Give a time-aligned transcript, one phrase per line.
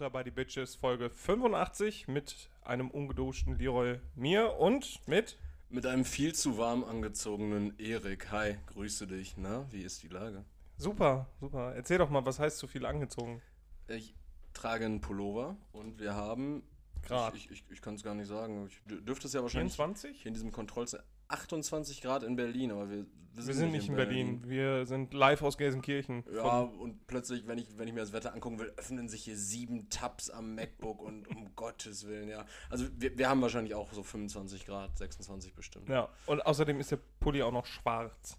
[0.00, 5.36] Futter by the Bitches Folge 85 mit einem ungeduschten Leroy mir und mit
[5.68, 8.30] Mit einem viel zu warm angezogenen Erik.
[8.32, 9.34] Hi, grüße dich.
[9.36, 10.42] Na, wie ist die Lage?
[10.78, 11.74] Super, super.
[11.74, 13.42] Erzähl doch mal, was heißt zu viel angezogen?
[13.88, 14.14] Ich
[14.54, 16.62] trage einen Pullover und wir haben.
[17.02, 17.34] Grad.
[17.34, 18.68] Ich, ich, ich kann es gar nicht sagen.
[18.68, 20.16] Ich dür- dürfte es ja wahrscheinlich 24?
[20.22, 21.06] hier in diesem Kontrollzentrum.
[21.30, 24.42] 28 Grad in Berlin, aber wir, Wir sind nicht in Berlin.
[24.46, 26.24] Wir sind live aus Gelsenkirchen.
[26.34, 29.36] Ja, und plötzlich, wenn ich, wenn ich mir das Wetter angucken will, öffnen sich hier
[29.36, 32.44] sieben Tabs am MacBook und um Gottes Willen, ja.
[32.68, 35.88] Also wir, wir haben wahrscheinlich auch so 25 Grad, 26 bestimmt.
[35.88, 38.36] ja, und außerdem ist der Pulli auch noch schwarz.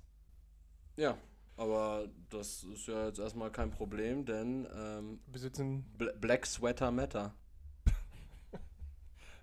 [0.98, 1.17] Ja,
[1.58, 5.86] aber das ist ja jetzt erstmal kein Problem, denn ähm, Wir sitzen.
[5.98, 7.34] Bla- Black Sweater Matter.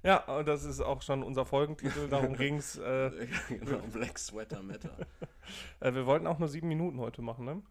[0.03, 2.09] Ja, und das ist auch schon unser Folgentitel.
[2.09, 2.77] Darum ging's.
[2.77, 4.97] Äh, genau, Black Sweater Matter.
[5.81, 7.63] äh, wir wollten auch nur sieben Minuten heute machen, ne?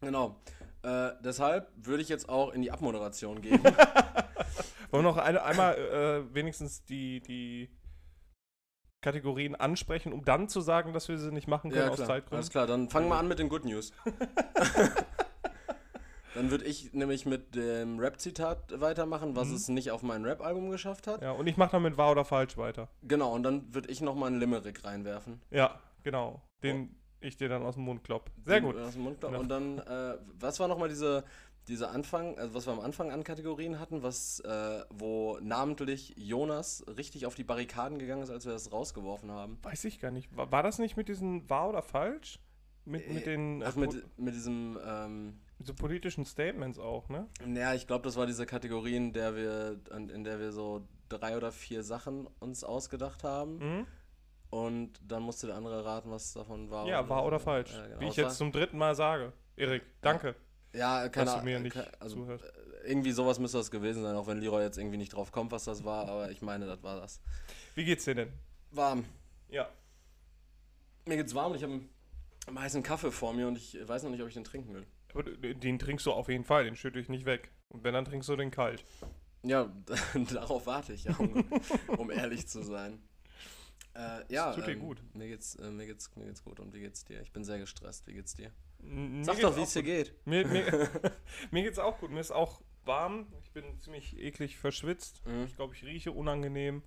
[0.00, 0.36] Genau.
[0.82, 3.62] Äh, deshalb würde ich jetzt auch in die Abmoderation gehen.
[3.62, 7.70] Wollen wir noch eine, einmal äh, wenigstens die, die
[9.00, 11.98] Kategorien ansprechen, um dann zu sagen, dass wir sie nicht machen können ja, aus.
[11.98, 12.34] Zeitgründen?
[12.34, 13.92] Alles klar, dann fangen wir an mit den Good News.
[16.34, 19.54] Dann würde ich nämlich mit dem Rap-Zitat weitermachen, was Mhm.
[19.54, 21.22] es nicht auf mein Rap-Album geschafft hat.
[21.22, 22.88] Ja, und ich mache damit wahr oder falsch weiter.
[23.02, 25.40] Genau, und dann würde ich nochmal einen Limerick reinwerfen.
[25.50, 26.40] Ja, genau.
[26.62, 28.30] Den ich dir dann aus dem Mund klopp.
[28.44, 28.76] Sehr Den gut.
[28.76, 29.38] Aus dem Mund Genau.
[29.40, 31.22] Und dann, äh, was war nochmal diese,
[31.68, 36.84] diese Anfang, also was wir am Anfang an Kategorien hatten, was, äh, wo namentlich Jonas
[36.96, 39.58] richtig auf die Barrikaden gegangen ist, als wir das rausgeworfen haben?
[39.62, 40.36] Weiß ich gar nicht.
[40.36, 42.40] War, war das nicht mit diesen wahr oder falsch?
[42.84, 47.08] Mit, mit den Ach, äh, mit, po- mit diesem, ähm, mit so politischen Statements auch,
[47.08, 47.26] ne?
[47.44, 51.36] naja, ich glaube, das war diese Kategorie, in der wir, in, der wir so drei
[51.36, 53.58] oder vier Sachen uns ausgedacht haben.
[53.58, 53.86] Mhm.
[54.50, 56.86] Und dann musste der andere raten, was davon war.
[56.86, 57.72] Ja, wahr oder falsch.
[57.72, 58.00] Ja, genau.
[58.00, 59.32] Wie ich war- jetzt zum dritten Mal sage.
[59.56, 60.34] Erik, danke,
[60.74, 62.44] Ja, keine du mir Ahnung, nicht also, zuhörst.
[62.44, 65.52] äh, irgendwie sowas müsste das gewesen sein, auch wenn Leroy jetzt irgendwie nicht drauf kommt,
[65.52, 67.20] was das war, aber ich meine, das war das.
[67.74, 68.32] Wie geht's dir denn?
[68.70, 69.04] Warm.
[69.48, 69.68] Ja.
[71.06, 71.80] Mir geht's warm und ich habe
[72.46, 74.86] einen heißen Kaffee vor mir und ich weiß noch nicht, ob ich den trinken will.
[75.14, 77.50] Den trinkst du auf jeden Fall, den schütte ich nicht weg.
[77.68, 78.84] Und wenn, dann trinkst du den kalt.
[79.42, 79.72] Ja,
[80.32, 81.44] darauf warte ich, ja, um,
[81.98, 83.02] um ehrlich zu sein.
[83.94, 85.02] Äh, ja, Das tut dir ähm, gut.
[85.14, 87.20] Mir geht's, äh, mir, geht's, mir geht's gut und wie geht's dir?
[87.20, 88.06] Ich bin sehr gestresst.
[88.06, 88.50] Wie geht's dir?
[88.78, 90.14] Mir Sag doch, wie es dir geht.
[90.24, 90.88] Mir, mir,
[91.50, 92.10] mir geht's auch gut.
[92.10, 93.26] Mir ist auch warm.
[93.42, 95.24] Ich bin ziemlich eklig verschwitzt.
[95.26, 95.44] Mhm.
[95.44, 96.82] Ich glaube, ich rieche unangenehm.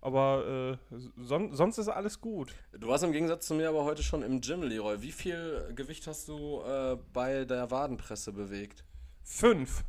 [0.00, 2.54] Aber äh, son sonst ist alles gut.
[2.72, 5.02] Du warst im Gegensatz zu mir aber heute schon im Gym, Leroy.
[5.02, 8.84] Wie viel Gewicht hast du äh, bei der Wadenpresse bewegt?
[9.22, 9.84] Fünf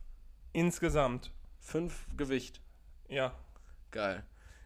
[0.53, 1.31] insgesamt.
[1.59, 2.61] Fünf Gewicht.
[3.09, 3.33] Ja.
[3.91, 4.23] Geil.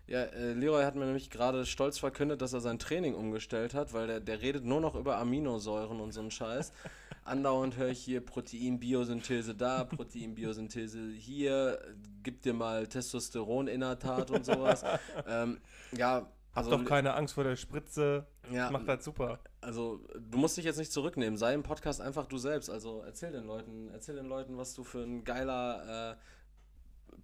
[0.08, 3.94] Ja, äh, Leroy hat mir nämlich gerade stolz verkündet, dass er sein Training umgestellt hat,
[3.94, 6.74] weil der, der redet nur noch über Aminosäuren und so einen Scheiß.
[7.24, 11.80] Andauernd höre ich hier Proteinbiosynthese da, Proteinbiosynthese hier,
[12.24, 14.84] gib dir mal Testosteroninnertat und sowas.
[15.28, 18.26] ähm, ja, Hab also, doch keine Angst vor der Spritze.
[18.52, 19.40] ja, Macht das super.
[19.62, 22.70] also du musst dich jetzt nicht zurücknehmen, sei im Podcast einfach du selbst.
[22.70, 26.16] Also erzähl den Leuten, erzähl den Leuten, was du für ein geiler äh,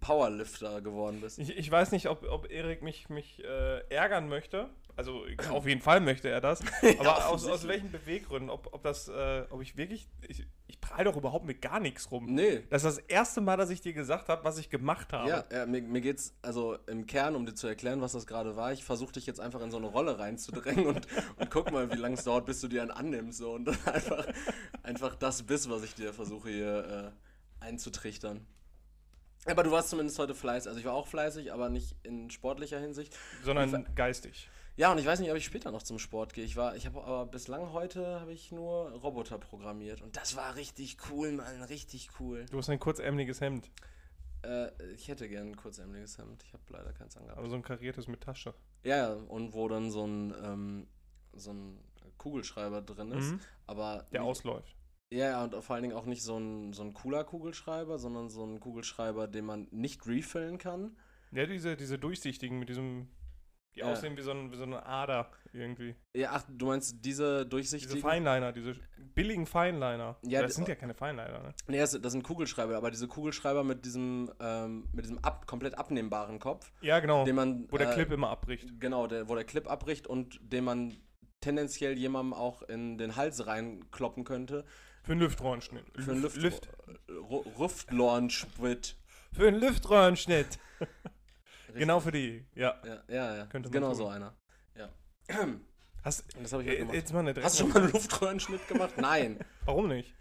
[0.00, 1.38] Powerlifter geworden bist.
[1.38, 4.68] Ich, ich weiß nicht, ob, ob Erik mich, mich äh, ärgern möchte.
[4.98, 6.60] Also auf jeden Fall möchte er das.
[6.98, 7.68] Aber aus, aus offensichtlich.
[7.68, 8.50] welchen Beweggründen?
[8.50, 10.08] Ob, ob das, äh, ob ich wirklich.
[10.26, 12.26] Ich, ich prall doch überhaupt mit gar nichts rum.
[12.26, 15.28] Nee, Das ist das erste Mal, dass ich dir gesagt habe, was ich gemacht habe.
[15.28, 18.56] Ja, ja mir, mir geht's also im Kern, um dir zu erklären, was das gerade
[18.56, 18.72] war.
[18.72, 21.96] Ich versuche dich jetzt einfach in so eine Rolle reinzudrängen und, und guck mal, wie
[21.96, 24.26] lange es dauert, bis du dir einen annimmst so, und dann einfach,
[24.82, 27.12] einfach das bist, was ich dir versuche hier
[27.60, 28.44] äh, einzutrichtern.
[29.46, 30.68] Aber du warst zumindest heute fleißig.
[30.68, 33.16] Also ich war auch fleißig, aber nicht in sportlicher Hinsicht.
[33.44, 34.48] Sondern geistig.
[34.76, 36.44] Ja, und ich weiß nicht, ob ich später noch zum Sport gehe.
[36.44, 40.54] Ich war, ich habe aber bislang heute habe ich nur Roboter programmiert und das war
[40.54, 42.46] richtig cool, Mann, richtig cool.
[42.50, 43.70] Du hast ein kurzärmeliges Hemd,
[44.42, 46.44] Äh, ich hätte gern ein kurzärmeliges Hemd.
[46.44, 47.38] Ich habe leider keins angehabt.
[47.40, 48.54] aber so ein kariertes mit Tasche.
[48.84, 50.86] Ja, ja, und wo dann so ein, ähm,
[51.32, 51.76] so ein
[52.18, 53.32] Kugelschreiber drin ist.
[53.32, 53.40] Mhm.
[53.66, 54.76] Aber Der nicht- ausläuft.
[55.10, 58.44] Ja, und vor allen Dingen auch nicht so ein, so ein cooler Kugelschreiber, sondern so
[58.44, 60.96] ein Kugelschreiber, den man nicht refillen kann.
[61.32, 63.08] Ja, diese, diese durchsichtigen mit diesem.
[63.74, 63.92] Die Ja.
[63.92, 65.94] aussehen wie so, ein, wie so eine Ader irgendwie.
[66.14, 67.94] Ja, ach, du meinst diese durchsichtigen?
[67.96, 68.74] Diese Feinliner, diese
[69.14, 70.16] billigen Feinliner.
[70.22, 71.54] Ja, das sind ja keine Feinliner, ne?
[71.68, 75.76] Nee, das, das sind Kugelschreiber, aber diese Kugelschreiber mit diesem, ähm, mit diesem ab, komplett
[75.78, 77.24] abnehmbaren Kopf, Ja, genau.
[77.24, 77.66] den man.
[77.70, 78.80] wo der äh, Clip immer abbricht.
[78.80, 80.96] Genau, der, wo der Clip abbricht und den man
[81.40, 84.64] tendenziell jemandem auch in den Hals reinkloppen könnte.
[85.08, 85.84] Für einen Lüftrohrenschnitt.
[85.96, 86.68] Für einen Luft, Lüft.
[87.56, 88.94] Luftlornsprit.
[89.32, 90.58] Für einen Lüftrohrenschnitt.
[90.80, 91.76] Richtig.
[91.76, 92.44] genau für die.
[92.54, 92.74] Ja.
[92.84, 93.46] Ja, ja, ja.
[93.46, 93.96] Könnte genau tun.
[93.96, 94.36] so einer.
[94.76, 94.90] Ja.
[96.04, 98.98] Hast, das habe ich äh, jetzt mal eine Hast du schon mal einen Luftröhrenschnitt gemacht?
[98.98, 99.38] Nein.
[99.64, 100.14] Warum nicht?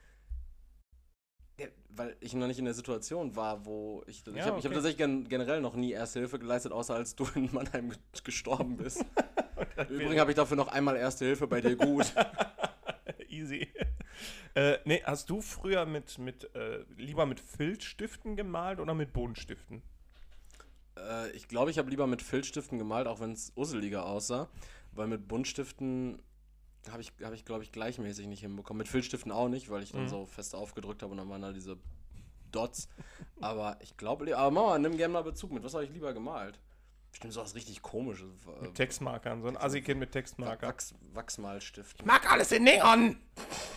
[1.59, 4.25] Ja, weil ich noch nicht in der Situation war, wo ich.
[4.25, 4.73] ich Ja, habe ich hab okay.
[4.75, 8.77] tatsächlich gen generell noch nie Erste Hilfe geleistet, außer als du in Mannheim ge- gestorben
[8.77, 9.03] bist.
[9.89, 12.13] Übrigens habe ich dafür noch einmal Erste Hilfe bei dir gut.
[13.27, 13.67] Easy.
[14.57, 19.81] Äh, nee, hast du früher mit, mit äh, lieber mit Filzstiften gemalt oder mit Buntstiften?
[20.97, 24.49] äh, ich glaube, ich habe lieber mit Filzstiften gemalt, auch wenn es usseliger aussah.
[24.93, 26.21] Weil mit Buntstiften
[26.89, 28.79] habe ich, hab ich glaube ich, gleichmäßig nicht hinbekommen.
[28.79, 30.07] Mit Filzstiften auch nicht, weil ich dann Mhm.
[30.07, 31.77] so fest aufgedrückt habe und dann waren da diese
[32.51, 32.87] Dots.
[33.41, 35.63] aber ich glaube, aber Mama, nimm gerne mal Bezug mit.
[35.63, 36.59] Was habe ich lieber gemalt?
[37.17, 38.27] Bestimmt sowas richtig komisches.
[38.61, 40.67] Mit Textmarkern, so ein Assi-Kind mit Textmarker.
[40.67, 42.05] Wachs, Wachsmalstift.
[42.05, 43.17] Mag alles in Neon!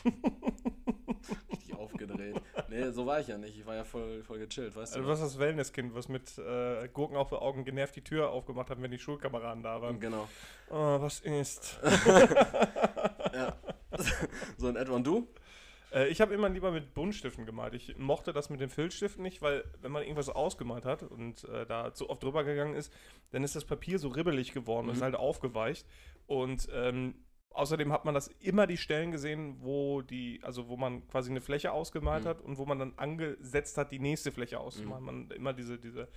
[1.51, 2.39] Richtig aufgedreht.
[2.69, 3.57] Nee, so war ich ja nicht.
[3.57, 5.03] Ich war ja voll, voll gechillt, weißt Also, du?
[5.05, 8.69] du warst das Wellnesskind, was mit äh, Gurken auf den Augen genervt die Tür aufgemacht
[8.69, 9.99] hat, wenn die Schulkameraden da waren.
[10.01, 10.29] Genau.
[10.69, 11.81] Oh, was ist?
[13.33, 13.57] Ja.
[14.59, 14.93] so in etwa.
[14.97, 15.29] Und du?
[15.93, 17.75] Äh, ich habe immer lieber mit Buntstiften gemalt.
[17.75, 21.67] Ich mochte das mit den Filzstiften nicht, weil wenn man irgendwas ausgemalt hat und äh,
[21.67, 22.93] da zu oft drüber gegangen ist,
[23.31, 25.05] dann ist das Papier so ribbelig geworden und ist Mhm.
[25.05, 25.87] halt aufgeweicht.
[26.27, 27.15] Und ähm,
[27.53, 31.41] außerdem hat man das immer die Stellen gesehen, wo die, also wo man quasi eine
[31.41, 32.29] Fläche ausgemalt Mhm.
[32.29, 35.05] hat und wo man dann angesetzt hat, die nächste Fläche auszumalen.
[35.05, 36.09] Man immer diese, diese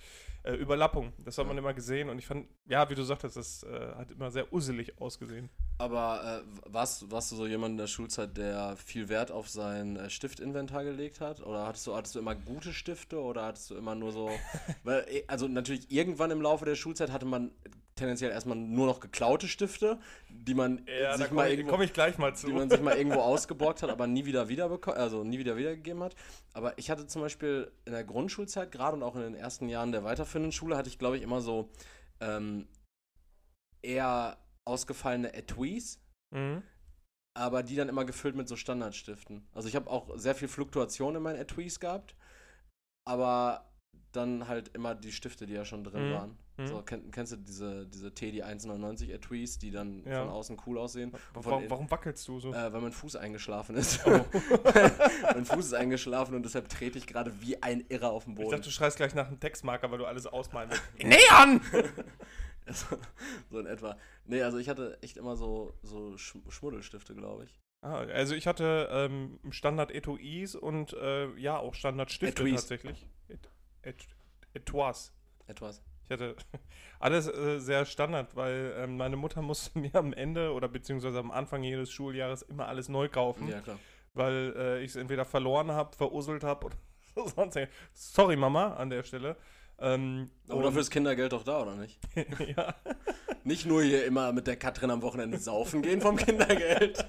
[0.44, 1.14] äh, Überlappung.
[1.20, 1.62] Das hat man Ja.
[1.62, 5.00] immer gesehen und ich fand, ja, wie du sagtest, das äh, hat immer sehr usselig
[5.02, 5.50] ausgesehen.
[5.80, 9.96] Aber äh, warst, warst du so jemand in der Schulzeit, der viel Wert auf sein
[9.98, 11.42] äh, Stiftinventar gelegt hat?
[11.42, 14.30] Oder hattest du, hattest du immer gute Stifte oder hattest du immer nur so.
[14.84, 17.52] weil, eh, also natürlich irgendwann im Laufe der Schulzeit hatte man
[17.96, 20.00] tendenziell erstmal nur noch geklaute Stifte,
[20.30, 21.80] die man Ja, sich mal irgendwo.
[21.82, 22.48] ich gleich mal zu.
[22.48, 26.02] die man sich mal irgendwo ausgeborgt hat, aber nie wieder wieder also nie wieder wiedergegeben
[26.04, 26.16] hat.
[26.54, 29.92] Aber ich hatte zum Beispiel in der Grundschulzeit gerade und auch in den ersten Jahren
[29.92, 31.70] der weiterführenden Schule hatte ich, glaube ich, immer so
[32.20, 32.68] ähm,
[33.82, 36.00] eher ausgefallene Etuis,
[36.34, 36.64] mhm.
[37.38, 39.46] aber die dann immer gefüllt mit so Standardstiften.
[39.54, 42.16] Also ich habe auch sehr viel Fluktuation in meinen Etuis gehabt,
[43.06, 43.70] aber
[44.14, 46.14] dann halt immer die Stifte, die ja schon drin Mhm.
[46.14, 46.38] waren.
[46.58, 46.68] Mhm.
[46.68, 50.20] So, kenn, kennst du diese, diese Teddy 199 Etuis, die dann Ja.
[50.22, 51.12] von außen cool aussehen?
[51.34, 52.54] Warum, warum wackelst du so?
[52.54, 54.06] Äh, weil mein Fuß eingeschlafen ist.
[54.06, 54.24] Oh.
[55.34, 58.38] mein Fuß ist eingeschlafen und deshalb trete ich gerade wie ein Irrer auf den Ich
[58.38, 58.52] Boden.
[58.52, 60.84] dachte, du schreist gleich nach einem Textmarker, weil du alles ausmalen willst.
[61.04, 61.62] Neon!
[62.72, 62.98] so,
[63.50, 63.98] so in etwa.
[64.26, 67.60] Nee, also ich hatte echt immer so, so Sch Schmuddelstifte, glaube ich.
[67.82, 72.62] Ah, also ich hatte ähm, Standard-Etuis und äh, ja, auch Standard-Stifte Etuis.
[72.62, 73.08] tatsächlich.
[73.28, 73.50] Et,
[73.82, 74.08] et,
[74.54, 75.12] Etuis.
[75.48, 75.82] Etwas.
[76.06, 76.36] Ich hatte
[77.00, 81.32] alles äh, sehr Standard, weil ähm, meine Mutter musste mir am Ende oder beziehungsweise am
[81.32, 83.80] Anfang jedes Schuljahres immer alles neu kaufen, Ja, klar.
[84.14, 86.78] weil äh, ich es entweder verloren habe, verusselt habe oder
[87.36, 87.58] sonst.
[87.94, 89.36] Sorry, Mama, an der Stelle.
[89.80, 92.00] Ähm, Aber dafür ist Kindergeld doch da, oder nicht?
[92.56, 92.76] ja.
[93.44, 97.06] Nicht nur hier immer mit der Katrin am Wochenende saufen gehen vom Kindergeld.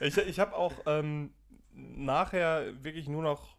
[0.00, 1.32] Ich, ich habe auch ähm,
[1.74, 3.56] nachher wirklich nur noch,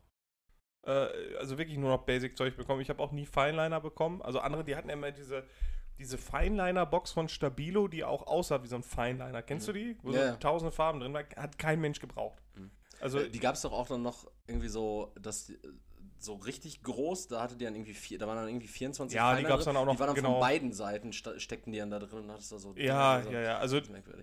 [0.83, 2.81] äh, also wirklich nur noch Basic-Zeug bekommen.
[2.81, 4.21] Ich habe auch nie Fineliner bekommen.
[4.21, 5.45] Also andere, die hatten ja immer diese,
[5.97, 9.41] diese Fineliner-Box von Stabilo, die auch aussah wie so ein Fineliner.
[9.41, 9.97] Kennst du die?
[10.01, 10.35] Wo Ja, so ja.
[10.37, 11.25] tausende Farben drin waren.
[11.35, 12.41] Hat kein Mensch gebraucht.
[12.55, 12.71] Mhm.
[12.99, 15.51] Also, Äh, die gab es doch auch dann noch irgendwie so, dass
[16.23, 19.31] so richtig groß, da hatte die dann irgendwie vier, da waren dann irgendwie 24 Ja,
[19.31, 19.73] die Feiner gab's drin.
[19.73, 20.31] dann auch noch, Die waren dann genau.
[20.33, 22.73] von beiden Seiten, steckten die dann da drin und hattest da so.
[22.75, 23.57] ja, also, ja, ja.
[23.57, 23.79] Also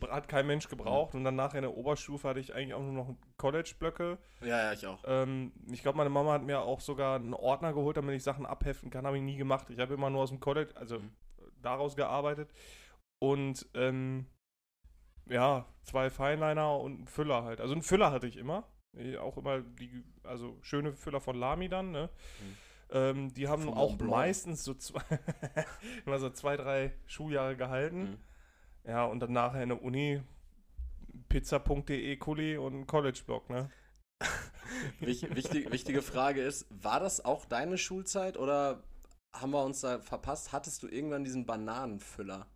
[0.08, 1.14] hat kein Mensch gebraucht.
[1.14, 4.18] Und dann nachher in der Oberstufe hatte ich eigentlich auch nur noch College-Blöcke.
[4.42, 5.02] Ja, ja, ich auch.
[5.06, 8.46] Ähm, ich glaube, meine Mama hat mir auch sogar einen Ordner geholt, damit ich Sachen
[8.46, 9.06] abheften kann.
[9.06, 9.68] Habe ich nie gemacht.
[9.70, 11.10] Ich habe immer nur aus dem College, also Mhm.
[11.62, 12.50] daraus gearbeitet.
[13.20, 14.26] Und ähm,
[15.28, 17.60] ja, zwei Feinliner und einen Füller halt.
[17.60, 18.64] Also einen Füller hatte ich immer.
[18.92, 22.10] Ich auch immer die, also schöne Füller von Lamy dann, ne?
[22.40, 22.56] Mhm.
[22.90, 25.02] Ähm, die haben Von auch meistens so zwei,
[26.06, 28.02] immer so zwei, drei Schuljahre gehalten.
[28.02, 28.18] Mhm.
[28.84, 30.22] Ja, und dann nachher in der Uni
[31.28, 33.70] pizza.de Kuli und ein College-Blog, ne?
[35.00, 38.82] Wich, wichtig, wichtige Frage ist, war das auch deine Schulzeit oder
[39.32, 40.52] haben wir uns da verpasst?
[40.52, 42.46] Hattest du irgendwann diesen Bananenfüller?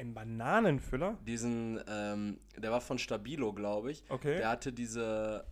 [0.00, 1.18] Ein Bananenfüller?
[1.26, 4.02] Diesen, ähm, der war von Stabilo, glaube ich.
[4.08, 4.38] Okay.
[4.38, 5.44] Der hatte diese,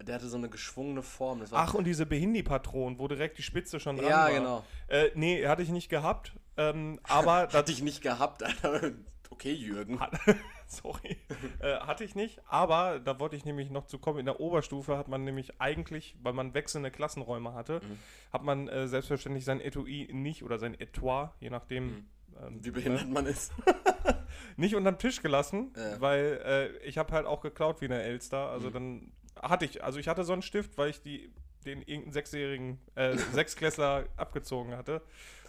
[0.00, 1.42] der hatte so eine geschwungene Form.
[1.50, 4.30] Ach, und diese Behindi-Patronen, wo direkt die Spitze schon dran ja, war.
[4.30, 4.64] genau.
[4.86, 6.32] Äh, nee, hatte ich nicht gehabt.
[6.56, 8.92] Ähm, aber, Hatte ich nicht gehabt, Alter.
[9.28, 9.98] Okay, Jürgen.
[10.66, 11.18] Sorry,
[11.58, 12.40] äh, hatte ich nicht.
[12.48, 14.20] Aber da wollte ich nämlich noch zu kommen.
[14.20, 17.98] In der Oberstufe hat man nämlich eigentlich, weil man wechselnde Klassenräume hatte, Mhm.
[18.32, 21.86] hat man äh, selbstverständlich sein Etui nicht oder sein Etui, je nachdem.
[21.86, 22.08] Mhm.
[22.44, 23.52] Ähm, Wie behindert man ist.
[24.56, 26.00] nicht unterm Tisch gelassen, Ja.
[26.00, 28.48] weil äh, ich habe halt auch geklaut wie eine Elster.
[28.50, 28.72] Also Mhm.
[28.72, 29.12] dann
[29.42, 31.32] hatte ich, also ich hatte so einen Stift, weil ich die,
[31.64, 35.02] den irgendeinen sechsjährigen, äh, Sechsklässler abgezogen hatte.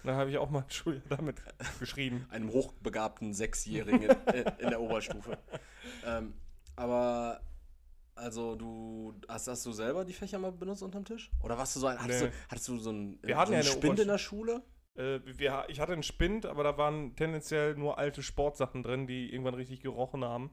[0.04, 1.42] Und dann habe ich auch mal ein Schuljahr damit
[1.80, 2.26] geschrieben.
[2.30, 4.04] Einem hochbegabten Sechsjährigen
[4.34, 5.38] in, in der Oberstufe.
[6.06, 6.34] Ähm,
[6.76, 7.42] aber
[8.16, 11.32] Also du hast, hast du selber die Fächer mal benutzt unterm Tisch?
[11.44, 12.28] Oder warst du so ein, hattest, Nee.
[12.30, 14.62] du, hattest du so ein, Wir so hatten ja einen eine Spind in der Schule?
[14.98, 19.32] Äh, wir, ich hatte einen Spind, aber da waren tendenziell nur alte Sportsachen drin, die
[19.32, 20.52] irgendwann richtig gerochen haben.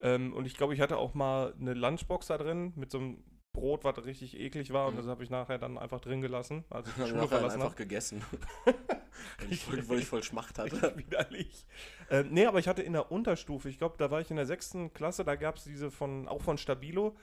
[0.00, 3.24] Ähm, und ich glaube, ich hatte auch mal eine Lunchbox da drin mit so einem
[3.52, 4.88] Brot, was richtig eklig war.
[4.88, 4.98] Und Mhm.
[4.98, 7.54] das habe ich nachher dann einfach drin gelassen, als ich die Dann Schule nachher verlassen
[7.54, 7.76] einfach habe.
[7.76, 8.22] gegessen.
[8.66, 10.94] weil, ich voll, weil ich voll Schmacht hatte.
[10.98, 11.66] Widerlich.
[12.10, 14.44] Äh, nee, aber ich hatte in der Unterstufe, ich glaube, da war ich in der
[14.46, 17.16] sechsten Klasse, da gab es diese von, auch von Stabilo,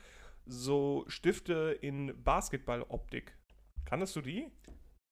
[0.48, 3.38] so Stifte in Basketballoptik.
[3.86, 4.50] Kanntest du die?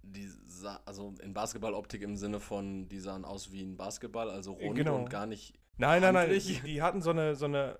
[0.03, 4.53] Die sah, also in Basketballoptik im Sinne von, die sahen aus wie ein Basketball, also
[4.53, 4.95] rund Genau.
[4.97, 5.53] und gar nicht.
[5.77, 6.23] Nein, nein, nein.
[6.23, 6.61] Handlich?
[6.61, 7.79] Die, die hatten so eine, so eine,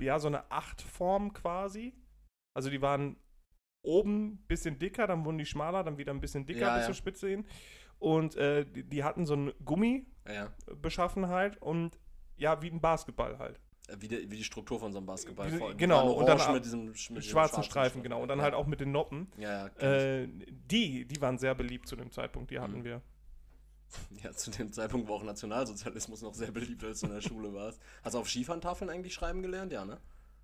[0.00, 1.94] ja, so eine Achtform quasi.
[2.54, 3.16] Also die waren
[3.82, 6.82] oben ein bisschen dicker, dann wurden die schmaler, dann wieder ein bisschen dicker Ja, bis
[6.82, 6.86] ja.
[6.86, 7.46] zur Spitze hin.
[7.98, 11.98] Und äh, die, die hatten so eine Gummibeschaffenheit Ja, und
[12.36, 13.60] ja, wie ein Basketball halt.
[13.98, 15.48] Wie, die, wie die Struktur von so einem Basketball.
[15.50, 18.20] Voll- genau, und dann mit diesem, mit diesem schwarzen Streifen, genau.
[18.20, 18.44] Und dann ja.
[18.44, 19.28] halt auch mit den Noppen.
[19.38, 20.28] Ja, ja, Äh,
[20.70, 22.84] die, die waren sehr beliebt zu dem Zeitpunkt, die hatten Mhm.
[22.84, 23.02] wir.
[24.24, 27.54] ja, zu dem Zeitpunkt war auch Nationalsozialismus noch sehr beliebt, als du in der Schule
[27.54, 27.80] warst.
[28.02, 29.72] Hast du auf Skifahrentafeln eigentlich schreiben gelernt?
[29.72, 29.98] Ja, ne?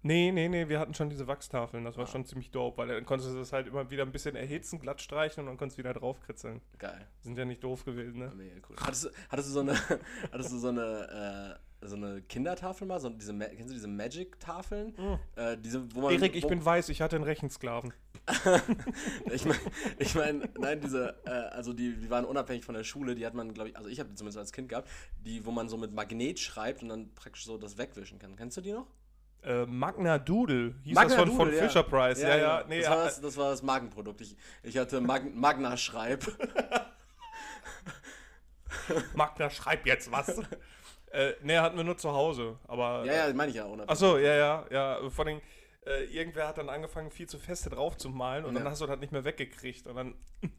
[0.05, 1.85] Nee, nee, nee, wir hatten schon diese Wachstafeln.
[1.85, 2.09] Das war Ah.
[2.09, 5.01] schon ziemlich dope, weil dann konntest du das halt immer wieder ein bisschen erhitzen, glatt
[5.01, 6.61] streichen und dann konntest du wieder draufkritzeln.
[6.79, 7.07] Geil.
[7.21, 8.33] Sind ja nicht doof gewesen, ne?
[8.37, 8.77] Mega cool.
[8.81, 9.75] Hattest du, hattest du so eine,
[10.33, 13.01] hattest du so eine, äh, so eine Kindertafel mal?
[13.01, 14.95] So diese, kennst du diese Magic-Tafeln?
[15.37, 17.93] Äh, diese, wo man, Erik, ich wo, bin weiß, ich hatte einen Rechensklaven.
[19.33, 19.61] ich meine,
[19.99, 23.35] ich mein, nein, diese, äh, also die, die waren unabhängig von der Schule, die hat
[23.35, 24.89] man, glaube ich, also ich habe die zumindest als Kind gehabt,
[25.25, 28.37] die, wo man so mit Magnet schreibt und dann praktisch so das wegwischen kann.
[28.37, 28.87] Kennst du die noch?
[29.43, 31.69] Äh, Magna Doodle hieß Magna das von, von Doodle, ja.
[31.69, 32.23] Fisher Price.
[32.23, 32.63] Ja, ja.
[32.63, 32.69] genau.
[32.69, 34.21] Nee, das, war ja, das, das war das Magenprodukt.
[34.21, 36.25] Ich, ich hatte Mag Magna Schreib.
[39.15, 40.41] Magna, schreib jetzt was.
[41.13, 42.59] äh, nee, hatten wir nur zu Hause.
[42.67, 43.05] Aber.
[43.05, 43.65] ja, ja, meine ich ja.
[43.65, 43.91] Unabhängig.
[43.91, 45.11] Achso, ja, ja, ja.
[45.11, 45.41] Vor allem,
[45.87, 48.61] äh, irgendwer hat dann angefangen, viel zu feste drauf zu malen und Ja.
[48.61, 49.87] dann hast du das nicht mehr weggekriegt.
[49.87, 50.15] Und dann.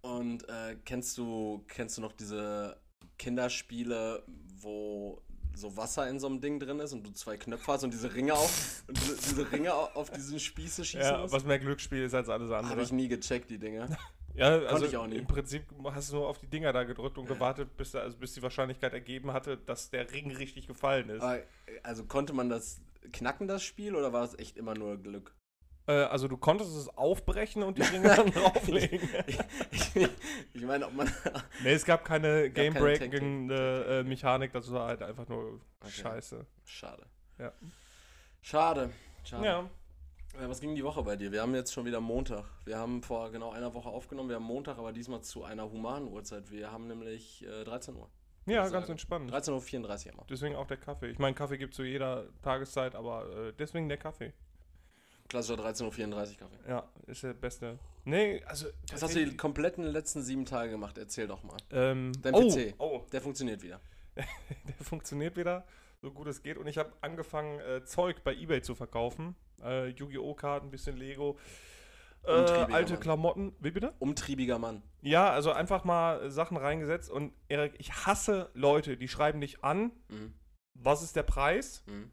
[0.00, 2.80] Und äh, kennst du kennst du noch diese
[3.18, 4.22] Kinderspiele,
[4.62, 5.20] wo
[5.54, 8.14] so Wasser in so einem Ding drin ist und du zwei Knöpfe hast und diese
[8.14, 11.34] Ringe auf und diese, diese Ringe au- auf diesen Spieße schießen Ja, musst?
[11.34, 12.80] was mehr Glücksspiel ist als alles Habe andere.
[12.82, 13.94] ich nie gecheckt, die Dinge.
[14.38, 15.16] Ja, also ich auch nie.
[15.16, 18.16] im Prinzip hast du nur auf die Dinger da gedrückt und gewartet, bis, da, also
[18.16, 21.22] bis die Wahrscheinlichkeit ergeben hatte, dass der Ring richtig gefallen ist.
[21.22, 21.44] Aber, äh,
[21.82, 22.80] also konnte man das
[23.12, 25.34] knacken, das Spiel, oder war es echt immer nur Glück?
[25.86, 29.08] Äh, also du konntest es aufbrechen und die Ringe dann drauflegen.
[29.26, 29.38] ich
[29.96, 30.08] ich,
[30.52, 31.10] ich meine, ob man.
[31.62, 35.90] nee, es gab keine gab keine game-breaking äh, Mechanik, das war halt einfach nur Okay.
[35.90, 36.46] scheiße.
[36.64, 37.06] Schade.
[37.38, 37.52] Ja.
[38.42, 38.90] Schade.
[39.24, 39.44] Schade.
[39.44, 39.70] Ja.
[40.38, 41.32] Äh, Was ging die Woche bei dir?
[41.32, 42.44] Wir haben jetzt schon wieder Montag.
[42.64, 44.28] Wir haben vor genau einer Woche aufgenommen.
[44.28, 46.50] Wir haben Montag, aber diesmal zu einer humanen Uhrzeit.
[46.50, 48.08] Wir haben nämlich äh, 13 Uhr.
[48.46, 48.92] Ja, ganz sagen.
[48.92, 49.32] entspannt.
[49.32, 50.24] 13.34 Uhr immer.
[50.30, 51.08] Deswegen auch der Kaffee.
[51.08, 54.32] Ich meine, Kaffee gibt es zu jeder Tageszeit, aber äh, deswegen der Kaffee.
[55.28, 56.68] Klassischer 13.34 Uhr Kaffee.
[56.68, 57.78] Ja, ist der beste.
[58.04, 58.68] Nee, also.
[58.92, 60.96] Was hast du die kompletten letzten sieben Tage gemacht?
[60.96, 61.58] Erzähl doch mal.
[61.70, 62.74] ähm, Dein oh, PC.
[62.78, 63.80] Oh, Der funktioniert wieder.
[64.16, 65.66] der funktioniert wieder,
[66.00, 66.56] so gut es geht.
[66.56, 69.36] Und ich habe angefangen, äh, Zeug bei Ebay zu verkaufen.
[69.62, 70.34] Äh, Yu-Gi-Oh!
[70.34, 71.38] Karten, bisschen Lego.
[72.24, 73.00] Äh, alte Mann.
[73.00, 73.56] Klamotten.
[73.60, 73.94] Wie bitte?
[73.98, 74.82] Umtriebiger Mann.
[75.00, 77.10] Ja, also einfach mal Sachen reingesetzt.
[77.10, 79.92] Und Erik, ich hasse Leute, die schreiben dich an.
[80.08, 80.34] Mhm.
[80.74, 81.84] Was ist der Preis?
[81.86, 82.10] Mhm.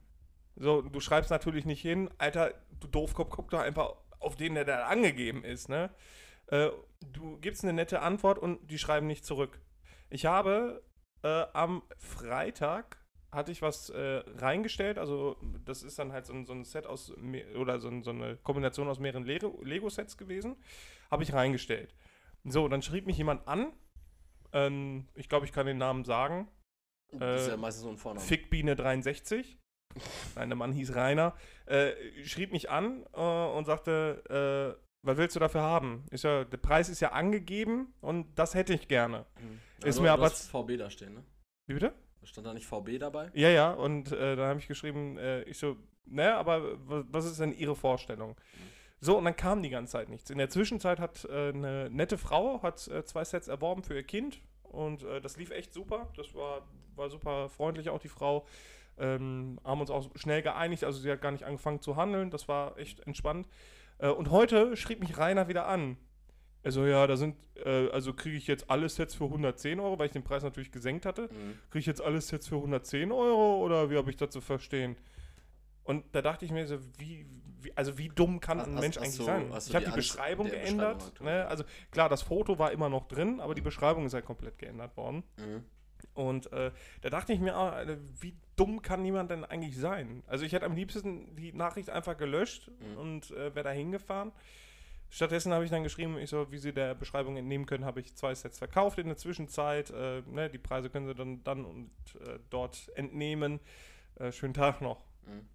[0.55, 4.63] So, du schreibst natürlich nicht hin, Alter, du Doofkopf, guck doch einfach auf den, der
[4.63, 5.89] da angegeben ist, ne?
[6.47, 6.69] Äh,
[7.01, 9.59] du gibst eine nette Antwort und die schreiben nicht zurück.
[10.09, 10.81] Ich habe
[11.23, 13.04] äh, am Freitag
[13.35, 16.87] hatte ich was äh, reingestellt, also das ist dann halt so ein, so ein Set
[16.87, 17.13] aus,
[17.55, 20.55] oder so, so eine Kombination aus mehreren Lego- Lego-Sets gewesen,
[21.11, 21.93] habe ich reingestellt.
[22.43, 23.73] So, dann schrieb mich jemand an,
[24.53, 26.47] ähm, ich glaube, ich kann den Namen sagen,
[27.11, 28.25] Das ist Äh, ja meistens so ein Vorname.
[28.25, 29.57] Fickbiene63.
[30.35, 31.35] Nein, der Mann hieß Rainer.
[31.65, 31.93] Äh,
[32.25, 36.03] schrieb mich an äh, und sagte, äh, was willst du dafür haben?
[36.11, 39.25] Ist ja, der Preis ist ja angegeben und das hätte ich gerne.
[39.39, 39.87] Mhm.
[39.87, 41.23] ist du, mir aber VB da stehen, ne?
[41.67, 41.93] Wie bitte?
[42.25, 43.29] Stand da nicht VB dabei?
[43.33, 47.25] Ja, ja, und äh, dann habe ich geschrieben, äh, ich so, naja, aber wa- was
[47.25, 48.35] ist denn Ihre Vorstellung?
[48.99, 50.29] So, und dann kam die ganze Zeit nichts.
[50.29, 54.03] In der Zwischenzeit hat äh, eine nette Frau hat äh, zwei Sets erworben für ihr
[54.03, 56.09] Kind und äh, das lief echt super.
[56.15, 56.61] Das war,
[56.95, 58.45] war super freundlich auch die Frau.
[58.97, 62.47] Ähm, haben uns auch schnell geeinigt, also sie hat gar nicht angefangen zu handeln, das
[62.47, 63.47] war echt entspannt.
[63.97, 65.97] Äh, und heute schrieb mich Rainer wieder an.
[66.65, 70.07] Also ja, da sind, äh, also kriege ich jetzt alle Sets für 110 Euro, weil
[70.07, 71.23] ich den Preis natürlich gesenkt hatte.
[71.23, 71.59] Mhm.
[71.69, 74.95] Kriege ich jetzt alles jetzt für 110 Euro oder wie habe ich das zu verstehen?
[75.83, 77.27] Und da dachte ich mir so, wie,
[77.61, 79.51] wie also wie dumm kann ein hast- Mensch hast eigentlich du- sein?
[79.67, 80.97] Ich habe die Beschreibung der geändert.
[81.13, 81.47] Beschreibung ne?
[81.47, 84.97] Also klar, das Foto war immer noch drin, aber die Beschreibung ist halt komplett geändert
[84.97, 85.23] worden.
[85.37, 85.63] Mhm.
[86.15, 87.73] Und äh, da dachte ich mir, auch,
[88.21, 90.23] wie dumm kann niemand denn eigentlich sein?
[90.27, 92.97] Also ich hätte am liebsten die Nachricht einfach gelöscht Mhm.
[92.97, 94.31] und äh, wäre da hingefahren.
[95.09, 98.15] Stattdessen habe ich dann geschrieben, ich so, wie Sie der Beschreibung entnehmen können, habe ich
[98.15, 99.91] zwei Sets verkauft in der Zwischenzeit.
[99.91, 103.59] Äh, ne, die Preise können Sie dann, dann und äh, dort entnehmen.
[104.15, 105.03] Äh, schönen Tag noch.
[105.25, 105.47] Mhm.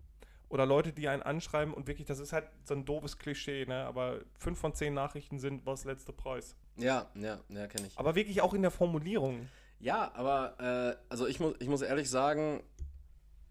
[0.48, 3.84] Oder Leute, die einen anschreiben und wirklich, das ist halt so ein doofes Klischee, ne?
[3.84, 6.56] aber fünf von zehn Nachrichten sind, was letzte Preis.
[6.76, 7.96] Ja, ja, ja, kenne ich.
[7.96, 9.48] Aber wirklich auch in der Formulierung.
[9.78, 12.64] Ja, aber äh, also ich muss, ich muss ehrlich sagen,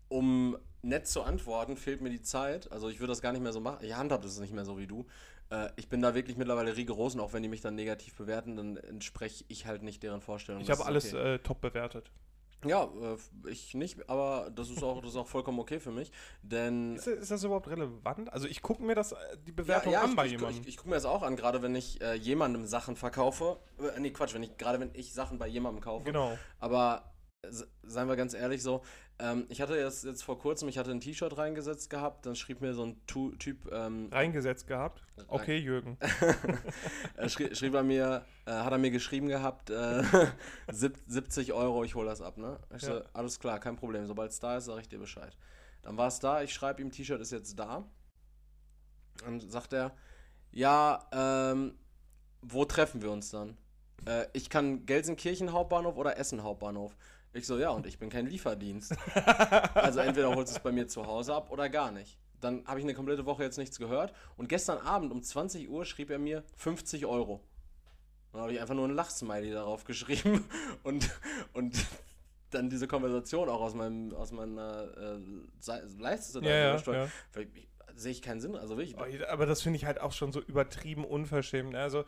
[0.09, 2.71] um nett zu antworten, fehlt mir die Zeit.
[2.71, 3.83] Also ich würde das gar nicht mehr so machen.
[3.85, 5.05] Ich handhab das nicht mehr so wie du.
[5.49, 8.55] Äh, ich bin da wirklich mittlerweile rigoros und auch wenn die mich dann negativ bewerten,
[8.55, 10.61] dann entspreche ich halt nicht deren Vorstellung.
[10.61, 11.35] Ich habe alles okay.
[11.35, 12.11] äh, top bewertet.
[12.65, 16.11] Ja, äh, ich nicht, aber das ist auch, das ist auch vollkommen okay für mich.
[16.41, 18.31] Denn Ist, ist das überhaupt relevant?
[18.33, 19.15] Also ich gucke mir das, äh,
[19.47, 20.61] die Ja, Bewertung ja, an ich, bei ich, jemandem.
[20.63, 23.59] Ich, ich gucke mir das auch an, gerade wenn ich äh, jemandem Sachen verkaufe.
[23.79, 26.03] Äh, nee, Quatsch, wenn ich, gerade wenn ich Sachen bei jemandem kaufe.
[26.03, 26.37] genau.
[26.59, 27.13] Aber
[27.83, 28.83] seien wir ganz ehrlich so,
[29.17, 32.61] ähm, ich hatte jetzt, jetzt vor kurzem, ich hatte ein T-Shirt reingesetzt gehabt, dann schrieb
[32.61, 35.03] mir so ein tu Typ, ähm, Reingesetzt gehabt.
[35.27, 35.97] Okay, Jürgen.
[37.15, 40.03] er schrieb, er mir, äh, hat er mir geschrieben gehabt, äh,
[40.71, 42.59] sieb- 70 Euro, ich hole das ab, ne?
[42.75, 43.01] Ich so, Ja.
[43.13, 45.35] alles klar, kein Problem, sobald es da ist, sage ich dir Bescheid.
[45.81, 47.85] Dann war es da, ich schreibe ihm, T-Shirt ist jetzt da.
[49.23, 49.93] Dann sagt er,
[50.51, 51.75] ja, ähm,
[52.41, 53.57] wo treffen wir uns dann?
[54.05, 56.95] Äh, ich kann Gelsenkirchen Hauptbahnhof oder Essen Hauptbahnhof.
[57.33, 58.95] Ich so, ja, und ich bin kein Lieferdienst.
[59.75, 62.17] also entweder holst du es bei mir zu Hause ab oder gar nicht.
[62.41, 64.13] Dann habe ich eine komplette Woche jetzt nichts gehört.
[64.37, 67.41] Und gestern Abend um 20 Uhr schrieb er mir 50 Euro.
[68.31, 70.45] Dann habe ich einfach nur ein Lachsmiley darauf geschrieben
[70.83, 71.09] und,
[71.53, 71.85] und
[72.51, 77.07] dann diese Konversation auch aus meinem aus meiner äh, Leiste Ja, ja, ja.
[77.95, 78.55] Sehe ich keinen Sinn.
[78.55, 78.95] Also wirklich.
[78.97, 81.71] Oh, Aber das finde ich halt auch schon so übertrieben unverschämt.
[81.71, 81.79] ne?
[81.79, 82.05] Also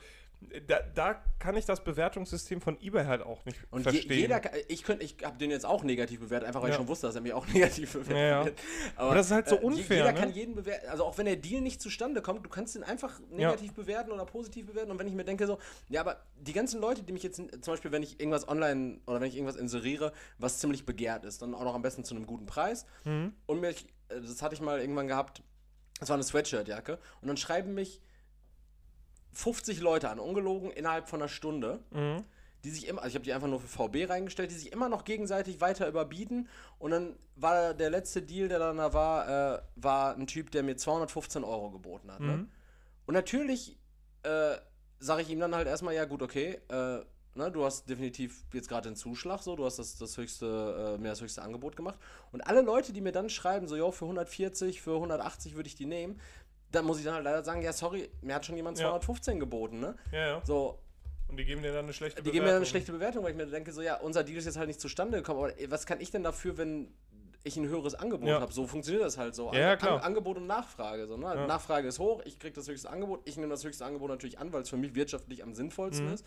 [0.68, 4.20] da, da kann ich das Bewertungssystem von eBay halt auch nicht Und je, verstehen.
[4.20, 6.80] jeder, kann- ich könnte, ich habe den jetzt auch negativ bewertet, einfach weil ich Ja.
[6.80, 8.18] schon wusste, dass er mich auch negativ bewertet.
[8.18, 8.92] Ja, ja.
[8.96, 10.20] Aber das ist halt so je- unfair, Jeder ne?
[10.20, 13.20] kann jeden bewerten, also auch wenn der Deal nicht zustande kommt, du kannst ihn einfach
[13.30, 14.92] negativ bewerten oder positiv bewerten.
[14.92, 17.62] Und wenn ich mir denke so, ja, aber die ganzen Leute, die mich jetzt, zum
[17.66, 21.54] Beispiel, wenn ich irgendwas online oder wenn ich irgendwas inseriere, was ziemlich begehrt ist, dann
[21.54, 22.86] auch noch am besten zu einem guten Preis.
[23.06, 23.34] Mhm.
[23.46, 25.44] Und mich, äh, das hatte ich mal irgendwann gehabt,
[26.00, 26.98] das war eine Sweatshirt-Jacke.
[27.22, 28.02] Und dann schreiben mich
[29.34, 32.24] 50 Leute an, ungelogen innerhalb von einer Stunde Mhm.
[32.64, 34.88] die sich immer, also ich habe die einfach nur für VB reingestellt, die sich immer
[34.88, 36.48] noch gegenseitig weiter überbieten.
[36.78, 40.62] Und dann war der letzte Deal, der dann da war, äh, war ein Typ, der
[40.62, 42.20] mir 215 Euro geboten hat.
[42.20, 42.38] Ne?
[42.38, 42.52] Mhm.
[43.08, 43.80] Und natürlich
[44.24, 44.58] äh,
[45.00, 47.00] sage ich ihm dann halt erstmal, ja gut, okay, äh,
[47.34, 51.02] ne, du hast definitiv jetzt gerade den Zuschlag, so, du hast das, das höchste, äh,
[51.02, 51.98] mir das höchste Angebot gemacht.
[52.32, 55.76] Und alle Leute, die mir dann schreiben, so, jo, für 140, für 180 würde ich
[55.76, 56.20] die nehmen,
[56.72, 58.86] dann muss ich dann halt leider sagen, ja, sorry, mir hat schon jemand Ja.
[58.90, 59.96] 215 geboten, ne?
[60.12, 60.42] Ja, ja.
[60.46, 60.80] So,
[61.28, 63.32] Und die geben dir dann eine schlechte die geben mir dann eine schlechte Bewertung, weil
[63.32, 65.86] ich mir denke, so, ja, unser Deal ist jetzt halt nicht zustande gekommen, aber was
[65.86, 66.94] kann ich denn dafür, wenn
[67.44, 68.40] ich ein höheres Angebot Ja.
[68.42, 68.52] habe?
[68.54, 69.52] So funktioniert das halt so.
[69.54, 70.04] Ja, ja, klar.
[70.04, 71.08] Angebot und Nachfrage.
[71.08, 71.26] So, ne?
[71.26, 71.48] Ja.
[71.48, 74.52] Nachfrage ist hoch, ich kriege das höchste Angebot, ich nehme das höchste Angebot natürlich an,
[74.54, 76.14] weil es für mich wirtschaftlich am sinnvollsten Mhm.
[76.14, 76.26] ist.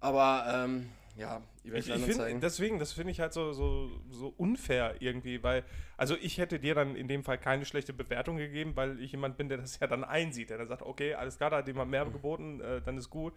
[0.00, 2.40] Aber, ähm, ja, eBay Ich, ich finde, Kleinanzeigen.
[2.40, 5.64] deswegen, das finde ich halt so, so, so unfair irgendwie, weil,
[5.96, 9.36] also ich hätte dir dann in dem Fall keine schlechte Bewertung gegeben, weil ich jemand
[9.36, 11.90] bin, der das ja dann einsieht, der dann sagt, okay, alles klar, da hat jemand
[11.90, 13.34] mehr geboten, äh, dann ist gut.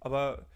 [0.00, 0.46] Aber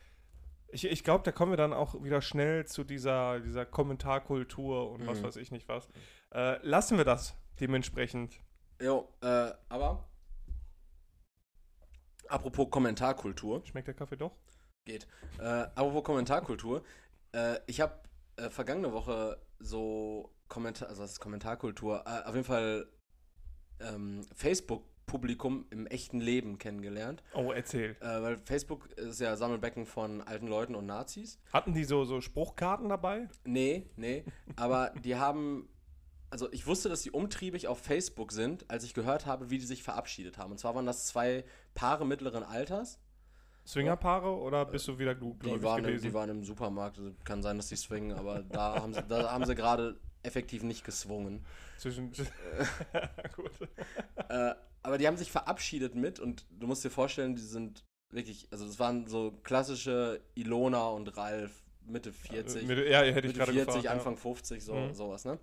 [0.69, 5.07] ich, ich glaube, da kommen wir dann auch wieder schnell zu dieser, dieser Kommentarkultur und
[5.07, 5.25] was Mhm.
[5.25, 5.89] weiß ich nicht was.
[6.33, 8.41] Äh, lassen wir das dementsprechend.
[8.81, 10.09] Jo, äh, aber
[12.29, 13.63] apropos Kommentarkultur.
[13.67, 14.33] Schmeckt der Kaffee doch?
[14.85, 15.07] Geht.
[15.39, 16.83] Äh, apropos Kommentarkultur.
[17.33, 17.95] Äh, ich habe
[18.37, 22.87] äh, vergangene Woche so Kommentar, also das ist Kommentarkultur, äh, auf jeden Fall
[23.81, 27.23] ähm, Facebook-Publikum im echten Leben kennengelernt.
[27.33, 27.97] Oh, erzähl.
[28.01, 31.39] Äh, weil Facebook ist ja Sammelbecken von alten Leuten und Nazis.
[31.51, 33.31] Hatten die so, so Spruchkarten dabei?
[33.45, 34.25] Nee, nee.
[34.57, 35.69] aber die haben.
[36.29, 39.67] Also ich wusste, dass die umtriebig auf Facebook sind, als ich gehört habe, wie die
[39.67, 40.51] sich verabschiedet haben.
[40.51, 41.45] Und zwar waren das zwei
[41.75, 42.99] Paare mittleren Alters.
[43.67, 46.99] Swingerpaare oder bist du wieder du Die waren, im, die waren im Supermarkt.
[46.99, 50.63] Also Kann sein, dass die swingen, aber da haben sie, da haben sie gerade effektiv
[50.63, 51.45] nicht geswungen.
[51.79, 52.13] Zwischen.
[53.37, 53.53] Gut.
[54.29, 58.49] Äh, aber die haben sich verabschiedet mit und du musst dir vorstellen, die sind wirklich,
[58.51, 62.67] also das waren so klassische Ilona und Ralf, Mitte 40.
[62.67, 63.85] Mit, ja, hätte ich Mitte gerade 40, gefragt.
[63.85, 63.91] ja.
[63.93, 64.95] Anfang 50, so, Mhm.
[64.95, 65.39] sowas, ne?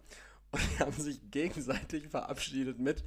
[0.51, 3.03] Und die haben sich gegenseitig verabschiedet mit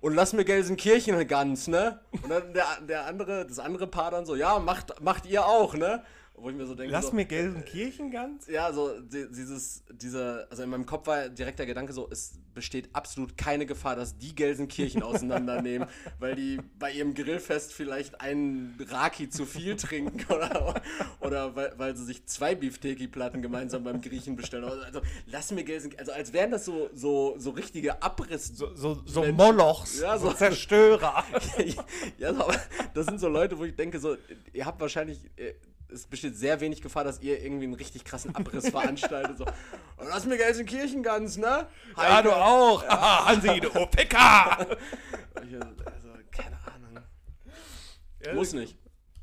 [0.00, 2.00] und lass mir Gelsenkirchen ganz, ne?
[2.10, 5.74] Und dann der, der andere, das andere Paar dann so, ja, macht, macht ihr auch,
[5.74, 6.02] ne?
[6.38, 8.46] Wo ich mir so denke, Lass so, mir Gelsenkirchen ganz?
[8.46, 12.34] Ja, so di- dieses, diese, also in meinem Kopf war direkt der Gedanke so, es
[12.52, 18.78] besteht absolut keine Gefahr, dass die Gelsenkirchen auseinandernehmen, weil die bei ihrem Grillfest vielleicht einen
[18.88, 20.74] Raki zu viel trinken oder,
[21.20, 24.64] oder weil, weil sie sich zwei Beefteki-Platten gemeinsam beim Griechen bestellen.
[24.64, 28.48] Also lass mir Gelsenkirchen, also als wären das so, so, so richtige Abriss...
[28.48, 29.24] So, so, so.
[29.32, 31.24] Molochs, Ja, so so- Zerstörer.
[32.18, 32.56] ja, so, aber
[32.92, 34.16] das sind so Leute, wo ich denke, so,
[34.52, 35.54] ihr habt wahrscheinlich, äh,
[35.92, 39.38] es besteht sehr wenig Gefahr, dass ihr irgendwie einen richtig krassen Abriss veranstaltet.
[39.38, 41.66] So, "Oh, lass mir Gelsenkirchen ganz, ne?
[41.96, 42.84] ja, du auch.
[42.88, 44.76] Ah, Hansi, du Picker.
[45.42, 47.02] Ich, Also, keine Ahnung.
[48.34, 48.76] Muss nicht.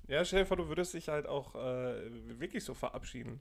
[0.08, 3.40] Ja, vor, du würdest dich halt auch äh, wirklich so verabschieden.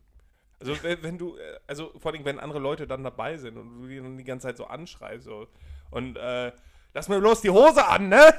[0.60, 3.82] Also wenn, wenn du, äh, also vor allem, wenn andere Leute dann dabei sind und
[3.82, 5.48] du die dann die ganze Zeit so anschreist so
[5.90, 6.52] und äh,
[6.94, 8.32] lass mir bloß die Hose an, ne?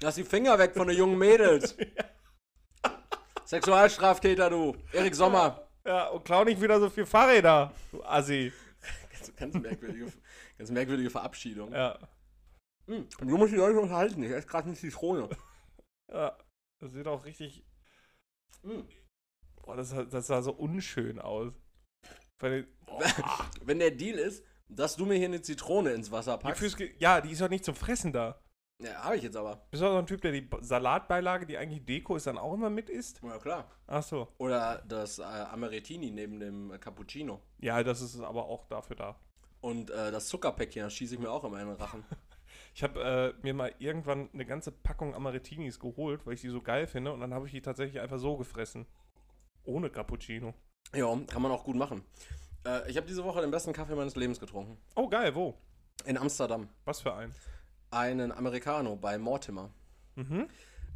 [0.00, 1.76] Lass die Finger weg von den jungen Mädels.
[3.46, 4.76] Sexualstraftäter, du.
[4.92, 5.68] Erik Sommer.
[5.84, 8.52] Ja, und klau nicht wieder so viel Fahrräder, du Assi.
[9.12, 10.12] Ganz, ganz, merkwürdige,
[10.58, 11.72] ganz merkwürdige Verabschiedung.
[11.72, 11.98] Ja,
[12.88, 14.22] Hm, du musst die Leute unterhalten.
[14.22, 15.28] Ich esse gerade eine Zitrone.
[16.12, 16.36] ja.
[16.78, 17.64] Das sieht auch richtig,
[18.62, 18.86] Hm.
[19.62, 21.52] boah, das, das sah so unschön aus.
[22.38, 22.68] Weil,
[23.62, 26.76] Wenn der Deal ist, dass du mir hier eine Zitrone ins Wasser packst.
[26.98, 28.38] ja, die ist doch nicht zum Fressen da.
[28.78, 29.56] Ja, habe ich jetzt aber.
[29.70, 32.52] Bist du auch so ein Typ, der die Salatbeilage, die eigentlich Deko ist, dann auch
[32.52, 33.20] immer mit isst?
[33.22, 33.70] Ja, klar.
[33.86, 34.28] Ach so.
[34.38, 37.40] Oder das äh, Amarettini neben dem äh, Cappuccino.
[37.58, 39.16] Ja, das ist aber auch dafür da.
[39.62, 42.04] Und äh, das Zuckerpäckchen, das schieße ich mir auch immer in den Rachen.
[42.74, 46.60] Ich habe äh, mir mal irgendwann eine ganze Packung Amaretinis geholt, weil ich die so
[46.60, 47.10] geil finde.
[47.10, 48.86] Und dann habe ich die tatsächlich einfach so gefressen.
[49.64, 50.52] Ohne Cappuccino.
[50.94, 52.04] ja, kann man auch gut machen.
[52.66, 54.76] Äh, ich habe diese Woche den besten Kaffee meines Lebens getrunken.
[54.94, 55.54] Oh, geil, wo?
[56.04, 56.68] In Amsterdam.
[56.84, 57.34] Was für ein?
[57.96, 59.70] Einen Americano bei Mortimer.
[60.16, 60.48] Mhm.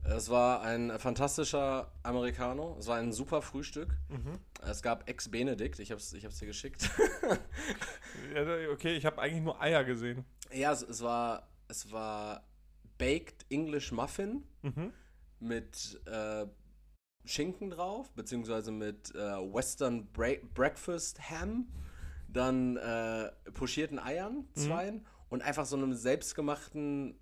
[0.04, 2.76] Es war ein fantastischer Americano.
[2.78, 3.94] Es war ein super Frühstück.
[4.08, 4.38] Mhm.
[4.62, 5.78] Es gab Ex-Benedict.
[5.78, 6.90] Ich habe es ich hab's dir geschickt.
[8.72, 10.24] Okay, ich habe eigentlich nur Eier gesehen.
[10.52, 12.44] ja, es, es, war, es war
[12.98, 14.44] Baked English Muffin.
[14.62, 14.92] Mhm.
[15.38, 16.46] mit äh,
[17.24, 21.68] Schinken drauf, beziehungsweise mit äh, Western Bra Breakfast Ham,
[22.28, 27.18] dann äh, pochierten Eiern, zweien und einfach so einem selbstgemachten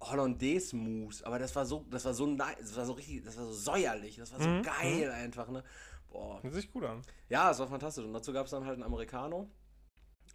[0.00, 1.26] Hollandaise Mousse.
[1.26, 4.16] Aber das war so, das war so das war so richtig, das war so säuerlich,
[4.16, 5.64] das war so Mhm, geil einfach, ne?
[6.08, 6.42] Boah.
[6.42, 7.02] Hört sich gut an.
[7.28, 8.04] Ja, es war fantastisch.
[8.04, 9.50] Und dazu gab es dann halt einen Americano.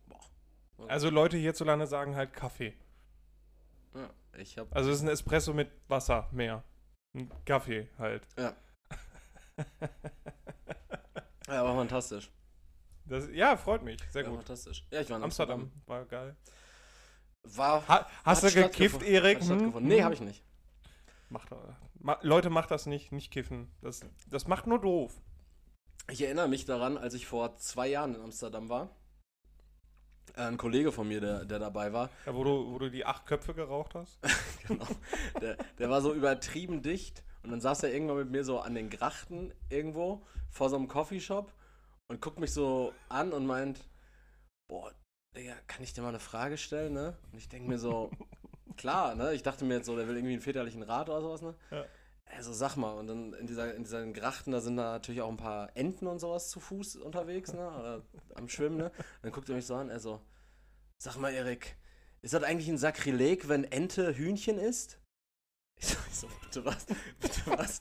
[0.08, 0.90] Boah.
[0.90, 2.74] Also Leute hierzulande sagen halt Kaffee.
[3.94, 4.74] Ja, ich hab.
[4.76, 6.64] Also es ist ein Espresso mit Wasser mehr.
[7.16, 8.28] Ein Kaffee halt.
[8.38, 8.56] Ja,
[11.48, 12.30] war fantastisch.
[13.06, 14.02] Das, ja, freut mich.
[14.12, 14.40] Sehr Ja, gut.
[14.40, 14.86] fantastisch.
[14.92, 16.36] Ja, ich war in Amsterdam war geil.
[17.46, 17.88] War.
[17.88, 19.42] Ha, hast du gekifft, Erik?
[19.42, 19.74] Hm?
[19.82, 20.44] Nee, habe ich nicht.
[21.30, 21.50] Macht,
[22.00, 23.72] ma, Leute, macht das nicht, nicht kiffen.
[23.82, 25.14] Das, das macht nur doof.
[26.10, 28.90] Ich erinnere mich daran, als ich vor zwei Jahren in Amsterdam war.
[30.36, 33.06] Äh, Ein Kollege von mir, der, der dabei war, Ja, wo, du, wo du die
[33.06, 34.20] acht Köpfe geraucht hast.
[34.68, 34.88] genau,
[35.42, 38.76] der, der war so übertrieben dicht und dann saß er irgendwann mit mir so an
[38.76, 41.52] den Grachten irgendwo vor so einem Coffeeshop
[42.08, 43.88] und guckt mich so an und meint,
[44.68, 44.92] boah,
[45.36, 47.18] Digga, kann ich dir mal eine Frage stellen, ne?
[47.32, 48.10] Und ich denke mir so,
[48.78, 49.34] klar, ne?
[49.34, 51.56] Ich dachte mir jetzt so, der will irgendwie einen väterlichen Rat oder sowas, ne?
[51.72, 51.86] Ja.
[52.26, 55.30] Also sag mal, und dann in, dieser, in diesen Grachten, da sind da natürlich auch
[55.30, 57.68] ein paar Enten und sowas zu Fuß unterwegs, ne?
[57.68, 58.02] Oder
[58.36, 58.92] am Schwimmen, ne?
[59.22, 60.22] Dann guckt er mich so an, er so,
[60.98, 61.76] sag mal, Erik,
[62.22, 65.00] ist das eigentlich ein Sakrileg, wenn Ente Hühnchen isst?
[65.78, 66.86] Ich so, ich so bitte was?
[67.20, 67.80] Bitte was?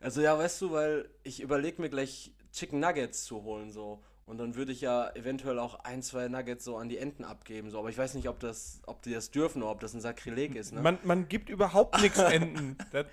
[0.00, 4.02] Also ja, weißt du, weil ich überlege mir gleich Chicken Nuggets zu holen, so.
[4.28, 7.70] Und dann würde ich ja eventuell auch ein, zwei Nuggets so an die Enten abgeben,
[7.70, 7.78] so.
[7.78, 10.54] Aber ich weiß nicht, ob das, ob die das dürfen oder ob das ein Sakrileg
[10.54, 10.82] ist, ne?
[10.82, 12.76] Man, man gibt überhaupt nichts Enten.
[12.92, 13.06] Das,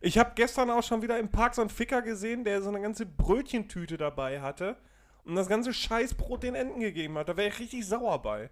[0.00, 2.80] ich habe gestern auch schon wieder im Park so einen Ficker gesehen, der so eine
[2.80, 4.76] ganze Brötchentüte dabei hatte
[5.24, 7.28] und das ganze Scheißbrot den Enten gegeben hat.
[7.28, 8.50] Da wäre ich richtig sauer bei.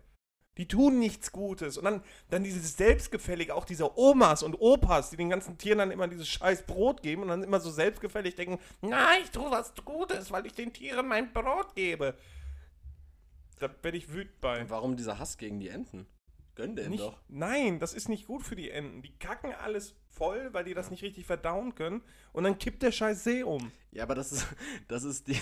[0.57, 1.79] Die tun nichts Gutes.
[1.79, 5.91] Und dann, dann dieses Selbstgefällige, auch dieser Omas und Opas, die den ganzen Tieren dann
[5.91, 9.75] immer dieses scheiß Brot geben und dann immer so selbstgefällig denken, na, ich tue was
[9.85, 12.15] Gutes, weil ich den Tieren mein Brot gebe.
[13.59, 14.61] Da werde ich wütend bei.
[14.61, 16.07] Und warum dieser Hass gegen die Enten?
[16.55, 17.19] Gönn denen Nicht, doch.
[17.29, 19.03] Nein, das ist nicht gut für die Enten.
[19.03, 22.03] Die kacken alles voll, weil die das nicht richtig verdauen können.
[22.33, 23.73] Und dann kippt der scheiß See um.
[23.91, 24.47] Ja, aber das ist,
[24.89, 25.41] das ist die,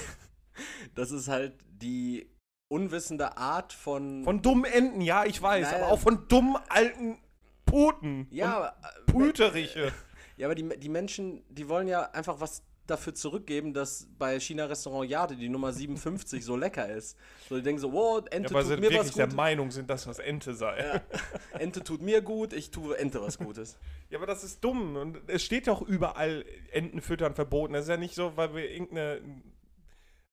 [0.94, 2.30] das ist halt die
[2.72, 4.24] unwissende Art von.
[4.24, 5.70] Von dummen Enten, ja, ich weiß.
[5.70, 5.82] Nein.
[5.82, 7.18] Aber auch von dummen alten
[7.66, 8.26] Puten.
[8.30, 9.92] ja, äh, Püteriche.
[10.36, 14.64] ja, aber die, die Menschen, die wollen ja einfach was dafür zurückgeben, dass bei China
[14.64, 17.16] Restaurant Jade die Nummer 57 so lecker ist.
[17.48, 19.36] So, die denken so, wow, Ente Ja, tut mir was der Gutes.
[19.36, 20.78] Meinung sind, dass das Ente sei.
[20.78, 21.00] Ja.
[21.58, 23.78] Ente tut mir gut, ich tue Ente was Gutes.
[24.10, 24.96] Ja, aber das ist dumm.
[24.96, 27.74] Und es steht ja auch überall Enten füttern verboten.
[27.74, 29.20] Das ist ja nicht so, weil wir irgendeine,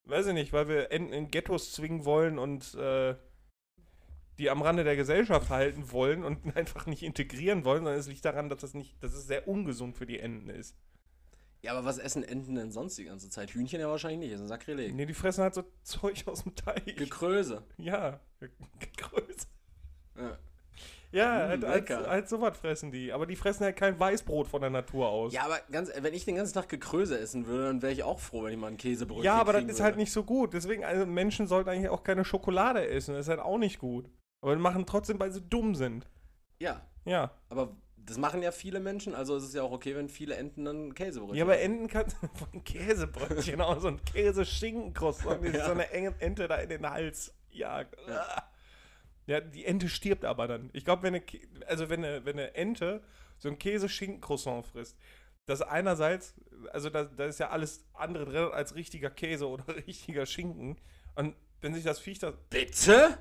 [0.04, 3.14] weiß ich nicht, weil wir Enten in Ghettos zwingen wollen und äh,
[4.38, 8.24] die am Rande der Gesellschaft halten wollen und einfach nicht integrieren wollen, sondern es liegt
[8.24, 10.76] daran, dass das nicht, dass es sehr ungesund für die Enten ist.
[11.62, 13.50] Ja, aber was essen Enten denn sonst die ganze Zeit?
[13.50, 14.94] Hühnchen ja wahrscheinlich nicht, das ist ein Sakrileg.
[14.94, 16.96] Nee, die fressen halt so Zeug aus dem Teich.
[16.96, 17.64] Gekröse.
[17.76, 18.20] ja,
[18.96, 19.46] Größe.
[20.16, 20.38] Ja.
[21.12, 23.12] Ja, Mm, halt, halt, halt sowas fressen die.
[23.12, 25.32] Aber die fressen halt kein Weißbrot von der Natur aus.
[25.32, 28.20] ja, aber ganz, wenn ich den ganzen Tag Gekröse essen würde, dann wäre ich auch
[28.20, 29.82] froh, wenn ich mal ein Käsebrötchen Ja, aber das ist würde.
[29.84, 30.54] halt nicht so gut.
[30.54, 33.14] Deswegen, also Menschen sollten eigentlich auch keine Schokolade essen.
[33.14, 34.08] Das ist halt auch nicht gut.
[34.40, 36.06] Aber die machen trotzdem, weil sie dumm sind.
[36.60, 37.32] Ja, Ja.
[37.48, 40.64] aber das machen ja viele Menschen, also ist es ja auch okay, wenn viele Enten
[40.64, 41.58] dann Käsebrötchen Ja, aber.
[41.60, 42.16] Enten kannst
[42.52, 45.66] von Käsebrötchen, auch so ein Käse-Schinkenkroissant, die Ja.
[45.66, 47.96] so eine enge Ente da in den Hals jagt.
[48.08, 48.24] Ja,
[49.38, 50.70] die Ente stirbt aber dann.
[50.72, 51.24] Ich glaube, wenn eine,
[51.68, 53.00] also wenn eine, wenn eine Ente
[53.38, 54.98] so ein Käse-Schinken-Croissant frisst,
[55.46, 56.34] das einerseits,
[56.72, 60.76] also da, da ist ja alles andere drin als richtiger Käse oder richtiger Schinken.
[61.14, 63.18] Und wenn sich das Viech das Bitte?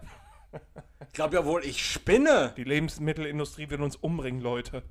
[1.08, 2.54] Ich glaube ja wohl, ich spinne.
[2.58, 4.84] Die Lebensmittelindustrie wird uns umbringen, Leute.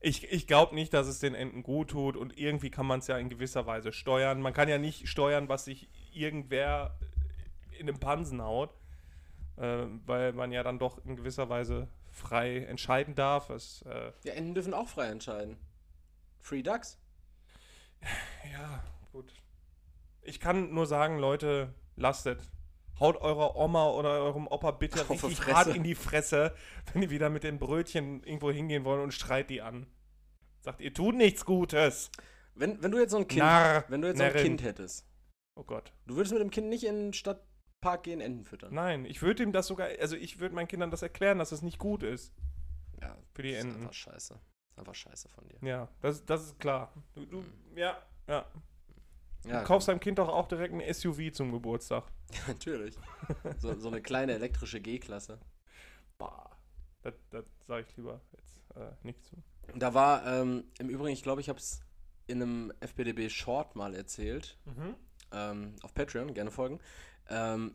[0.00, 3.06] Ich, ich glaube nicht, dass es den Enten gut tut und irgendwie kann man es
[3.06, 4.40] ja in gewisser Weise steuern.
[4.40, 6.98] Man kann ja nicht steuern, was sich irgendwer
[7.80, 8.74] in den Pansen haut,
[9.56, 13.50] äh, weil man ja dann doch in gewisser Weise frei entscheiden darf.
[13.50, 15.56] Es, äh, Ja, Enten dürfen auch frei entscheiden.
[16.38, 16.98] Free Ducks?
[18.52, 19.32] ja, gut.
[20.22, 22.50] Ich kann nur sagen, Leute, lasst es.
[22.98, 26.54] Haut eurer Oma oder eurem Opa bitte Auf richtig hart in die Fresse,
[26.92, 29.86] wenn die wieder mit den Brötchen irgendwo hingehen wollen und schreit die an.
[30.60, 32.10] Sagt, ihr tut nichts Gutes.
[32.54, 34.34] Wenn, wenn du jetzt so ein Kind, Narr, wenn du jetzt so ein.
[34.34, 35.06] Kind hättest,
[35.54, 35.94] Oh Gott.
[36.06, 37.12] du würdest mit dem Kind nicht in den
[37.80, 38.74] Stadtpark gehen, Enten füttern.
[38.74, 41.62] Nein, ich würde ihm das sogar, also ich würde meinen Kindern das erklären, dass es
[41.62, 42.32] nicht gut ist
[43.00, 43.80] Ja, für die das ist Enten.
[43.82, 44.34] einfach scheiße.
[44.34, 45.58] Das ist einfach scheiße von dir.
[45.66, 46.92] Ja, das, das ist klar.
[47.14, 47.96] Du, du, ja,
[48.28, 48.44] ja.
[49.46, 52.04] Ja, Du kaufst deinem Kind doch auch direkt ein SUV zum Geburtstag.
[52.46, 52.94] natürlich.
[53.58, 55.38] So, so eine kleine elektrische G-Klasse.
[56.18, 56.50] Bah.
[57.02, 59.36] Das, das sage ich lieber jetzt äh, nicht zu.
[59.74, 61.80] Da war, ähm, im Übrigen, ich glaube, ich habe es
[62.26, 64.58] in einem FPDB Short mal erzählt.
[65.32, 66.78] ähm, auf Patreon, gerne folgen.
[67.30, 67.74] Ähm,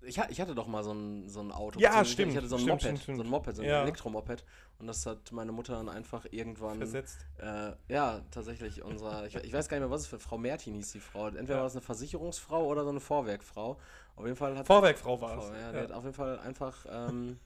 [0.00, 1.80] ich, ich hatte doch mal so ein, so ein Auto.
[1.80, 3.18] Ja, stimmt, Ich hatte so ein stimmt, Moped, stimmt, stimmt.
[3.18, 3.82] so ein Moped, so ein Ja.
[3.82, 4.44] Elektromoped.
[4.78, 6.78] Und das hat meine Mutter dann einfach irgendwann.
[6.78, 7.18] Versetzt.
[7.38, 10.74] Äh, ja, tatsächlich unserer, ich, ich weiß gar nicht mehr, was es für Frau Mertin
[10.74, 11.26] hieß, die Frau.
[11.26, 11.56] Entweder Ja.
[11.56, 13.76] war das eine Versicherungsfrau oder so eine Vorwerkfrau.
[14.14, 15.44] Auf jeden Fall hat Vorwerkfrau war es.
[15.46, 15.72] Frau, ja, Ja.
[15.72, 17.40] der hat auf jeden Fall einfach, ähm,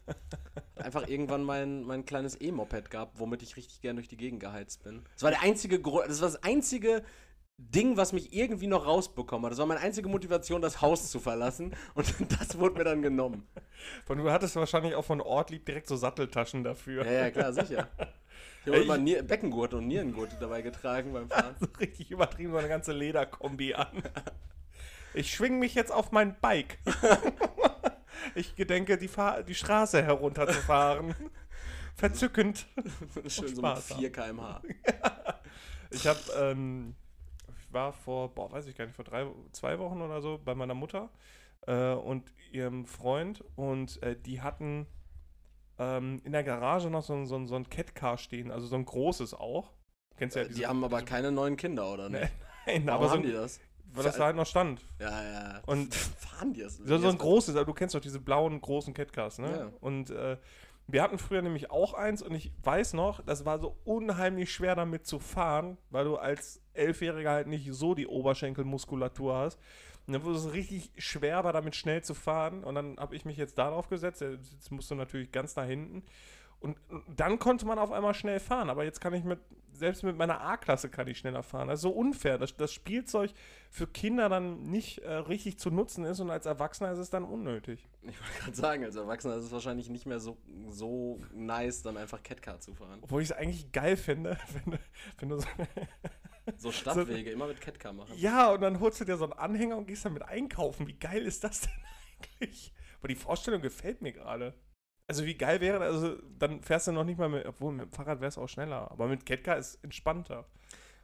[0.77, 4.83] einfach irgendwann mein, mein kleines E-Moped gehabt, womit ich richtig gern durch die Gegend geheizt
[4.85, 5.03] bin.
[5.15, 7.03] Das war der einzige Grund, das war das einzige
[7.71, 9.53] Ding, was mich irgendwie noch rausbekommen hat.
[9.53, 11.75] Das war meine einzige Motivation, das Haus zu verlassen.
[11.95, 13.47] Und das wurde mir dann genommen.
[14.05, 17.05] Von du hattest wahrscheinlich auch von Ortlieb direkt so Satteltaschen dafür.
[17.05, 17.89] Ja, ja, klar, sicher.
[18.65, 21.57] Ich habe immer Nier Beckengurt und Nierengurt dabei getragen beim Fahren.
[21.59, 24.05] So richtig übertrieben, so eine ganze Lederkombi an.
[25.15, 26.79] Ich schwing mich jetzt auf mein Bike.
[28.37, 31.15] Ich gedenke, die, Fahr die Straße herunterzufahren.
[31.97, 32.67] Verzückend.
[33.27, 34.01] Schön so mit Spaß haben.
[34.01, 34.63] 4 km/h.
[35.91, 36.95] Ich habe, ähm,
[37.73, 40.55] ich war vor, boah, weiß ich gar nicht, vor drei, zwei Wochen oder so bei
[40.55, 41.09] meiner Mutter
[41.67, 44.87] äh, und ihrem Freund und äh, die hatten
[45.79, 48.77] ähm, in der Garage noch so, ein- so, ein- so ein Catcar stehen, also so
[48.77, 49.73] ein großes auch.
[50.19, 52.31] Kennst ja Äh, Die haben aber keine neuen Kinder, oder nicht?
[52.67, 53.59] Nein, Warum aber so haben die das?
[53.95, 54.83] weil das da halt noch stand.
[55.01, 55.63] Ja, ja.
[55.67, 56.77] Und- fahren die das?
[56.77, 59.51] So, so ein großes, also du kennst doch diese blauen großen Catcars, ne?
[59.51, 59.73] Ja.
[59.81, 60.37] Und äh,
[60.89, 64.75] wir hatten früher nämlich auch eins und ich weiß noch, das war so unheimlich schwer
[64.75, 69.59] damit zu fahren, weil du als Elfjähriger halt nicht so die Oberschenkelmuskulatur hast.
[70.07, 72.65] Und dann wurde es richtig schwer, war damit schnell zu fahren.
[72.65, 74.21] Und dann habe ich mich jetzt darauf gesetzt.
[74.21, 76.03] Jetzt musst du natürlich ganz nach hinten.
[76.63, 76.77] Und
[77.17, 78.71] dann konnte man auf einmal schnell fahren.
[78.71, 79.41] Aber jetzt kann ich mit,
[79.73, 81.69] selbst mit meiner A-Klasse kann ich schneller fahren.
[81.69, 83.33] Das ist so unfair, dass das Spielzeug
[83.69, 87.25] für Kinder dann nicht äh, richtig zu nutzen ist und als Erwachsener ist es dann
[87.25, 87.89] unnötig.
[88.03, 90.37] Ich wollte gerade sagen, als Erwachsener ist es wahrscheinlich nicht mehr so,
[90.69, 93.01] so nice, dann einfach Catcar zu fahren.
[93.03, 94.79] Obwohl ich es eigentlich geil finde, wenn du,
[95.19, 95.49] wenn du so,
[96.57, 98.15] So Stadtwege, immer mit Catcar machen.
[98.17, 100.87] Ja, und dann holst du dir so einen Anhänger und gehst damit einkaufen.
[100.87, 101.71] Wie geil ist das denn
[102.41, 102.73] eigentlich?
[102.99, 104.55] Aber die Vorstellung gefällt mir gerade.
[105.07, 107.87] Also wie geil wäre das, also dann fährst du noch nicht mal mit, obwohl mit
[107.87, 110.49] dem Fahrrad wäre es auch schneller, aber mit Catcar ist entspannter.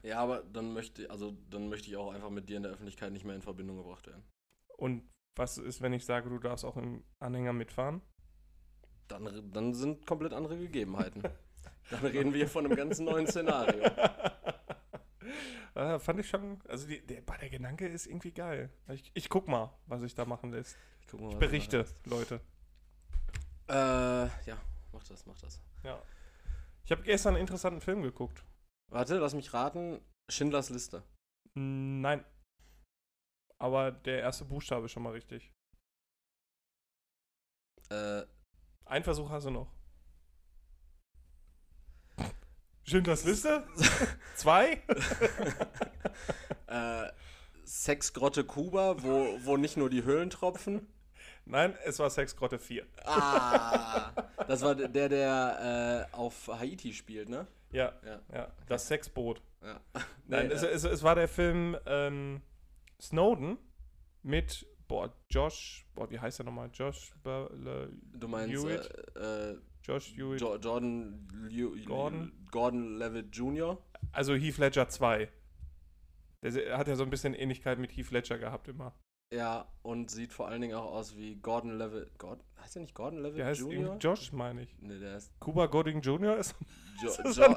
[0.03, 3.13] Ja, aber dann möchte, also, dann möchte ich auch einfach mit dir in der Öffentlichkeit
[3.13, 4.23] nicht mehr in Verbindung gebracht werden.
[4.77, 5.03] Und
[5.35, 8.01] was ist, wenn ich sage, du darfst auch im Anhänger mitfahren?
[9.09, 11.23] Dann, dann sind komplett andere Gegebenheiten.
[11.91, 13.85] Dann reden wir von einem ganz neuen Szenario.
[15.75, 18.71] äh, fand ich schon, also die, der, der Gedanke ist irgendwie geil.
[18.89, 20.77] Ich, ich guck mal, was sich da machen lässt.
[21.01, 22.41] Ich, mal, Ich berichte, Leute.
[23.69, 23.73] Äh,
[24.47, 24.59] ja,
[24.93, 25.61] mach das, mach das.
[25.83, 26.01] Ja.
[26.85, 28.45] Ich habe gestern einen interessanten Film geguckt.
[28.91, 30.01] Warte, lass mich raten.
[30.31, 31.03] Schindlers Liste.
[31.55, 32.25] Nein.
[33.59, 35.53] Aber der erste Buchstabe ist schon mal richtig.
[37.91, 38.23] Äh,
[38.85, 39.78] Ein Versuch hast du noch.
[42.89, 43.65] Schindlers Liste?
[44.35, 44.83] Zwei?
[46.67, 47.09] äh,
[47.65, 50.89] Sexgrotte Kuba, wo, wo nicht nur die Höhlen tropfen.
[51.45, 52.87] Nein, es war Sexgrotte 4.
[53.05, 54.11] Ah,
[54.47, 57.47] das war der, der äh, auf Haiti spielt, ne?
[57.73, 58.21] Ja, Ja.
[58.33, 58.49] ja.
[58.69, 59.43] Das Sexboot.
[59.63, 59.81] ja.
[60.27, 62.41] Nein, Nee, es, es, es war der Film ähm,
[63.01, 63.59] Snowden
[64.23, 66.71] mit, boah, Josh, boah, wie heißt der nochmal?
[66.73, 69.17] Josh, du meinst Hewitt?
[69.17, 70.41] äh, äh, Josh Hewitt.
[70.41, 72.33] Jo Jordan Lew Gordon?
[72.51, 73.79] Gordon Levitt Jr.
[74.13, 75.29] Also Heath Ledger 2.
[76.43, 78.95] Der hat ja so ein bisschen Ähnlichkeit mit Heath Ledger gehabt immer.
[79.33, 82.19] Ja, und sieht vor allen Dingen auch aus wie Gordon Levitt.
[82.19, 83.97] Gordon, heißt der nicht Gordon Levitt Der heißt Jr.?
[83.99, 84.77] Josh, meine ich.
[84.81, 86.37] Nee, der ist Cuba Gooding Jr.
[86.39, 86.55] ist,
[87.03, 87.57] jo ist jo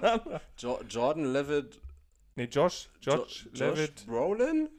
[0.58, 1.82] jo Jordan Levitt.
[2.36, 4.06] Nee, Josh, Josh jo Levitt.
[4.06, 4.70] Brolin?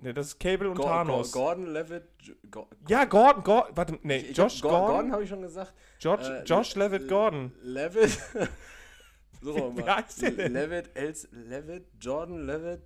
[0.00, 1.30] Nee, das ist Cable und Go Thanos.
[1.30, 2.04] Go Gordon Levitt.
[2.50, 4.86] Go ja, Gordon, Gordon, warte, nee, Ich- ich Josh Go Gordon.
[4.88, 5.72] Gordon habe ich schon gesagt.
[6.00, 7.52] Josh, Äh, Josh Le- Levitt Le- Gordon.
[7.62, 8.18] Levitt.
[9.40, 9.96] so Wie mal.
[9.96, 10.52] heißt der denn?
[10.52, 12.82] Levitt, Els, Levitt, Jordan Levitt.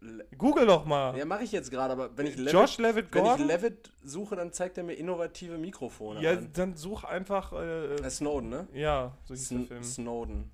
[0.00, 1.14] Le Google doch mal.
[1.18, 3.38] ja, mache ich jetzt gerade, aber wenn ich Levitt, Josh Levitt wenn ich.
[3.46, 6.48] Levitt suche, dann zeigt er mir innovative Mikrofone ja, an.
[6.54, 8.66] dann such einfach, äh, Äh, Snowden, ne?
[8.72, 9.82] ja, so hieß der Sn Film.
[9.84, 10.50] Snowden.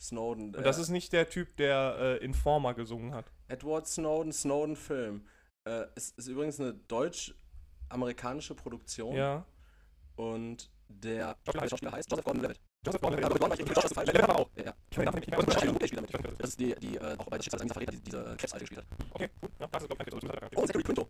[0.00, 0.54] Snowden.
[0.56, 3.26] Und das äh, ist nicht der Typ, der äh, Informer gesungen hat.
[3.48, 5.26] Edward Snowden, Snowden Film.
[5.64, 9.14] Äh, es ist übrigens eine deutsch-amerikanische Produktion.
[9.14, 9.44] Ja.
[10.16, 11.36] Und der
[11.68, 12.60] Schauspieler heißt Joseph Gordon-Levitt.
[12.84, 14.06] Joseph Gordon Aber Gordon war ich irgendwie falsch.
[14.06, 14.50] Levitt aber auch.
[14.56, 14.74] Ja.
[14.90, 15.38] Ich meine, nicht mehr.
[15.38, 16.40] Und LaBeouf spielt damit.
[16.40, 19.06] Das ist die, die äh, auch bei Schicksal eines Verräter die, diese Krebsalte gespielt hat.
[19.10, 19.50] Okay, gut.
[19.58, 20.56] Ja, das ist, glaub ich, okay.
[20.56, 21.08] Und Zachary Quinto.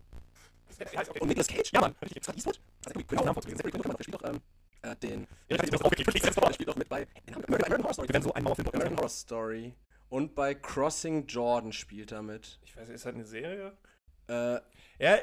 [0.79, 1.19] Der heißt, okay.
[1.19, 1.71] Und Nicolas Cage.
[1.71, 1.95] Ja, Mann.
[2.23, 2.59] Scott Eastwood.
[2.81, 3.33] Zachary Quinto.
[3.33, 4.41] Zachary Quinto, der spielt doch ähm,
[4.81, 5.27] äh, den...
[5.49, 7.07] Ja, das ist auch wirklich Der spielt doch mit bei
[7.47, 8.07] American Horror Story.
[8.09, 9.73] Wir werden so einen Mauerfilm American Horror Story.
[10.09, 12.59] Und bei Crossing Jordan spielt er mit.
[12.63, 13.73] Ich weiß, ist das eine Serie?
[14.27, 14.59] Äh,
[14.99, 15.17] Ja,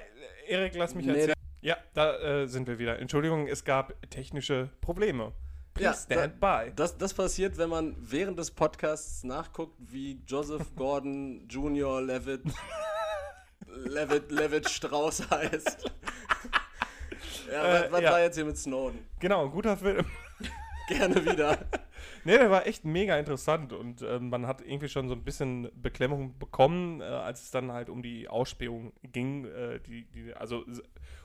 [0.46, 1.34] Erik, lass mich Nee, erzählen.
[1.62, 2.98] Ja, da äh, sind wir wieder.
[2.98, 5.32] Entschuldigung, es gab technische Probleme.
[5.72, 6.72] Please Ja, stand by.
[6.76, 12.02] Das, das passiert, wenn man während des Podcasts nachguckt, wie Joseph Gordon Jr.
[12.02, 12.42] Levitt
[13.66, 15.90] Levitt, Levitt Strauß heißt.
[17.50, 18.10] ja, Äh, was, was ja.
[18.12, 18.98] war jetzt hier mit Snowden?
[19.18, 20.04] Genau, guter Film.
[20.88, 21.58] Gerne wieder.
[22.24, 25.70] Nee, der war echt mega interessant und ähm, man hat irgendwie schon so ein bisschen
[25.74, 30.64] Beklemmung bekommen, äh, als es dann halt um die Ausspähung ging, äh, die, die, also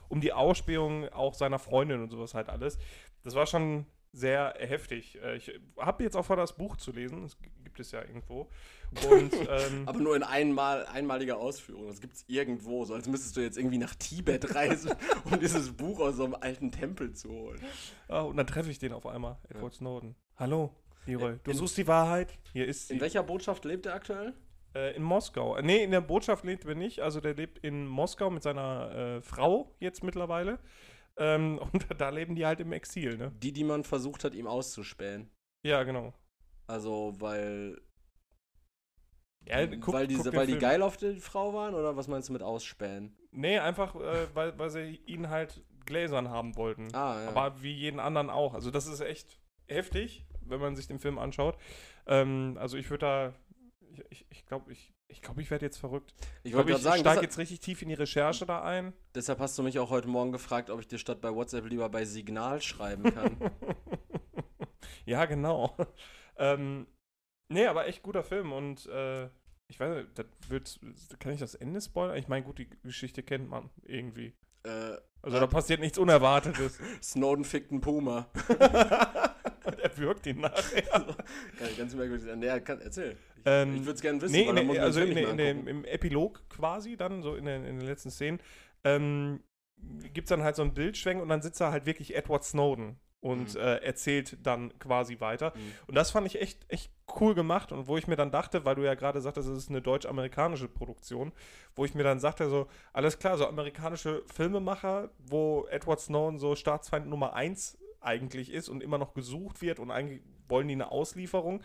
[0.08, 2.78] um die Ausspähung auch seiner Freundin und sowas halt alles.
[3.24, 5.18] Das war schon sehr heftig.
[5.22, 8.48] Äh, ich habe jetzt auch vor, das Buch zu lesen, das gibt es ja irgendwo.
[9.10, 11.86] Und ähm, Aber nur in einmal, einmaliger Ausführung.
[11.86, 14.92] Das gibt es irgendwo, so als müsstest du jetzt irgendwie nach Tibet reisen,
[15.24, 17.60] um dieses Buch aus so einem alten Tempel zu holen.
[18.08, 20.16] ah, und dann treffe ich den auf einmal, Edward Snowden.
[20.36, 20.74] Hallo,
[21.06, 22.34] Leroy, du In- suchst die Wahrheit?
[22.52, 22.94] Hier ist sie.
[22.94, 24.34] In welcher Botschaft lebt er aktuell?
[24.74, 25.56] Äh, in Moskau.
[25.56, 27.00] Äh, Nee, in der Botschaft lebt er nicht.
[27.00, 30.58] Also der lebt in Moskau mit seiner äh, Frau jetzt mittlerweile.
[31.20, 33.30] Ähm, und da leben die halt im Exil, ne?
[33.42, 35.30] Die, die man versucht hat, ihm auszuspähen.
[35.62, 36.12] Ja, genau.
[36.66, 37.80] Also, weil.
[39.46, 40.60] Ja, guck- weil den weil die Film.
[40.60, 43.16] geil auf die Frau waren oder was meinst du mit ausspähen?
[43.32, 46.94] Nee, einfach, äh, weil, weil sie ihn halt gläsern haben wollten.
[46.94, 47.28] Ah, ja.
[47.28, 48.54] Aber wie jeden anderen auch.
[48.54, 51.56] Also das ist echt heftig, wenn man sich den Film anschaut.
[52.06, 53.34] Ähm, also ich würde da,
[54.10, 56.14] ich ich, glaube, ich, ich, glaub, ich werde jetzt verrückt.
[56.42, 58.46] ich Ich wollte glaube, gerade ich sagen, steige deshalb, jetzt richtig tief in die Recherche
[58.46, 58.92] da ein.
[59.14, 61.88] deshalb hast du mich auch heute Morgen gefragt, ob ich dir statt bei WhatsApp lieber
[61.88, 63.36] bei Signal schreiben kann.
[65.04, 65.76] ja, genau.
[66.36, 66.86] ähm,
[67.48, 69.28] nee, aber echt guter Film und äh,
[69.68, 70.80] ich weiß das wird,
[71.20, 72.16] kann ich das Ende spoilern?
[72.16, 74.34] Ich meine, gut, die Geschichte kennt man irgendwie.
[74.64, 76.78] äh, Also da passiert nichts Unerwartetes.
[77.02, 78.28] Snowden fickt einen Puma.
[79.64, 80.82] und er wirkt ihn nachher.
[81.78, 82.26] Ganz merkwürdig.
[82.36, 83.12] Nee, kann, erzähl.
[83.36, 85.66] Ich, Ähm, ich würde es gerne wissen, Nee, man also in, in angucken.
[85.66, 88.40] im Epilog quasi dann, so in, den- in den letzten Szenen,
[88.84, 89.40] ähm,
[90.12, 92.98] gibt es dann halt so einen Bildschwenk und dann sitzt da halt wirklich Edward Snowden
[93.20, 93.60] und Mhm.
[93.60, 95.52] äh, erzählt dann quasi weiter.
[95.54, 95.72] Mhm.
[95.88, 98.74] Und das fand ich echt, echt cool gemacht und wo ich mir dann dachte, weil
[98.76, 101.32] du ja gerade sagtest, es ist eine deutsch-amerikanische Produktion,
[101.74, 106.54] wo ich mir dann sagte, so, alles klar, so amerikanische Filmemacher, wo Edward Snowden so
[106.56, 110.90] Staatsfeind Nummer 1 eigentlich ist und immer noch gesucht wird und eigentlich wollen die eine
[110.90, 111.62] Auslieferung,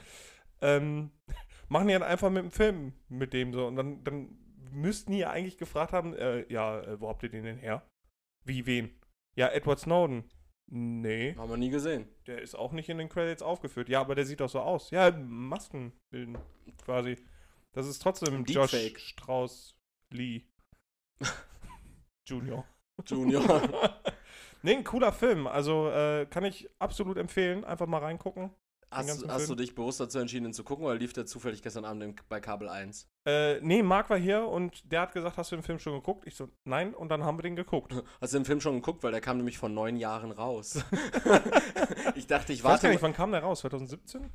[0.61, 1.11] ähm,
[1.69, 4.37] machen die dann einfach mit dem Film mit dem so und dann, dann
[4.71, 7.87] müssten die ja eigentlich gefragt haben, äh, ja, äh, wo habt ihr den denn her?
[8.43, 8.99] Wie, wen?
[9.35, 10.29] Ja, Edward Snowden.
[10.67, 12.07] Nee, Haben wir nie gesehen.
[12.25, 13.87] der ist auch nicht in den Credits aufgeführt.
[13.87, 14.89] Ja, aber der sieht doch so aus.
[14.89, 16.37] Ja, Masken bilden
[16.83, 17.17] quasi.
[17.71, 18.75] Das ist trotzdem Josh.
[18.97, 19.77] Strauss
[20.11, 20.43] Lee.
[22.27, 22.65] Junior.
[23.05, 24.01] Junior.
[24.65, 25.47] nee, ein cooler Film.
[25.47, 27.63] Also äh, kann ich absolut empfehlen.
[27.63, 28.51] Einfach mal reingucken.
[28.91, 31.61] hast ganzen hast du dich bewusst dazu entschieden, ihn zu gucken, oder lief der zufällig
[31.61, 33.07] gestern Abend bei Kabel 1?
[33.25, 36.25] Äh, nee, Marc war hier und der hat gesagt, hast du den Film schon geguckt?
[36.27, 37.93] Ich so, nein, und dann haben wir den geguckt.
[38.21, 39.03] Hast du den Film schon geguckt?
[39.03, 40.83] Weil der kam nämlich vor neun Jahren raus.
[42.15, 42.83] ich dachte, ich Ich weiß warte.
[42.83, 43.59] gar nicht, wann kam der raus?
[43.61, 44.31] 2017?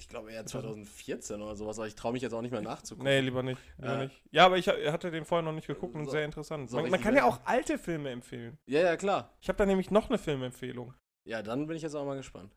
[0.00, 3.04] Ich glaube eher 2014 oder sowas, aber ich traue mich jetzt auch nicht mehr nachzugucken.
[3.04, 3.60] Nee, lieber nicht.
[3.76, 4.04] Lieber Ja.
[4.04, 4.22] nicht.
[4.30, 6.70] Ja, aber ich ha- hatte den vorher noch nicht geguckt und So- sehr interessant.
[6.72, 8.58] Man, man kann ja auch alte Filme empfehlen.
[8.66, 9.32] Ja, ja, klar.
[9.40, 10.94] Ich habe da nämlich noch eine Filmempfehlung.
[11.28, 12.56] Ja, dann bin ich jetzt auch mal gespannt.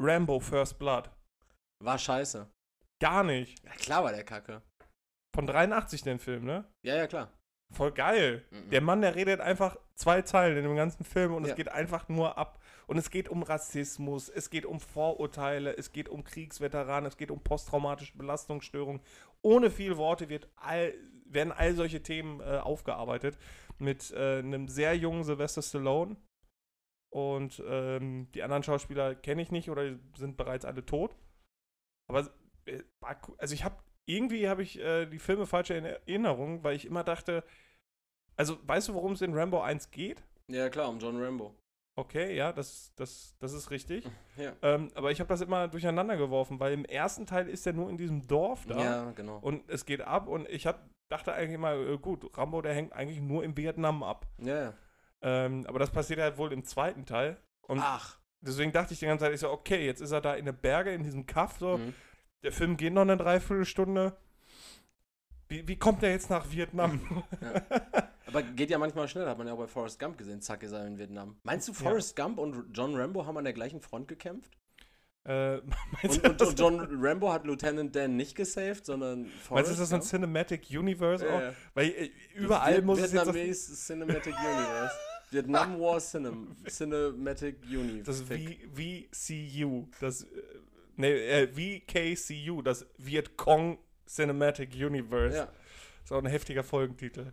[0.00, 1.10] Rambo First Blood.
[1.82, 2.50] War scheiße.
[3.00, 3.62] Gar nicht.
[3.64, 4.62] Ja, klar war der Kacke.
[5.34, 6.64] Von 83 den Film, ne?
[6.84, 7.30] Ja, ja, klar.
[7.74, 8.44] Voll geil.
[8.50, 8.70] Mhm.
[8.70, 11.50] Der Mann, der redet einfach zwei Zeilen in dem ganzen Film und Ja.
[11.50, 12.60] es geht einfach nur ab.
[12.88, 17.32] Und es geht um Rassismus, es geht um Vorurteile, es geht um Kriegsveteranen, es geht
[17.32, 19.02] um posttraumatische Belastungsstörungen.
[19.42, 23.38] Ohne viel Worte wird all, werden all solche Themen äh, aufgearbeitet.
[23.78, 26.16] Mit äh, einem sehr jungen Sylvester Stallone.
[27.12, 31.16] Und ähm, die anderen Schauspieler kenne ich nicht oder sind bereits alle tot.
[32.08, 32.28] Aber
[32.66, 32.82] äh,
[33.38, 33.76] also ich habe
[34.06, 37.42] irgendwie habe ich äh, die Filme falsch in Erinnerung, weil ich immer dachte,
[38.36, 40.22] also weißt du, worum es in Rambo 1 geht?
[40.48, 41.54] Ja, klar, um John Rambo.
[41.98, 44.04] Okay, ja, das, das, das ist richtig.
[44.36, 44.52] Ja.
[44.60, 47.88] Ähm, aber ich habe das immer durcheinander geworfen, weil im ersten Teil ist er nur
[47.88, 49.38] in diesem Dorf da Ja, genau.
[49.38, 50.78] und es geht ab und ich hab,
[51.08, 54.26] dachte eigentlich immer, äh, gut, Rambo, der hängt eigentlich nur in Vietnam ab.
[54.42, 54.74] Ja, ja.
[55.22, 57.38] Ähm, aber das passiert halt wohl im zweiten Teil.
[57.62, 58.18] Und Ach.
[58.42, 60.56] deswegen dachte ich die ganze Zeit, ich so, okay, jetzt ist er da in den
[60.58, 61.94] Berge, in diesem Kaff, so, Mhm.
[62.42, 64.14] der Film geht noch eine Dreiviertelstunde.
[65.48, 67.00] Wie, wie kommt der jetzt nach Vietnam?
[68.26, 70.40] Aber geht ja manchmal schnell, hat man ja auch bei Forrest Gump gesehen.
[70.40, 71.36] Zack, ist er in Vietnam.
[71.44, 71.78] Meinst du, Ja.
[71.78, 74.50] Forrest Gump und John Rambo haben an der gleichen Front gekämpft?
[75.24, 75.56] äh,
[76.02, 79.50] meinst Und, du, und, das- und John Rambo hat Lieutenant Dan nicht gesaved, sondern Forrest
[79.50, 80.02] Meinst du, ist das ein?
[80.02, 81.40] Cinematic Universe auch?
[81.40, 81.54] Ja, ja.
[81.74, 84.94] Weil äh, überall muss es jetzt das, Vietnamese Cinematic Universe.
[85.30, 88.04] Vietnam War Cinem Cinematic Universe.
[88.04, 90.26] das VCU, das äh,
[90.96, 95.36] nee, äh, VKCU, das Vietcong Cinematic Universe.
[95.36, 95.48] Ja.
[96.04, 97.32] Ist auch ein heftiger Folgentitel.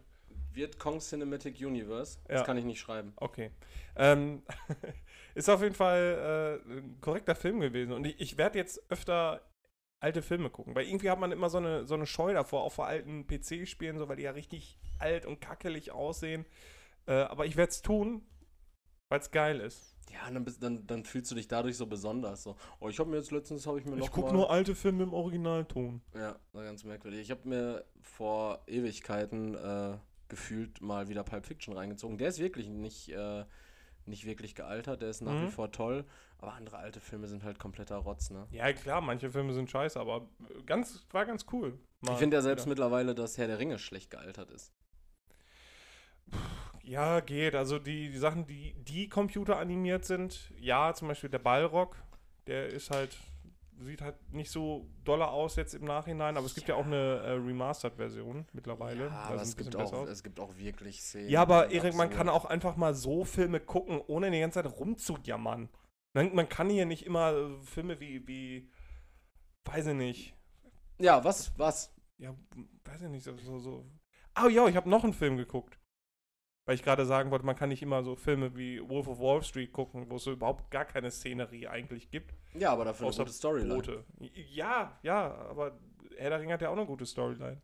[0.53, 2.19] Vietcong Cinematic Universe.
[2.28, 2.45] Das Ja.
[2.45, 3.13] kann ich nicht schreiben.
[3.17, 3.51] Okay.
[3.95, 4.43] Ähm,
[5.36, 7.93] ist auf jeden Fall äh, ein korrekter Film gewesen.
[7.93, 9.41] Und ich, ich werde jetzt öfter
[9.99, 10.76] alte Filme gucken.
[10.76, 13.97] Weil irgendwie hat man immer so eine, so eine Scheu davor, auch vor alten PC-Spielen,
[13.97, 16.45] so, weil die ja richtig alt und kackelig aussehen.
[17.07, 18.21] Äh, aber ich werde es tun,
[19.09, 19.92] weil es geil ist.
[20.11, 22.43] Ja, dann, bist- dann, dann fühlst du dich dadurch so besonders.
[22.43, 24.75] So, oh, ich habe mir jetzt letztens, habe ich mir noch Ich gucke nur alte
[24.75, 26.01] Filme im Originalton.
[26.13, 27.19] Ja, war ganz merkwürdig.
[27.21, 29.97] Ich habe mir vor Ewigkeiten äh,
[30.29, 32.17] gefühlt mal wieder Pulp Fiction reingezogen.
[32.17, 33.45] Der ist wirklich nicht, äh,
[34.05, 35.47] nicht wirklich gealtert, der ist nach Mhm.
[35.47, 36.05] wie vor toll.
[36.37, 38.45] Aber andere alte Filme sind halt kompletter Rotz, ne?
[38.51, 40.27] Ja, klar, manche Filme sind scheiße, aber
[40.65, 41.79] ganz, war ganz cool.
[42.01, 42.71] Mal ich finde ja selbst wieder.
[42.71, 44.73] mittlerweile, dass Herr der Ringe schlecht gealtert ist.
[46.84, 47.55] Ja, geht.
[47.55, 51.95] Also die, die Sachen, die, die computeranimiert sind, ja, zum Beispiel der Ballrock,
[52.45, 53.17] der ist halt,
[53.79, 57.21] sieht halt nicht so doller aus jetzt im Nachhinein, aber es gibt ja, auch eine
[57.21, 59.05] äh, Remastered-Version mittlerweile.
[59.05, 60.09] Ja, aber es gibt, auch, aus.
[60.09, 61.29] es gibt auch wirklich Szenen.
[61.29, 64.71] Ja, aber Erik, man kann auch einfach mal so Filme gucken, ohne die ganze Zeit
[64.77, 65.69] rumzujammern.
[66.13, 68.69] Man, man kann hier nicht immer äh, Filme wie, wie,
[69.63, 70.36] weiß ich nicht,
[70.99, 71.95] Ja, was, was?
[72.17, 72.36] ja,
[72.84, 73.86] weiß ich nicht, so, so.
[74.34, 75.79] Ah, ja, ich habe noch einen Film geguckt.
[76.66, 79.43] Weil ich gerade sagen wollte, man kann nicht immer so Filme wie Wolf of Wall
[79.43, 82.34] Street gucken, wo es so überhaupt gar keine Szenerie eigentlich gibt.
[82.53, 83.74] Ja, aber dafür eine gute Storyline.
[83.74, 84.05] Boote.
[84.20, 85.78] Ja, ja, aber
[86.18, 87.61] Herr der Ringe hat ja auch eine gute Storyline.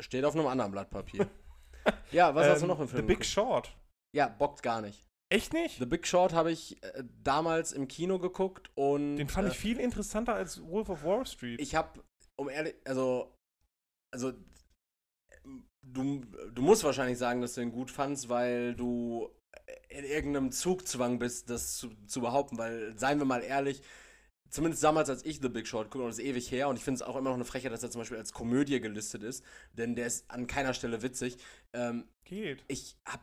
[0.00, 1.28] Steht auf einem anderen Blatt Papier.
[2.10, 3.26] ja, was hast du Ähm, noch im Film The Big geguckt?
[3.26, 3.76] Short.
[4.14, 5.06] Ja, bockt gar nicht.
[5.32, 5.78] Echt nicht?
[5.78, 9.58] The Big Short habe ich äh, damals im Kino geguckt und Den fand äh, ich
[9.58, 11.60] viel interessanter als Wolf of Wall Street.
[11.60, 12.02] ich habe,
[12.36, 13.32] um ehrlich, also,
[14.12, 14.32] also
[15.92, 16.22] du,
[16.54, 19.30] du musst wahrscheinlich sagen, dass du ihn gut fandst, weil du
[19.88, 23.82] in irgendeinem Zugzwang bist, das zu, zu behaupten, weil, seien wir mal ehrlich,
[24.48, 26.84] zumindest damals, als ich The Big Short gucke, und das ist ewig her, und ich
[26.84, 29.44] finde es auch immer noch eine Frechheit, dass er zum Beispiel als Komödie gelistet ist,
[29.72, 31.38] denn der ist an keiner Stelle witzig.
[31.72, 32.64] Ähm, Geht.
[32.68, 33.22] ich habe,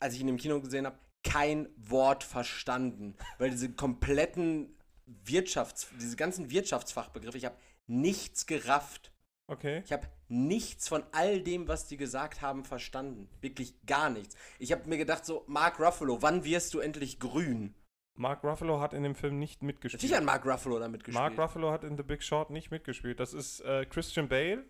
[0.00, 4.76] als ich ihn im Kino gesehen habe, kein Wort verstanden, weil diese kompletten
[5.06, 9.10] Wirtschafts-, diese ganzen Wirtschaftsfachbegriffe, ich habe nichts gerafft.
[9.46, 9.82] Okay.
[9.84, 13.28] Ich habe nichts von all dem, was die gesagt haben, verstanden.
[13.40, 14.36] Wirklich gar nichts.
[14.58, 17.74] Ich habe mir gedacht, so, Mark Ruffalo, wann wirst du endlich grün?
[18.16, 20.02] Mark Ruffalo hat in dem Film nicht mitgespielt.
[20.02, 21.20] Natürlich hat Mark Ruffalo damit gespielt.
[21.20, 23.18] Mark Ruffalo hat in The Big Short nicht mitgespielt.
[23.18, 24.64] Das ist äh, Christian Bale,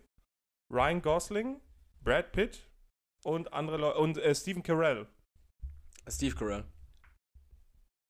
[0.71, 1.61] Ryan Gosling,
[2.01, 2.67] Brad Pitt
[3.23, 5.07] und andere Leute und äh, Stephen Carell.
[6.07, 6.65] Steve Carell.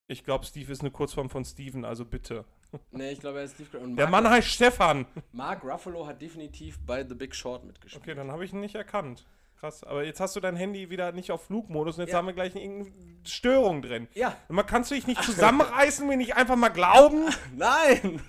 [0.08, 2.46] Ich glaube, Steve ist eine Kurzform von Steven, also bitte.
[2.92, 3.96] Nee, ich glaube, er ist Steve Carell.
[3.96, 5.06] Der Mark, Mann heißt Stefan.
[5.32, 8.04] Mark Ruffalo hat definitiv bei The Big Short mitgespielt.
[8.04, 9.26] Okay, dann habe ich ihn nicht erkannt.
[9.60, 12.18] Krass, aber jetzt hast du dein Handy wieder nicht auf Flugmodus und jetzt Ja.
[12.18, 12.92] haben wir gleich irgendeine
[13.26, 14.08] Störung drin.
[14.14, 17.30] Ja, Und man kannst du dich nicht zusammenreißen, mir nicht einfach mal glauben?
[17.56, 18.22] nein!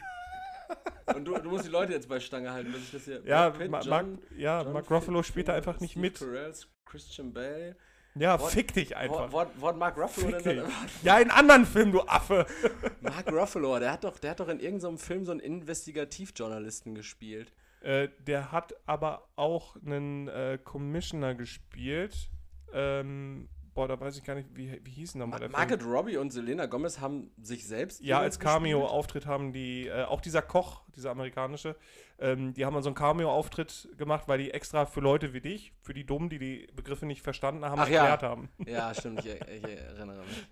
[1.15, 3.23] Und du, du musst die Leute jetzt bei Stange halten, dass ich das hier.
[3.25, 6.03] Ja, Brad Pitt, Ma John- Mark, ja John Mark Ruffalo spielt da einfach nicht Steve
[6.07, 6.19] mit.
[6.19, 6.53] Carell,
[6.85, 7.77] Christian Bale.
[8.19, 9.31] Ja, What- fick dich einfach.
[9.31, 10.65] wo, wo hat Mark Ruffalo Fick denn dich.
[10.65, 12.47] dann, Ja, in anderen Filmen, du Affe.
[13.03, 17.53] Mark Ruffalo, der hat doch, der hat doch in irgendeinem Film so einen Investigativjournalisten gespielt.
[17.83, 22.31] Äh, der hat aber auch einen äh, Commissioner gespielt.
[22.73, 25.59] Ähm, boah, da weiß ich gar nicht, wie, wie hieß denn nochmal der Film?
[25.61, 28.41] Margaret Robbie und Selena Gomez haben sich selbst Ja, als.
[28.41, 31.77] Cameo-Auftritt haben die, äh, auch dieser Koch, dieser amerikanische,
[32.19, 35.75] ähm, die haben dann so einen Cameo-Auftritt gemacht, weil die extra für Leute wie dich,
[35.83, 38.01] für die Dummen, die die Begriffe nicht verstanden haben, Ach ja.
[38.07, 38.49] erklärt haben.
[38.67, 40.49] Ja, stimmt, ich, ich erinnere mich.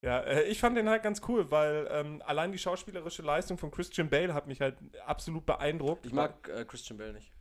[0.00, 3.70] Ja, äh, ich fand den halt ganz cool, weil ähm, allein die schauspielerische Leistung von
[3.70, 6.06] Christian Bale hat mich halt absolut beeindruckt.
[6.06, 7.32] Ich mag äh, Christian Bale nicht.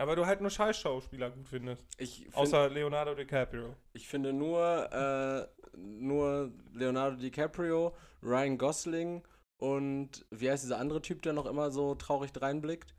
[0.00, 1.84] Aber du halt nur Scheiß-Schauspieler gut findest.
[1.98, 3.76] Find, Außer Leonardo DiCaprio.
[3.92, 9.22] ich finde nur, äh, nur Leonardo DiCaprio, Ryan Gosling
[9.58, 12.94] und wie heißt dieser andere Typ, der noch immer so traurig dreinblickt?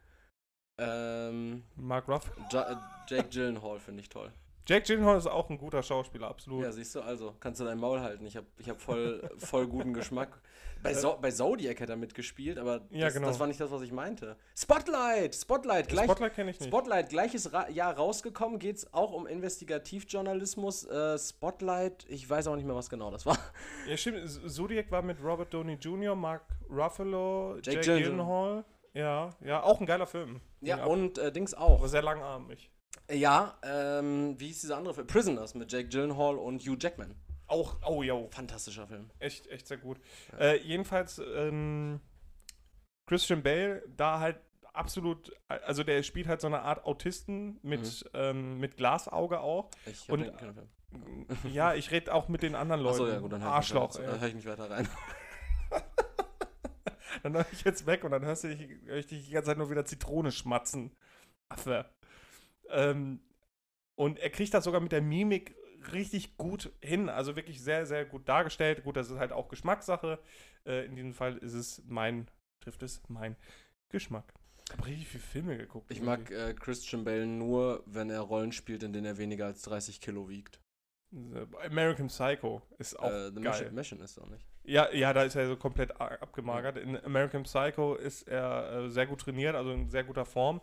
[0.78, 2.32] Ähm, Mark Ruff.
[2.52, 4.32] ja Jake Gyllenhaal finde ich toll.
[4.68, 6.64] Jake Gyllenhaal ist auch ein guter Schauspieler, absolut.
[6.64, 8.28] Ja, siehst du, also kannst du dein Maul halten.
[8.28, 10.40] Ich habe ich hab voll, voll guten Geschmack.
[10.84, 13.28] Bei, so bei Zodiac hat er mitgespielt, aber Ja, das, genau.
[13.28, 14.36] das war nicht das, was ich meinte.
[14.58, 15.36] Spotlight!
[15.36, 15.88] Spotlight!
[15.90, 16.70] Gleich, Spotlight kenne ich nicht.
[16.70, 20.86] Spotlight, gleiches Ra Jahr rausgekommen, geht es auch um Investigativjournalismus.
[20.86, 23.38] Äh, Spotlight, ich weiß auch nicht mehr, was genau das war.
[23.88, 24.28] Ja, stimmt.
[24.52, 28.64] Zodiac war mit Robert Downey Jr., Mark Ruffalo, Jake Jake, Gyllenhaal.
[28.94, 30.42] Ja, ja, auch ein geiler Film.
[30.62, 31.88] Ja, Ja, und äh, Dings Aber auch.
[31.88, 32.70] sehr langatmig.
[33.10, 35.08] Ja, ähm, wie hieß dieser andere Film?
[35.08, 37.16] Prisoners mit Jake Gyllenhaal und Hugh Jackman.
[37.52, 39.12] Auch, oh ja, Fantastischer Film.
[39.20, 40.00] echt, echt sehr gut.
[40.40, 42.00] Äh, jedenfalls, ähm,
[43.06, 44.40] Christian Bale, da halt
[44.74, 48.10] absolut, also der spielt halt so eine Art Autisten mit, Mhm.
[48.14, 49.70] ähm, mit Glasauge auch.
[49.86, 50.70] Ich Und- den.
[51.54, 53.02] Ja, ich rede auch mit den anderen Leuten.
[53.02, 54.16] Achso, ja, gut, dann höre ich, nicht Arschloch, weiter- ey.
[54.16, 54.90] äh, hör ich nicht weiter rein.
[57.24, 59.48] Dann höre ich jetzt weg und dann hörst du dich, hör ich dich die ganze
[59.50, 60.96] Zeit nur wieder Zitrone schmatzen.
[61.50, 61.86] Affe.
[62.70, 63.22] Ähm,
[63.96, 65.56] und er kriegt das sogar mit der Mimik
[65.94, 67.10] richtig gut hin.
[67.10, 68.84] Also wirklich sehr, sehr gut dargestellt.
[68.84, 70.20] Gut, das ist halt auch Geschmackssache.
[70.66, 72.28] Äh, in diesem Fall ist es mein,
[72.62, 73.36] trifft es mein
[73.90, 74.34] Geschmack.
[74.66, 75.92] Ich habe richtig viele Filme geguckt.
[75.92, 79.64] Ich mag äh, Christian Bale nur, wenn er Rollen spielt, in denen er weniger als
[79.64, 80.62] 30 Kilo wiegt.
[81.12, 81.58] irgendwie.
[81.66, 83.52] American Psycho ist auch äh, The geil.
[83.52, 84.46] Mission, Mission ist doch nicht.
[84.64, 86.78] Ja, ja, da ist er so komplett abgemagert.
[86.78, 90.62] In American Psycho ist er äh, sehr gut trainiert, also in sehr guter Form.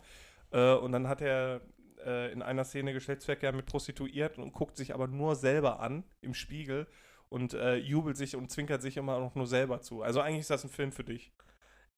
[0.51, 1.61] Äh, und dann hat er
[2.05, 6.33] äh, in einer Szene Geschlechtsverkehr mit Prostituierten und guckt sich aber nur selber an im
[6.33, 6.87] Spiegel
[7.29, 10.01] und äh, jubelt sich und zwinkert sich immer noch nur selber zu.
[10.01, 11.31] Also eigentlich ist das ein Film für dich.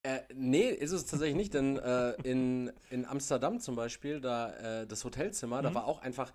[0.03, 4.87] Äh, nee, ist es tatsächlich nicht, denn äh, in, in Amsterdam zum Beispiel, da äh,
[4.87, 5.75] das Hotelzimmer, da Mhm.
[5.75, 6.33] war auch einfach,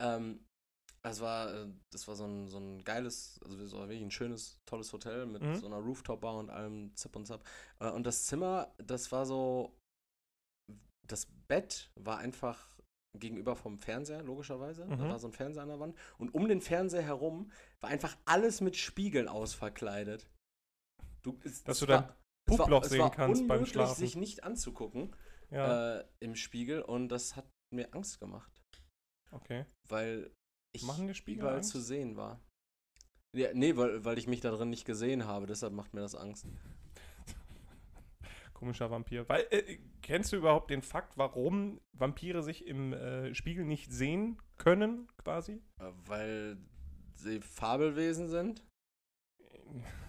[0.00, 0.44] ähm,
[1.02, 4.60] das war, äh, das war so ein, so ein geiles, also so wirklich ein schönes,
[4.66, 5.56] tolles Hotel mit Mhm.
[5.56, 7.44] so einer Rooftop-Bar und allem Zip und Zap.
[7.80, 9.76] Äh, und das Zimmer, das war so,
[11.02, 12.77] das Bett war einfach
[13.16, 14.86] gegenüber vom Fernseher, logischerweise.
[14.86, 15.00] Da Mhm.
[15.08, 15.96] war so ein Fernseher an der Wand.
[16.18, 17.50] Und um den Fernseher herum
[17.80, 20.28] war einfach alles mit Spiegeln ausverkleidet.
[21.22, 22.16] Du, es, Dass es du dein war- war-
[22.58, 23.94] Puploch sehen war kannst beim Schlafen.
[23.96, 25.14] sich nicht anzugucken
[25.50, 28.50] Ja, äh, im Spiegel und das hat mir Angst gemacht,
[29.32, 29.64] okay.
[29.88, 30.30] weil
[30.74, 31.70] ich Machen dir Spiegel überall Angst?
[31.70, 32.40] zu sehen war.
[33.36, 36.14] Ja, nee, weil, weil ich mich da drin nicht gesehen habe, deshalb macht mir das
[36.14, 36.46] Angst.
[38.58, 39.28] Komischer Vampir.
[39.28, 44.42] Weil, äh, kennst du überhaupt den Fakt, warum Vampire sich im äh, Spiegel nicht sehen
[44.56, 45.62] können, quasi?
[45.78, 46.56] Äh, Weil
[47.14, 48.66] sie Fabelwesen sind.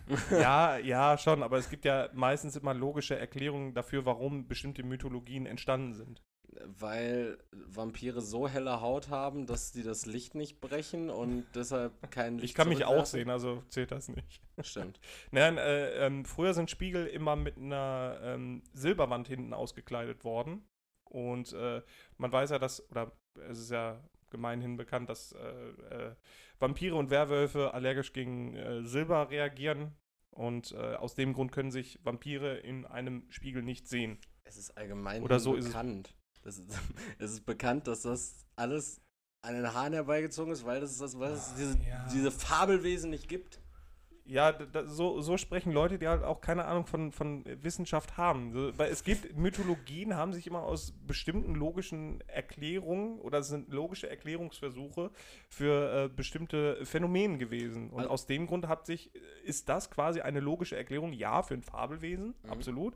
[0.32, 5.46] ja, ja, schon, aber es gibt ja meistens immer logische Erklärungen dafür, warum bestimmte Mythologien
[5.46, 6.24] entstanden sind.
[6.66, 12.36] Weil Vampire so helle Haut haben, dass sie das Licht nicht brechen und deshalb kein
[12.36, 14.42] Licht Ich kann mich auch sehen, also zählt das nicht.
[14.62, 15.00] Stimmt.
[15.32, 20.66] Nein, äh, ähm, früher sind Spiegel immer mit einer ähm, Silberwand hinten ausgekleidet worden.
[21.06, 21.82] Und äh,
[22.18, 23.12] man weiß ja, dass, oder
[23.50, 26.16] es ist ja gemeinhin bekannt, dass äh, äh,
[26.60, 29.96] Vampire und Werwölfe allergisch gegen äh, Silber reagieren.
[30.32, 34.20] Und äh, aus dem Grund können sich Vampire in einem Spiegel nicht sehen.
[34.44, 35.72] Es ist allgemein Oder so ist es.
[35.72, 36.16] bekannt.
[36.50, 36.70] Das ist,
[37.20, 39.02] es ist bekannt, dass das alles
[39.42, 42.08] an den Haaren herbeigezogen ist, weil, das ist das, weil es diese, Ja.
[42.12, 43.62] diese Fabelwesen nicht gibt.
[44.26, 48.52] Ja, da, so, so sprechen Leute, die halt auch keine Ahnung von, von Wissenschaft haben.
[48.54, 54.08] So, weil es gibt, Mythologien haben sich immer aus bestimmten logischen Erklärungen oder sind logische
[54.08, 55.10] Erklärungsversuche
[55.50, 57.90] für äh, bestimmte Phänomene gewesen.
[57.90, 59.12] Und Also- aus dem Grund hat sich,
[59.44, 62.50] ist das quasi eine logische Erklärung, ja, für ein Fabelwesen, Mhm.
[62.52, 62.96] absolut.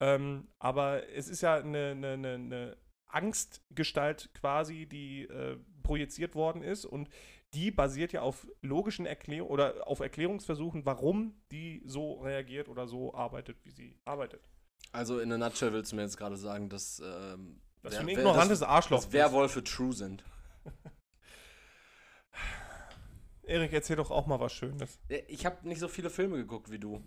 [0.00, 2.76] Ähm, aber es ist ja eine, eine, eine, eine
[3.14, 7.08] Angstgestalt quasi, die äh, projiziert worden ist und
[7.54, 13.14] die basiert ja auf logischen Erklärungen oder auf Erklärungsversuchen, warum die so reagiert oder so
[13.14, 14.48] arbeitet, wie sie arbeitet.
[14.92, 18.04] Also in a nutshell willst du mir jetzt gerade sagen, dass, ähm, Dass wer- du
[18.04, 20.24] ein wer- ignorantes dass, Arschloch dass Werwölfe true sind.
[23.46, 24.98] Erik, erzähl doch auch mal was Schönes.
[25.08, 27.02] Ja, Ich habe nicht so viele Filme geguckt wie du.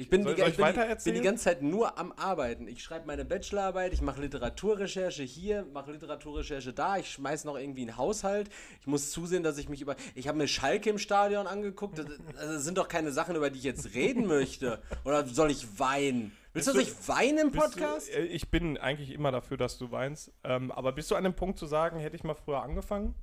[0.00, 0.74] Ich bin, Soll- die, ich bin,
[1.04, 2.66] bin die ganze Zeit nur am Arbeiten.
[2.68, 7.82] Ich schreibe meine Bachelorarbeit, ich mache Literaturrecherche hier, mache Literaturrecherche da, ich schmeiß noch irgendwie
[7.82, 8.48] einen Haushalt.
[8.80, 9.96] Ich muss zusehen, dass ich mich über.
[10.14, 11.98] Ich habe mir Schalke im Stadion angeguckt.
[11.98, 14.80] Das, das sind doch keine Sachen, über die ich jetzt reden möchte.
[15.04, 16.32] Oder soll ich weinen?
[16.54, 18.08] Willst du, dass ich weine im Podcast?
[18.08, 20.32] Du, äh, ich bin eigentlich immer dafür, dass du weinst.
[20.44, 23.14] Ähm, aber bist du an dem Punkt zu sagen, hätte ich mal früher angefangen?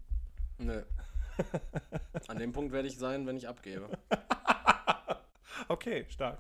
[0.59, 0.83] Nö.
[2.27, 3.89] An dem Punkt werde ich sein, wenn ich abgebe.
[5.67, 6.37] Okay, stark.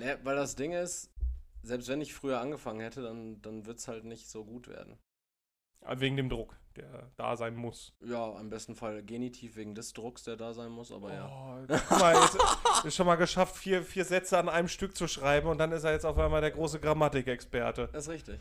[0.00, 1.10] Ne, weil das Ding ist,
[1.62, 4.98] selbst wenn ich früher angefangen hätte, dann, dann wird es halt nicht so gut werden.
[5.82, 7.92] Aber Wegen dem Druck, der da sein muss.
[8.00, 11.28] Ja, am besten Fall Genitiv wegen des Drucks, der da sein muss, aber ja.
[11.28, 12.38] Oh, guck mal, jetzt
[12.86, 15.84] ist schon mal geschafft, vier, vier Sätze an einem Stück zu schreiben und dann ist
[15.84, 17.90] er jetzt auf einmal der große Grammatikexperte.
[17.92, 18.40] Das ist richtig.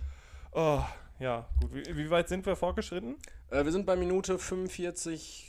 [0.53, 0.81] Oh,
[1.19, 1.73] ja, gut.
[1.73, 3.17] Wie, wie weit sind wir fortgeschritten?
[3.49, 5.48] Äh, wir sind bei Minute 45,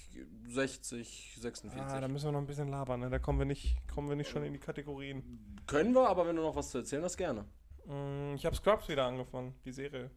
[0.51, 1.80] 60, 46.
[1.80, 3.11] Ah, da müssen wir noch ein bisschen labern, ne?
[3.11, 5.62] Da kommen wir nicht, kommen wir nicht schon in die Kategorien.
[5.66, 7.44] Können wir, aber wenn du noch was zu erzählen hast, gerne.
[7.86, 10.11] Mm, Ich habe Scrubs wieder angefangen, die Serie.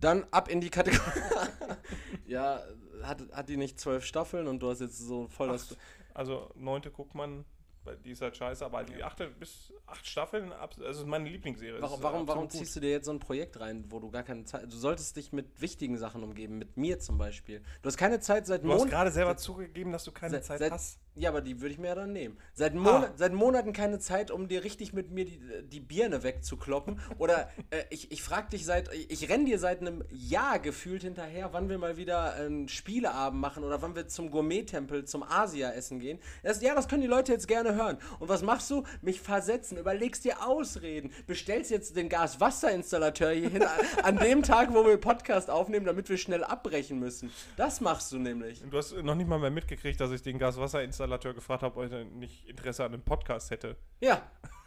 [0.00, 1.20] Dann ab in die Kategorie.
[2.26, 2.62] ja,
[3.02, 5.76] hat, hat die nicht zwölf Staffeln und du hast jetzt so voll das.
[6.14, 7.44] Also neunte guckt man,
[7.84, 11.80] weil die ist halt scheiße, aber die achte bis acht Staffeln, also ist meine Lieblingsserie.
[11.80, 14.44] Warum, warum, warum ziehst du dir jetzt so ein Projekt rein, wo du gar keine
[14.44, 14.64] Zeit.
[14.64, 17.62] Du solltest dich mit wichtigen Sachen umgeben, mit mir zum Beispiel.
[17.82, 18.90] Du hast keine Zeit seit Du hast Monaten.
[18.90, 20.98] gerade selber zugegeben, dass du keine Seit- Zeit seit- hast.
[21.16, 22.38] Ja, aber die würde ich mir ja dann nehmen.
[22.54, 22.76] Seit, Ah.
[22.76, 27.00] Monat, seit Monaten keine Zeit, um dir richtig mit mir die, die Birne wegzukloppen.
[27.18, 31.02] Oder äh, ich, ich frage dich seit, ich, ich renn dir seit einem Jahr gefühlt
[31.02, 35.98] hinterher, wann wir mal wieder einen Spieleabend machen oder wann wir zum Gourmet-Tempel, zum Asia-Essen
[35.98, 36.18] gehen.
[36.42, 37.98] Das, ja, das können die Leute jetzt gerne hören.
[38.18, 38.84] Und was machst du?
[39.02, 43.68] Mich versetzen, überlegst dir Ausreden, bestellst jetzt den Gaswasserinstallateur hier hin an,
[44.04, 47.30] an dem Tag, wo wir Podcast aufnehmen, damit wir schnell abbrechen müssen.
[47.56, 48.62] Das machst du nämlich.
[48.70, 52.04] Du hast noch nicht mal mehr mitgekriegt, dass ich den Gaswasserinstallateur gefragt habe, ob er
[52.04, 53.76] nicht Interesse an einem Podcast hätte.
[54.00, 54.22] Ja,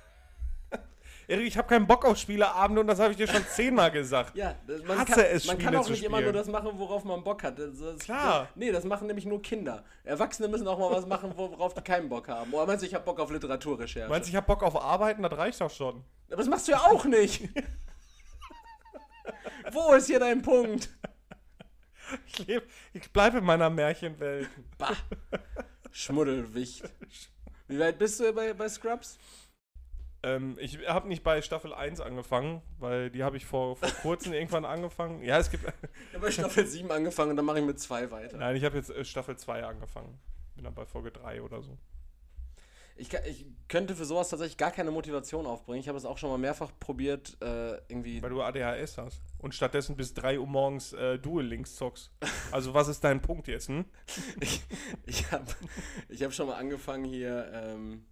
[1.27, 4.35] Erik, ich habe keinen Bock auf Spieleabende und das habe ich dir schon zehnmal gesagt.
[4.35, 7.03] Ja, das- man, Hasse kann, es, man kann auch nicht immer nur das machen, worauf
[7.05, 7.57] man Bock hat.
[7.57, 8.41] Das, das, Klar.
[8.41, 9.83] Das, nee, das machen nämlich nur Kinder.
[10.03, 12.53] Erwachsene müssen auch mal was machen, worauf die keinen Bock haben.
[12.53, 14.09] Oder meinst du, ich habe Bock auf Literaturrecherche?
[14.09, 15.23] Meinst du, ich habe Bock auf Arbeiten?
[15.23, 16.03] Das reicht doch schon.
[16.27, 17.49] Aber das machst du ja auch nicht.
[19.71, 20.89] Wo ist hier dein Punkt?
[22.27, 22.61] Ich,
[22.93, 24.49] ich bleibe in meiner Märchenwelt.
[24.77, 24.91] Bah.
[25.93, 26.83] Schmuddelwicht.
[27.67, 29.17] Wie weit bist du bei, bei Scrubs?
[30.23, 34.33] Ähm, ich habe nicht bei Staffel 1 angefangen, weil die habe ich vor, vor kurzem
[34.33, 35.21] irgendwann angefangen.
[35.23, 35.63] Ja, es gibt.
[35.63, 38.37] Ich habe bei Staffel 7 angefangen und dann mache ich mit 2 weiter.
[38.37, 40.19] Nein, ich habe jetzt äh, Staffel 2 angefangen.
[40.55, 41.77] Bin dann bei Folge 3 oder so.
[42.95, 45.79] Ich, ich könnte für sowas tatsächlich gar keine Motivation aufbringen.
[45.79, 49.21] Ich habe es auch schon mal mehrfach probiert, äh, irgendwie Weil du ADHS hast.
[49.39, 52.11] Und stattdessen bis 3 Uhr morgens äh, Duel Links zockst.
[52.51, 53.85] Also, was ist dein Punkt jetzt, hm?
[54.39, 54.61] ich
[55.05, 55.45] ich habe
[56.09, 58.05] ich hab schon mal angefangen hier, ähm,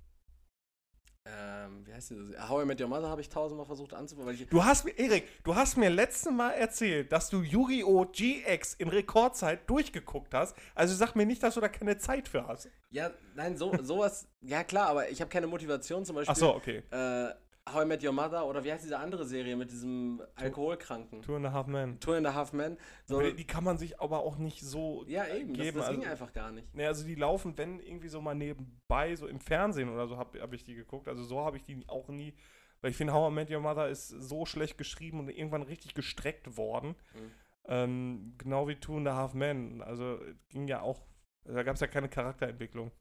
[1.26, 2.49] ähm, wie heißt das?
[2.49, 5.55] How I Met Your Mother habe ich tausendmal versucht anzufangen, Du hast mir, Erik, du
[5.55, 8.05] hast mir letztes Mal erzählt, dass du Yu-Gi-Oh!
[8.11, 10.55] GX in Rekordzeit durchgeguckt hast.
[10.74, 12.69] Also sag mir nicht, dass du da keine Zeit für hast.
[12.89, 16.32] ja, nein, so, sowas, ja klar, aber ich habe keine Motivation zum Beispiel.
[16.32, 16.82] Ach so, okay.
[16.89, 17.34] Äh,
[17.70, 21.22] How I Met Your Mother oder wie heißt diese andere Serie mit diesem Alkoholkranken?
[21.22, 21.99] Two and a Half Men.
[21.99, 22.78] Two and a Half Men.
[23.05, 25.78] So, Aber Die kann man sich aber auch nicht so ja, eben, das, geben.
[25.78, 26.74] das ging also, einfach gar nicht.
[26.74, 30.41] ne, also die laufen, wenn irgendwie so mal nebenbei, so im Fernsehen oder so, habe
[30.41, 31.07] hab ich die geguckt.
[31.07, 32.34] Also so habe ich die auch nie.
[32.82, 35.93] Weil ich finde, How I Met Your Mother ist so schlecht geschrieben und irgendwann richtig
[35.93, 36.95] gestreckt worden.
[37.14, 37.32] Mhm.
[37.66, 39.84] Ähm, genau wie Two and a Half Men.
[39.84, 40.99] Also ging ja auch,
[41.43, 42.91] da gab es ja keine Charakterentwicklung.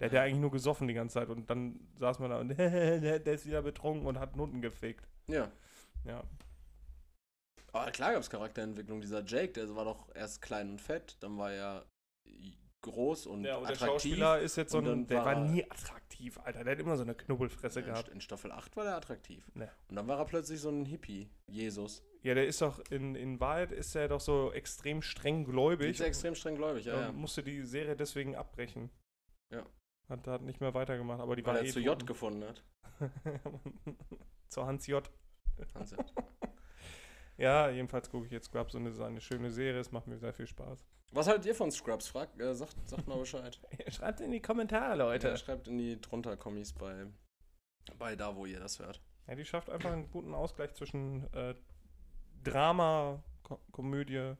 [0.00, 2.48] Der hat ja eigentlich nur gesoffen die ganze Zeit und dann saß man da und
[2.58, 5.06] der, der ist wieder betrunken und hat Nutten gefickt.
[5.28, 5.50] Ja.
[6.04, 6.24] Ja.
[7.72, 9.00] Aber klar gab es Charakterentwicklung.
[9.00, 11.86] Dieser Jake, der war doch erst klein und fett, dann war er
[12.80, 13.86] groß und, Ja, und der attraktiv.
[13.88, 16.64] Schauspieler ist jetzt so ein, der war war- nie attraktiv, Alter.
[16.64, 18.08] Der hat immer so eine Knubbelfresse in, gehabt.
[18.08, 19.50] in Staffel 8 war er attraktiv.
[19.54, 19.70] Ne.
[19.88, 22.02] Und dann war er plötzlich so ein Hippie, Jesus.
[22.22, 25.90] Ja, der ist doch, in, in Wahrheit ist er doch so extrem streng gläubig.
[25.90, 27.12] Ist ja extrem streng gläubig, ja, und ja.
[27.12, 28.90] musste die Serie deswegen abbrechen.
[29.50, 29.64] Ja.
[30.10, 32.06] Hat, hat nicht mehr weitergemacht, aber die Weil war er eh zu J tot.
[32.06, 32.62] gefunden hat.
[34.48, 35.08] zu Hans J.
[35.74, 35.98] Hans, ja.
[37.38, 40.18] Ja, jedenfalls gucke ich jetzt Scrubs und es ist eine schöne Serie, es macht mir
[40.18, 40.84] sehr viel Spaß.
[41.12, 42.06] Was haltet ihr von Scrubs?
[42.06, 43.58] Frag, äh, sagt, sagt mal Bescheid.
[43.88, 45.28] Schreibt in die Kommentare, Leute.
[45.28, 47.06] Ja, schreibt in die drunter Kommis bei,
[47.96, 49.00] bei da, wo ihr das hört.
[49.26, 51.54] Ja, die schafft einfach einen guten Ausgleich zwischen äh,
[52.44, 54.34] Drama, Ko Komödie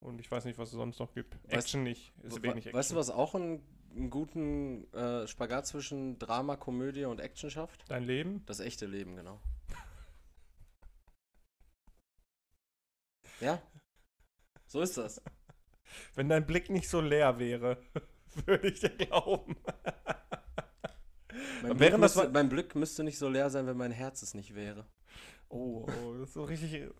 [0.00, 1.36] und ich weiß nicht, was es sonst noch gibt.
[1.46, 2.74] Weißt- Action nicht, ist We- wenig Action.
[2.74, 3.62] Weißt du, was auch einen,
[3.94, 7.84] einen guten äh, Spagat zwischen Drama, Komödie und Action schafft?
[7.88, 8.42] Dein Leben?
[8.46, 9.40] Das echte Leben, genau.
[13.40, 13.62] Ja,
[14.66, 15.22] so ist das.
[16.14, 17.78] Wenn dein Blick nicht so leer wäre,
[18.46, 19.56] würde ich dir glauben.
[21.62, 24.22] Mein Blick, während das müsste, mein Blick müsste nicht so leer sein, wenn mein Herz
[24.22, 24.86] es nicht wäre.
[25.48, 26.90] Oh, oh, das ist so richtig.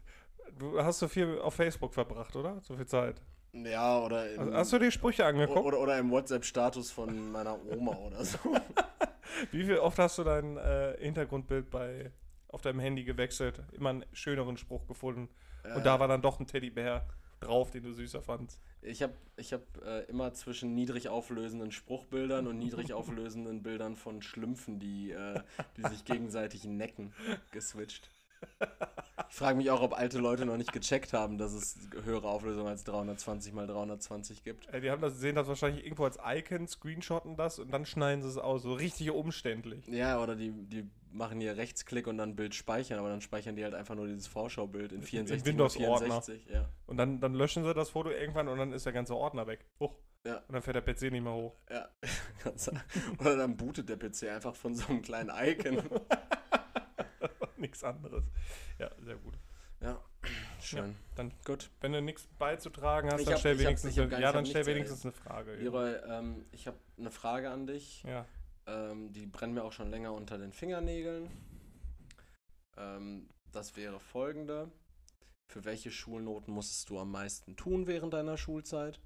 [0.59, 2.61] Du hast so viel auf Facebook verbracht, oder?
[2.63, 3.21] So viel Zeit.
[3.53, 5.65] Ja, oder im, Also, hast du die Sprüche angeguckt?
[5.65, 8.39] oder, oder im WhatsApp-Status von meiner Oma oder so.
[9.53, 12.11] Wie viel oft hast du dein äh, Hintergrundbild bei
[12.49, 13.63] auf deinem Handy gewechselt?
[13.73, 15.29] Immer einen schöneren Spruch gefunden.
[15.75, 17.07] Und da war dann doch ein Teddybär
[17.41, 18.59] drauf, den du süßer fandst.
[18.81, 24.23] Ich habe ich hab, äh, immer zwischen niedrig auflösenden Spruchbildern und niedrig auflösenden Bildern von
[24.23, 25.41] Schlümpfen, die, äh,
[25.77, 27.13] die sich gegenseitig necken,
[27.51, 28.11] geswitcht.
[29.31, 32.67] Ich frage mich auch, ob alte Leute noch nicht gecheckt haben, dass es höhere Auflösung
[32.67, 34.69] als 320 mal 320 gibt.
[34.73, 38.23] Äh, die haben das, sehen das wahrscheinlich irgendwo als Icon, screenshotten das und dann schneiden
[38.23, 38.63] sie es aus.
[38.63, 39.87] So richtig umständlich.
[39.87, 43.65] Ja, oder die, die machen hier Rechtsklick und dann Bild speichern, aber dann speichern die
[43.65, 46.23] halt einfach nur dieses Vorschaubild in 64 mal Windows-Ordner.
[46.23, 46.47] 64.
[46.47, 49.47] Ja, Und dann, dann löschen sie das Foto irgendwann und dann ist der ganze Ordner
[49.47, 49.67] weg.
[49.79, 49.95] Hoch.
[50.25, 50.39] Ja.
[50.49, 51.55] Und dann fährt der PC nicht mehr hoch.
[51.71, 51.89] ja.
[53.21, 55.83] Oder dann bootet der PC einfach von so einem kleinen Icon.
[57.61, 58.25] Nichts anderes.
[58.79, 59.35] Ja, sehr gut.
[59.81, 60.03] Ja,
[60.61, 60.97] schön.
[61.15, 61.71] Dann, Gut.
[61.81, 65.05] wenn du nichts beizutragen hast, Ich dann hab- stell wenigstens, eine, ja, dann stell wenigstens
[65.05, 65.55] eine Frage.
[65.55, 68.03] Leroy, ähm, ich habe eine Frage an dich.
[68.03, 68.27] Ja.
[68.67, 71.31] Ähm, die brennt mir auch schon länger unter den Fingernägeln.
[72.77, 74.71] Ähm, das wäre folgende.
[75.47, 79.01] Für welche Schulnoten musstest du am meisten tun während deiner Schulzeit?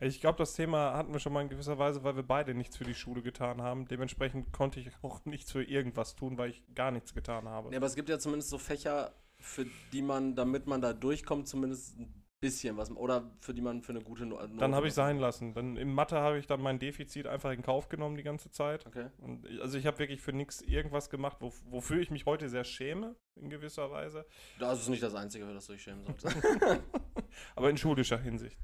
[0.00, 2.76] Ich glaube, das Thema hatten wir schon mal in gewisser Weise, weil wir beide nichts
[2.76, 3.86] für die Schule getan haben.
[3.86, 7.70] Dementsprechend konnte ich auch nichts für irgendwas tun, weil ich gar nichts getan habe.
[7.70, 11.46] Ja, aber es gibt ja zumindest so Fächer, für die man, damit man da durchkommt,
[11.48, 12.90] zumindest ein bisschen was.
[12.90, 14.56] Oder für die man für eine gute No- Note.
[14.56, 15.54] Dann habe ich sein lassen.
[15.54, 18.86] Dann in Mathe habe ich dann mein Defizit einfach in Kauf genommen die ganze Zeit.
[18.86, 19.08] Okay.
[19.18, 22.64] Und also ich habe wirklich für nichts irgendwas gemacht, wo, wofür ich mich heute sehr
[22.64, 24.26] schäme, in gewisser Weise.
[24.58, 26.36] Das ist nicht das Einzige, für das du dich schämen solltest.
[27.56, 28.58] Aber in schulischer Hinsicht.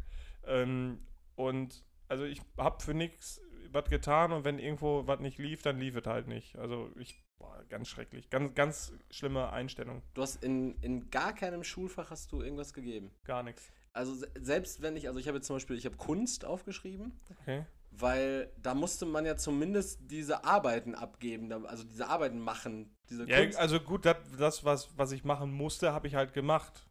[0.46, 0.98] Ähm,
[1.39, 5.78] und also ich habe für nichts was getan und wenn irgendwo was nicht lief, dann
[5.78, 6.57] lief es halt nicht.
[6.57, 8.30] Also ich, boah, ganz schrecklich.
[8.30, 10.03] Ganz, ganz schlimme Einstellung.
[10.14, 13.11] du hast in, in gar keinem Schulfach hast du irgendwas gegeben.
[13.24, 13.70] Gar nichts.
[13.93, 17.20] Also se- selbst wenn ich, also ich habe jetzt zum Beispiel, ich habe Kunst aufgeschrieben.
[17.43, 17.66] Okay.
[17.91, 23.43] Weil da musste man ja zumindest diese Arbeiten abgeben, also diese Arbeiten machen, diese Ja,
[23.43, 23.59] Kunst.
[23.59, 26.86] also gut, dat, das, was, was ich machen musste, habe ich halt gemacht.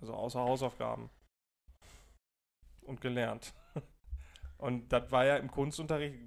[0.00, 1.08] Also außer Hausaufgaben.
[2.82, 3.54] Und gelernt.
[4.58, 6.18] Und das war ja im Kunstunterricht,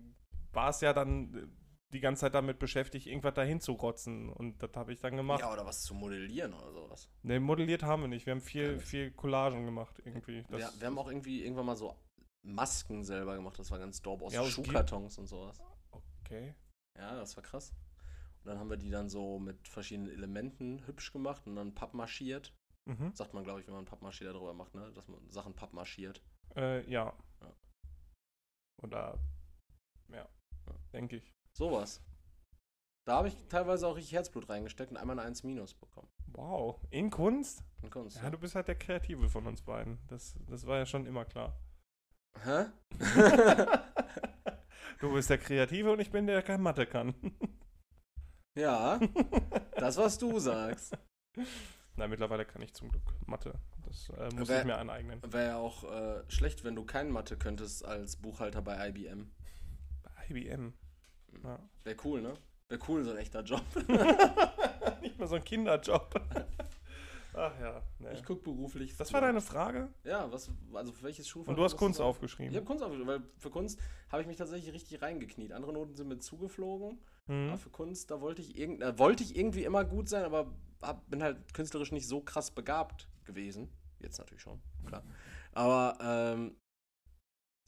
[0.51, 1.47] war es ja dann äh,
[1.93, 4.29] die ganze Zeit damit beschäftigt, irgendwas dahin zu rotzen.
[4.29, 5.39] Und das habe ich dann gemacht.
[5.41, 7.09] ja, oder was zu modellieren oder sowas.
[7.23, 8.25] Ne, modelliert haben wir nicht.
[8.25, 10.43] Wir haben viel, Gar viel Collagen gemacht irgendwie.
[10.49, 11.95] Das, Wir, wir haben auch irgendwie irgendwann mal so
[12.43, 15.59] Masken selber gemacht, das war ganz dope, aus Ja, Schuhkartons und sowas.
[15.91, 16.55] okay.
[16.97, 17.73] Ja, das war krass.
[18.43, 22.53] Und dann haben wir die dann so mit verschiedenen Elementen hübsch gemacht und dann pappmarschiert.
[22.85, 23.13] Mhm.
[23.13, 24.91] Sagt man, glaube ich, wenn man Pappmaché darüber macht, ne?
[24.93, 26.23] Dass man Sachen pappmarschiert.
[26.55, 27.13] Äh, ja.
[27.41, 27.53] Ja.
[28.81, 29.19] Oder,
[30.09, 30.27] ja,
[30.67, 30.75] Ja.
[30.93, 31.33] denke ich.
[31.57, 32.01] Sowas.
[33.07, 36.09] Da habe ich teilweise auch richtig Herzblut reingesteckt und einmal eine 1 minus bekommen.
[36.27, 36.79] Wow.
[36.91, 37.63] In Kunst?
[37.81, 38.17] In Kunst.
[38.17, 39.97] Ja, du bist halt der Kreative von uns beiden.
[40.07, 41.59] Das, das war ja schon immer klar.
[42.43, 42.65] Hä?
[44.99, 47.15] Du bist der Kreative und ich bin der, der kein Mathe kann.
[48.57, 48.99] ja,
[49.77, 50.97] das, was du sagst.
[51.95, 53.57] Nein, mittlerweile kann ich zum Glück Mathe.
[53.89, 55.19] Das äh, muss Wer- ich mir aneignen.
[55.27, 59.31] Wäre ja auch äh, schlecht, wenn du kein Mathe könntest als Buchhalter bei IBM.
[60.03, 60.73] Bei IBM.
[61.43, 61.59] Ja.
[61.83, 62.33] Wäre cool, ne?
[62.67, 63.63] Wäre cool, so ein echter Job.
[65.01, 66.21] Nicht mal so ein Kinderjob.
[67.33, 67.81] Ach ja.
[67.99, 68.13] Ne.
[68.13, 68.95] Ich gucke beruflich.
[68.97, 69.89] Das war deine Frage?
[70.03, 71.49] Ja, was, also für welches Schulfach?
[71.49, 72.51] Und du hast Kunst da- aufgeschrieben.
[72.51, 73.79] Ich habe Kunst aufgeschrieben, weil für Kunst
[74.11, 75.51] habe ich mich tatsächlich richtig reingekniet.
[75.51, 76.99] Andere Noten sind mir zugeflogen.
[77.27, 77.49] Mhm.
[77.49, 80.51] Aber für Kunst, da wollte ich, irgend, äh, wollte ich irgendwie immer gut sein, aber
[80.81, 83.69] hab, bin halt künstlerisch nicht so krass begabt gewesen.
[83.99, 85.03] Jetzt natürlich schon, klar.
[85.53, 86.55] Aber ähm,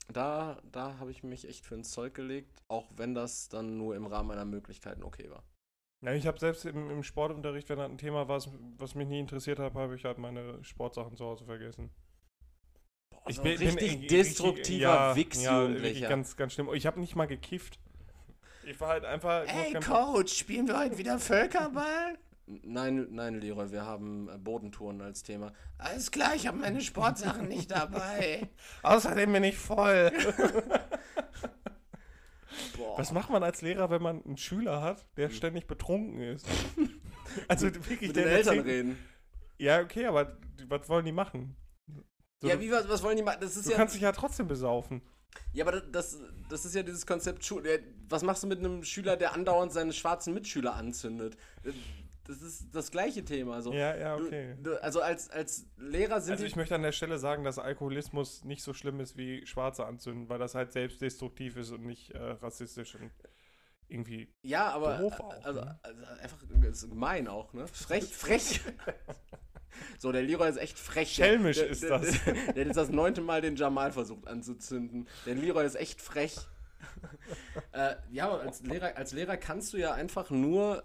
[0.07, 3.95] da, da habe ich mich echt für ins Zeug gelegt, auch wenn das dann nur
[3.95, 5.43] im Rahmen meiner Möglichkeiten okay war.
[6.03, 8.41] Ja, ich habe selbst im, im Sportunterricht, wenn da ein Thema war,
[8.77, 11.91] was mich nie interessiert hat, habe ich halt meine Sportsachen zu Hause vergessen.
[13.23, 15.69] Also bin- richtig bin- destruktiver ja, Wichsjugendlicher.
[15.69, 16.73] Ja, wirklich ganz, ganz schlimm.
[16.73, 17.79] Ich habe nicht mal gekifft.
[18.63, 19.43] Ich war halt einfach.
[19.43, 22.17] ich Ey, Coach, spielen wir heute wieder Völkerball?
[22.45, 25.53] Nein, nein, Leroy, wir haben äh, Bodentouren als Thema.
[25.77, 28.49] Alles klar, ich habe meine Sportsachen nicht dabei.
[28.83, 30.11] Außerdem bin ich voll.
[32.97, 36.45] Was macht man als Lehrer, wenn man einen Schüler hat, der ständig betrunken ist?
[37.47, 38.97] Also wirklich, Mit den Eltern erzählt- reden.
[39.57, 40.37] Ja, okay, aber
[40.67, 41.55] was wollen die machen?
[42.41, 43.37] So, Ja, wie, was, was wollen die machen?
[43.39, 43.77] Das ist du ja.
[43.77, 45.01] kannst dich ja trotzdem besaufen.
[45.53, 46.19] Ja, aber das,
[46.49, 47.79] das ist ja dieses Konzept Schule.
[48.09, 51.37] Was machst du mit einem Schüler, der andauernd seine schwarzen Mitschüler anzündet?
[52.31, 53.61] Das ist das gleiche Thema.
[53.61, 53.73] So.
[53.73, 54.55] Ja, ja, Du- okay.
[54.63, 58.45] Du, also als, als Lehrer sind Also ich möchte an der Stelle sagen, dass Alkoholismus
[58.45, 62.19] nicht so schlimm ist wie Schwarze anzünden, weil das halt selbstdestruktiv ist und nicht äh,
[62.19, 63.11] rassistisch und
[63.89, 64.33] irgendwie.
[64.43, 64.97] ja, aber.
[64.97, 65.79] doof auch, also, ne?
[65.83, 66.37] also einfach
[66.71, 67.67] ist gemein auch, ne?
[67.67, 68.61] Frech, frech.
[69.99, 71.11] so, der Leroy ist echt frech.
[71.11, 72.23] Schelmisch der, ist der, das.
[72.23, 75.07] Der, der hat jetzt das neunte Mal den Jamal versucht anzuzünden.
[75.25, 76.37] Der Leroy ist echt frech.
[77.73, 80.83] äh, ja, aber als Lehrer, als Lehrer kannst du ja einfach nur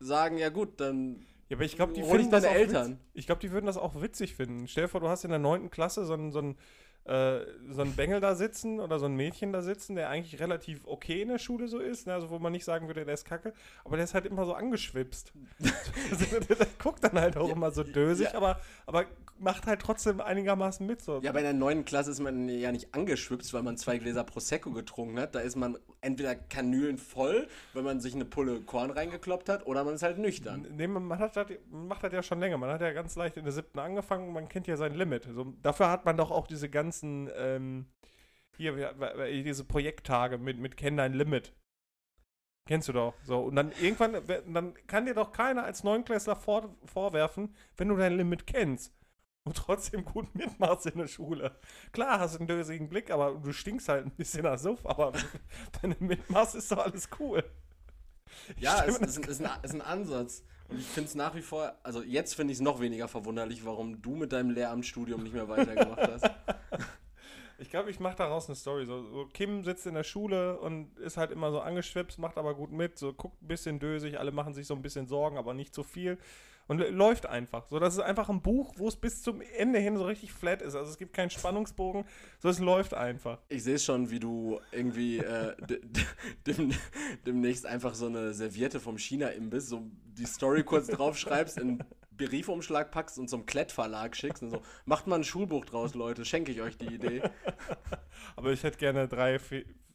[0.00, 2.92] sagen, ja gut, dann Ja, aber ich glaube, die finden das Eltern.
[2.92, 4.68] Witz, ich glaube, die würden das auch witzig finden.
[4.68, 6.56] Stell dir vor, du hast in der neunten Klasse so einen, so einen,
[7.04, 7.40] äh,
[7.70, 11.22] so einen Bengel da sitzen oder so ein Mädchen da sitzen, der eigentlich relativ okay
[11.22, 12.14] in der Schule so ist, ne?
[12.14, 14.54] also wo man nicht sagen würde, der ist kacke, aber der ist halt immer so
[14.54, 15.32] angeschwipst.
[16.48, 18.34] Der, guckt dann halt auch immer so dösig, ja.
[18.34, 19.06] aber, aber
[19.40, 21.00] macht halt trotzdem einigermaßen mit.
[21.02, 21.20] So.
[21.22, 24.70] Ja, bei der neunten Klasse ist man ja nicht angeschwipst, weil man zwei Gläser Prosecco
[24.72, 25.34] getrunken hat.
[25.34, 29.84] Da ist man entweder Kanülen voll, weil man sich eine Pulle Korn reingekloppt hat, oder
[29.84, 30.66] man ist halt nüchtern.
[30.70, 32.58] Nee, man, hat man macht das ja schon länger.
[32.58, 35.28] Man hat ja ganz leicht in der siebten angefangen, man kennt ja sein Limit.
[35.32, 37.86] So, dafür hat man doch auch diese ganzen, ähm,
[38.56, 38.94] hier,
[39.28, 41.52] diese Projekttage mit, mit Kenn dein Limit.
[42.68, 43.14] Kennst du doch.
[43.22, 44.14] So, und dann irgendwann,
[44.52, 48.92] dann kann dir doch keiner als Neunklässler vor, vorwerfen, wenn du dein Limit kennst.
[49.44, 51.56] Und trotzdem gut mitmachst in der Schule.
[51.92, 55.12] Klar, hast einen dösigen Blick, aber du stinkst halt ein bisschen nach Suff, aber
[55.80, 57.42] wenn du mitmachst, ist doch alles cool.
[58.56, 60.42] Ich Ja, es ist, ist, ein, ist ein Ansatz.
[60.68, 63.64] Und ich finde es nach wie vor, also jetzt finde ich es noch weniger verwunderlich,
[63.64, 66.30] warum du mit deinem Lehramtsstudium nicht mehr weitergemacht hast.
[67.60, 68.86] Ich glaube, ich mache daraus eine Story.
[68.86, 72.54] So, so Kim sitzt in der Schule und ist halt immer so angeschwipst, macht aber
[72.54, 75.54] gut mit, so guckt ein bisschen dösig, alle machen sich so ein bisschen Sorgen, aber
[75.54, 76.18] nicht so viel.
[76.68, 77.66] Und läuft einfach.
[77.66, 80.60] So, das ist einfach ein Buch, wo es bis zum Ende hin so richtig flat
[80.60, 80.74] ist.
[80.74, 82.04] Also es gibt keinen Spannungsbogen,
[82.38, 83.38] so es läuft einfach.
[83.48, 85.56] Ich sehe schon, wie du irgendwie äh,
[86.46, 86.72] dem,
[87.26, 91.82] demnächst einfach so eine Serviette vom China-Imbiss, so die Story kurz draufschreibst, in
[92.18, 94.62] Briefumschlag packst und zum Klettverlag schickst und so.
[94.84, 97.22] Macht mal ein Schulbuch draus, Leute, schenke ich euch die Idee.
[98.36, 99.08] Aber ich hätte gerne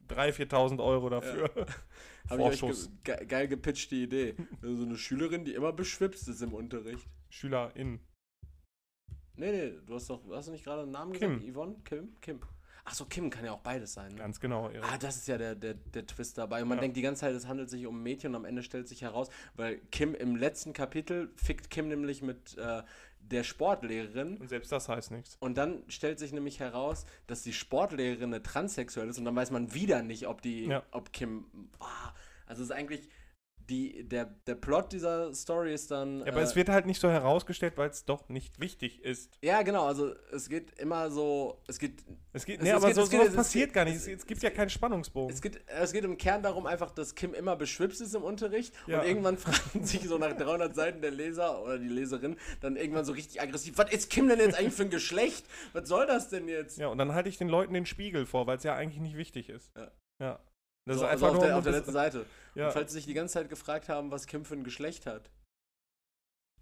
[0.10, 1.50] 3.000, 4.000 Euro dafür.
[2.30, 4.36] Habe ich euch ge ge geil gepitcht, die Idee.
[4.62, 7.08] Also so eine Schülerin, die immer beschwipst ist im Unterricht.
[7.30, 8.00] SchülerInnen.
[9.36, 11.40] Nee, nee, du hast doch, hast du nicht gerade einen Namen Kim.
[11.40, 11.54] gesagt?
[11.54, 11.76] Yvonne?
[11.84, 12.16] Kim?
[12.22, 12.40] Kim.
[12.86, 14.12] Achso, Kim kann ja auch beides sein.
[14.12, 14.18] Ne?
[14.18, 14.70] Ganz genau.
[14.70, 14.84] Ihre.
[14.84, 16.62] Ah, das ist ja der, der, der Twist dabei.
[16.62, 16.82] Und man Ja.
[16.82, 19.30] denkt die ganze Zeit, es handelt sich um Mädchen und am Ende stellt sich heraus,
[19.56, 22.84] weil Kim im letzten Kapitel fickt Kim nämlich mit äh,
[23.32, 24.38] der Sportlehrerin.
[24.38, 25.38] Und selbst das heißt nichts.
[25.40, 29.52] Und dann stellt sich nämlich heraus, dass die Sportlehrerin eine transsexuell ist und dann weiß
[29.52, 30.84] man wieder nicht, ob die, Ja.
[30.92, 31.46] ob Kim.
[31.80, 32.12] Ah,
[32.46, 33.10] also es ist eigentlich
[33.70, 36.20] die, der, der Plot dieser Story ist dann.
[36.20, 39.38] Ja, aber äh, es wird halt nicht so herausgestellt, weil es doch nicht wichtig ist.
[39.42, 42.04] ja, genau, also es geht immer so, es geht
[42.34, 43.96] Es geht, nee, es aber geht- so, geht- sowas passiert geht- gar nicht.
[43.96, 45.34] es- Es, gibt ja keinen Spannungsbogen.
[45.34, 48.74] Es geht, es geht im Kern darum einfach, dass Kim immer beschwipst ist im Unterricht
[48.88, 49.00] Ja.
[49.02, 53.06] und irgendwann fragen sich so nach 300 Seiten der Leser oder die Leserin dann irgendwann
[53.06, 55.46] so richtig aggressiv, was ist Kim denn jetzt eigentlich für ein Geschlecht?
[55.74, 56.78] Was soll das denn jetzt?
[56.78, 59.16] Ja, und dann halte ich den Leuten den Spiegel vor, weil es ja eigentlich nicht
[59.18, 59.72] wichtig ist.
[59.78, 59.92] Ja.
[60.20, 60.40] Ja.
[60.86, 61.46] Das so, ist also einfach auf, nur.
[61.46, 62.26] der, auf der letzten Seite.
[62.56, 65.06] Ja, Und falls sie sich die ganze Zeit gefragt haben, was Kim für ein Geschlecht
[65.06, 65.32] hat.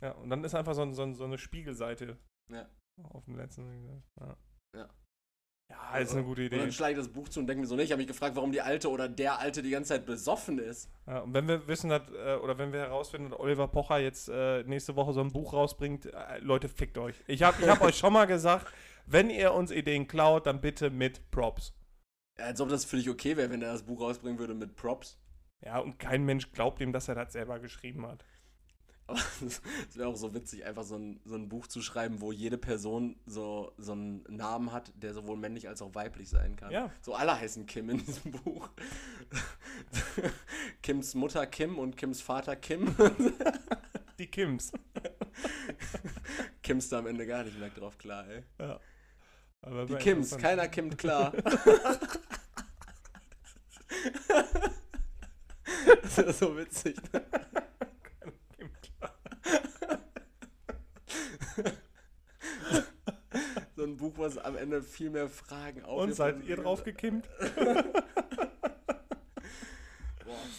[0.01, 2.17] ja, und dann ist einfach so, ein- so, ein- so eine Spiegelseite
[2.51, 2.67] Ja.
[3.03, 4.03] auf dem letzten.
[4.19, 4.37] Ja.
[4.75, 4.89] Ja.
[5.69, 6.71] Ja, ist eine gute Und dann Idee.
[6.73, 7.85] schlage ich das Buch zu und denke mir so nicht.
[7.85, 10.89] Ich habe mich gefragt, warum die Alte oder der Alte die ganze Zeit besoffen ist.
[11.07, 14.27] Ja, und wenn wir wissen, dass, äh, oder wenn wir herausfinden, dass Oliver Pocher jetzt
[14.27, 17.15] äh, nächste Woche so ein Buch rausbringt, äh, Leute, fickt euch.
[17.27, 18.67] Ich habe ich hab euch schon mal gesagt,
[19.05, 21.73] wenn ihr uns Ideen klaut, dann bitte mit Props.
[22.37, 25.20] Ja, als ob das völlig okay wäre, wenn er das Buch rausbringen würde mit Props.
[25.63, 28.25] Ja, und kein Mensch glaubt ihm, dass er das selber geschrieben hat.
[29.07, 32.31] Aber es wäre auch so witzig, einfach so ein, so ein Buch zu schreiben, wo
[32.31, 36.71] jede Person so, so einen Namen hat, der sowohl männlich als auch weiblich sein kann.
[36.71, 36.91] Ja.
[37.01, 38.69] So alle heißen Kim in diesem Buch.
[40.81, 42.95] Kims Mutter Kim und Kims Vater Kim.
[44.19, 44.71] Die Kims.
[46.61, 48.43] Kims da am Ende gar nicht mehr drauf klar, ey.
[48.59, 48.79] Ja.
[49.63, 51.33] Aber Die Kims, keiner kimmt klar.
[56.15, 56.97] Das ist so witzig.
[57.13, 57.21] Ne?
[63.75, 66.03] So ein Buch, wo es am Ende viel mehr Fragen auf.
[66.03, 67.27] Und seid ihr drauf gekimmt?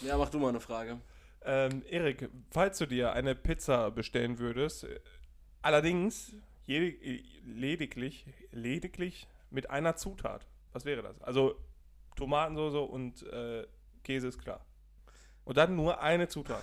[0.02, 1.00] Ja, mach du mal eine Frage.
[1.44, 4.86] Ähm, Erik, falls du dir eine Pizza bestellen würdest,
[5.60, 6.34] allerdings
[6.66, 10.48] lediglich, lediglich mit einer Zutat.
[10.72, 11.20] Was wäre das?
[11.22, 11.54] Also
[12.16, 13.64] Tomatensauce und äh,
[14.02, 14.64] Käse ist klar.
[15.44, 16.62] Und dann nur eine Zutat.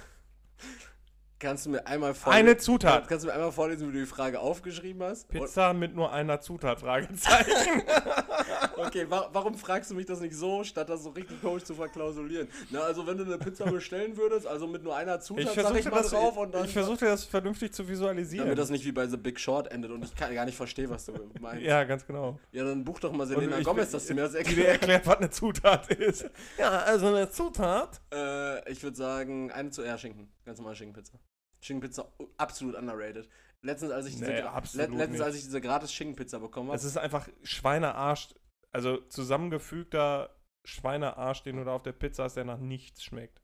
[1.40, 3.08] Kannst du mir einmal Eine Zutat.
[3.08, 5.30] Kannst du mir einmal vorlesen, wie du die Frage aufgeschrieben hast?
[5.30, 7.82] Pizza mit nur einer Zutat, Fragezeichen.
[8.76, 11.76] okay, wa warum fragst du mich das nicht so, statt das so richtig komisch zu
[11.76, 12.50] verklausulieren?
[12.72, 15.76] Na, also wenn du eine Pizza bestellen würdest, also mit nur einer Zutat, ich sag
[15.78, 16.66] ich mal das, drauf und dann...
[16.66, 18.46] Ich versuchte das vernünftig zu visualisieren.
[18.46, 20.90] Damit das nicht wie bei The Big Short endet und ich kann gar nicht verstehen,
[20.90, 21.64] was du meinst.
[21.64, 22.38] Ja, ganz genau.
[22.52, 24.82] Ja, dann buch doch mal Selena Gomez, dass sie mir das erklärt.
[24.82, 26.30] Erklärt, was eine Zutat ist.
[26.58, 28.02] Ja, also eine Zutat.
[28.14, 29.86] Äh, ich würde sagen, eine zu...
[29.86, 30.28] Ja, Schinken.
[30.44, 31.18] Ganz normal Schinkenpizza.
[31.62, 33.30] Schinkenpizza absolut underrated.
[33.62, 36.78] Letztens, als ich diese, nee, le letztens, als ich diese gratis Schinkenpizza bekommen habe.
[36.78, 38.30] Es ist einfach Schweinearsch,
[38.72, 43.41] also zusammengefügter Schweinearsch, den du da auf der Pizza hast, der nach nichts schmeckt.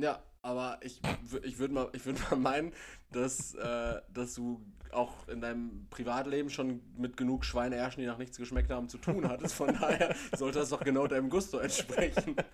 [0.00, 1.00] Ja, aber ich,
[1.42, 2.72] ich würde mal, würd mal meinen,
[3.12, 8.36] dass, äh, dass du auch in deinem Privatleben schon mit genug Schweineärschen, die nach nichts
[8.36, 9.54] geschmeckt haben, zu tun hattest.
[9.54, 12.36] Von daher sollte das doch genau deinem Gusto entsprechen.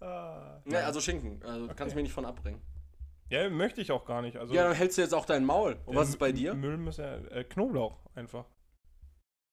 [0.00, 1.42] Ah, ja, also Schinken.
[1.42, 1.74] Also okay.
[1.76, 2.60] kannst mich nicht von abbringen.
[3.28, 4.36] Ja, möchte ich auch gar nicht.
[4.36, 5.78] Also, ja, dann hältst du jetzt auch dein Maul.
[5.86, 6.54] Und was ist bei dir?
[6.54, 8.46] Müll muss ja äh, Knoblauch einfach.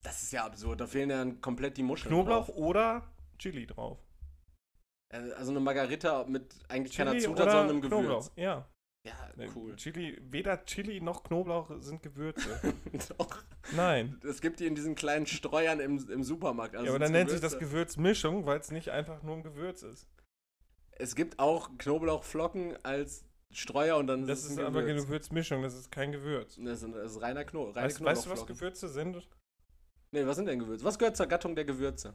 [0.03, 0.81] Das ist ja absurd.
[0.81, 2.09] Da fehlen ja komplett die Muscheln.
[2.09, 2.57] Knoblauch drauf.
[2.57, 3.03] oder
[3.37, 3.99] Chili drauf.
[5.09, 7.99] Äh, also eine Margarita mit eigentlich Chili keiner Zutat, sondern einem Gewürz.
[7.99, 8.67] Knoblauch, ja.
[9.05, 9.75] Ja, cool.
[9.77, 12.59] Chili, weder Chili noch Knoblauch sind Gewürze.
[13.17, 13.43] Doch.
[13.73, 14.19] Nein.
[14.27, 16.75] Es gibt die in diesen kleinen Streuern im, im Supermarkt.
[16.75, 19.43] Also ja, aber dann nennt sich das Gewürz Mischung, weil es nicht einfach nur ein
[19.43, 20.09] Gewürz ist.
[20.99, 25.75] Es gibt auch Knoblauchflocken als Streuer und dann das ist, ist aber eine Gewürzmischung, das
[25.75, 26.57] ist kein Gewürz.
[26.57, 29.27] Das ist, das ist reiner Kno reine weißt, weißt du, was Gewürze sind?
[30.11, 30.83] Nee, was sind denn Gewürze?
[30.83, 32.13] Was gehört zur Gattung der Gewürze?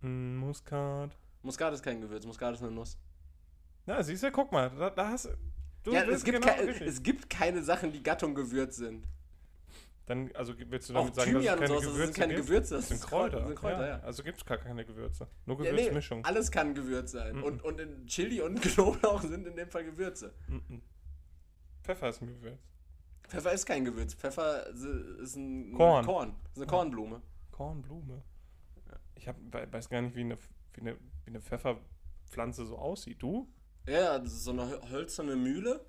[0.00, 1.16] Mm, Muskat.
[1.42, 2.98] Muskat ist kein Gewürz, Muskat ist eine Nuss.
[3.86, 5.28] Na, siehst du, guck mal, da, da hast
[5.84, 5.92] du.
[5.92, 9.06] Ja, es gibt, genau es gibt keine Sachen, die Gattung Gewürz sind.
[10.06, 12.46] Dann, also willst du damit auch sagen, Thymian dass es keine Gewürze sind keine gibt?
[12.46, 13.38] Gewürze, das sind Kräuter.
[13.38, 13.98] Das sind Kräuter, ja.
[13.98, 14.00] ja.
[14.04, 15.26] Also gibt es gar keine Gewürze.
[15.46, 16.18] Nur Gewürzmischung.
[16.18, 17.34] Ja, nee, alles kann Gewürz sein.
[17.34, 17.42] Mm -mm.
[17.42, 20.32] Und, und in Chili und Knoblauch sind in dem Fall Gewürze.
[20.48, 20.76] Mm
[21.82, 22.58] Pfeffer ist ein Gewürz.
[23.28, 24.14] Pfeffer ist kein Gewürz.
[24.14, 26.04] Pfeffer ist ein Korn.
[26.04, 26.36] Korn.
[26.52, 27.22] Ist eine Kornblume.
[27.52, 28.22] Kornblume.
[29.14, 30.36] Ich hab, weiß gar nicht, wie eine,
[30.74, 33.22] wie, eine, wie eine Pfefferpflanze so aussieht.
[33.22, 33.48] Du?
[33.86, 35.84] Ja, das ist so eine hölzerne Mühle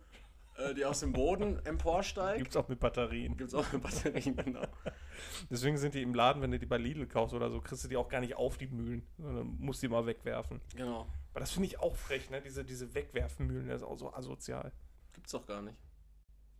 [0.75, 2.39] die aus dem Boden emporsteigt.
[2.39, 3.37] Gibt's auch mit Batterien.
[3.37, 4.65] Gibt's auch mit Batterien, genau.
[5.49, 7.87] Deswegen sind die im Laden, wenn du die bei Lidl kaufst oder so, kriegst du
[7.87, 10.61] die auch gar nicht auf die Mühlen, sondern musst die mal wegwerfen.
[10.75, 11.07] Genau.
[11.31, 12.41] Aber das finde ich auch frech, ne?
[12.41, 14.71] Diese, diese Wegwerfmühlen, das ist auch so asozial.
[15.13, 15.77] Gibt's doch gar nicht.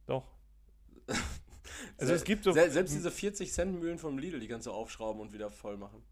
[0.06, 0.28] Doch.
[1.98, 2.52] also es gibt so.
[2.52, 6.04] Selbst diese 40 Cent Mühlen vom Lidl, die kannst du aufschrauben und wieder voll machen.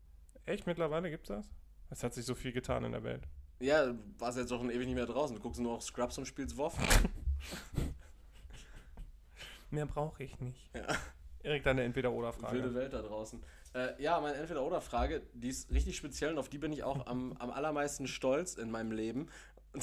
[0.46, 0.66] Echt?
[0.66, 1.50] Mittlerweile gibt's das?
[1.90, 3.28] Es hat sich so viel getan in der Welt.
[3.60, 5.36] Ja, du warst jetzt doch schon ewig nicht mehr draußen.
[5.36, 6.76] Du guckst nur auf Scrubs und spielst WoW.
[9.72, 10.70] Mehr brauche ich nicht.
[10.74, 10.88] Ja.
[11.44, 12.56] Erik, deine Entweder-Oder-Frage.
[12.56, 13.44] Wilde Welt da draußen.
[13.74, 17.34] Äh, ja, meine Entweder-Oder-Frage, die ist richtig speziell und auf die bin ich auch am,
[17.34, 19.28] am allermeisten stolz in meinem Leben.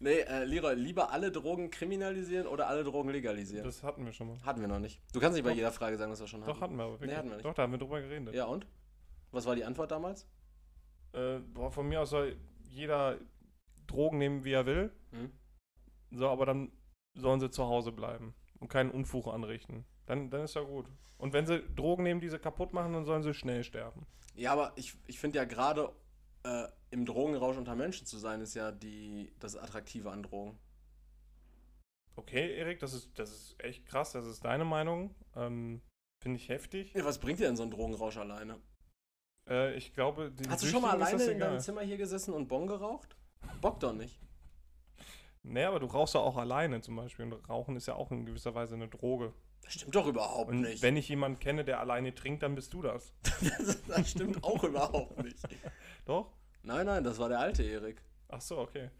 [0.00, 3.64] nee, äh, Leroy, lieber alle Drogen kriminalisieren oder alle Drogen legalisieren?
[3.64, 4.36] Das hatten wir schon mal.
[4.44, 5.00] Hatten wir noch nicht.
[5.12, 6.52] Du kannst nicht bei jeder Frage sagen, dass wir schon hatten.
[6.52, 7.10] Doch, hatten wir aber wirklich.
[7.10, 7.44] Nee, hatten wir nicht.
[7.44, 8.34] Doch, da haben wir drüber geredet.
[8.34, 8.66] Ja, und?
[9.32, 10.26] Was war die Antwort damals?
[11.12, 12.36] Äh, boah, von mir aus soll
[12.70, 13.18] jeder
[13.88, 14.92] Drogen nehmen, wie er will.
[15.10, 15.32] Hm?
[16.10, 16.72] So, aber dann
[17.14, 19.84] sollen sie zu Hause bleiben und keinen Unfug anrichten.
[20.06, 20.86] Dann, dann ist ja gut.
[21.18, 24.06] Und wenn sie Drogen nehmen, die sie kaputt machen, dann sollen sie schnell sterben.
[24.34, 25.92] Ja, aber ich, ich finde ja gerade
[26.44, 30.58] äh, im Drogenrausch unter Menschen zu sein, ist ja die, das Attraktive an Drogen.
[32.16, 34.12] Okay, Erik, das ist, das ist echt krass.
[34.12, 35.14] Das ist deine Meinung.
[35.36, 35.82] Ähm,
[36.20, 36.92] finde ich heftig.
[36.94, 38.60] Ja, was bringt dir denn so ein Drogenrausch alleine?
[39.48, 42.66] Äh, ich glaube, Hast du schon mal alleine in deinem Zimmer hier gesessen und Bon
[42.66, 43.16] geraucht?
[43.60, 44.18] Bock doch nicht.
[45.42, 47.24] Nee, aber du rauchst ja auch alleine zum Beispiel.
[47.24, 49.32] Und Rauchen ist ja auch in gewisser Weise eine Droge.
[49.62, 50.82] Das stimmt doch überhaupt und nicht.
[50.82, 53.12] Wenn ich jemanden kenne, der alleine trinkt, dann bist du das.
[53.22, 55.38] das, das stimmt auch überhaupt nicht.
[56.04, 56.32] Doch?
[56.62, 58.02] Nein, nein, das war der alte Erik.
[58.28, 58.90] Ach so, okay.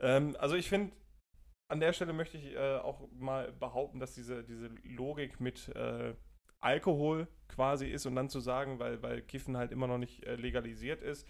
[0.00, 0.92] Ähm, also ich finde,
[1.68, 6.14] an der Stelle möchte ich äh, auch mal behaupten, dass diese, diese Logik mit äh,
[6.60, 10.36] Alkohol quasi ist und dann zu sagen, weil, weil Kiffen halt immer noch nicht äh,
[10.36, 11.26] legalisiert ist,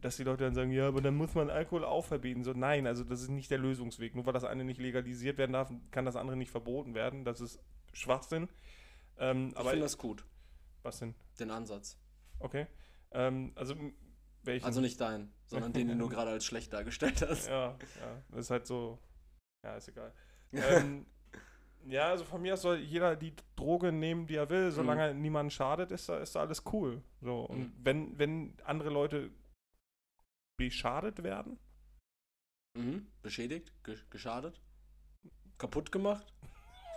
[0.00, 2.44] dass die Leute dann sagen, ja, aber dann muss man Alkohol auch verbieten.
[2.44, 4.14] So, nein, also das ist nicht der Lösungsweg.
[4.14, 7.24] Nur weil das eine nicht legalisiert werden darf, kann das andere nicht verboten werden.
[7.24, 7.60] Das ist
[7.92, 8.48] Schwachsinn.
[9.18, 10.24] Ähm, ich finde das gut.
[10.82, 11.14] Was denn?
[11.38, 11.98] Den Ansatz.
[12.40, 12.66] Okay.
[13.12, 13.74] Ähm, also
[14.42, 14.66] welchen?
[14.66, 17.48] Also nicht dein, sondern den, den du gerade als schlecht dargestellt hast.
[17.48, 18.22] Ja, ja.
[18.30, 18.98] Das ist halt so.
[19.62, 20.12] Ja, ist egal.
[20.52, 21.06] ähm,
[21.88, 25.20] Ja, also von mir aus soll jeder die Droge nehmen, die er will, solange mhm.
[25.20, 27.02] niemand schadet, ist da, ist da alles cool.
[27.20, 27.72] So, und mhm.
[27.82, 29.30] wenn, wenn andere Leute
[30.70, 31.58] beschadet werden.
[32.74, 33.06] Mhm.
[33.22, 33.72] Beschädigt,
[34.10, 34.60] geschadet,
[35.58, 36.32] kaputt gemacht.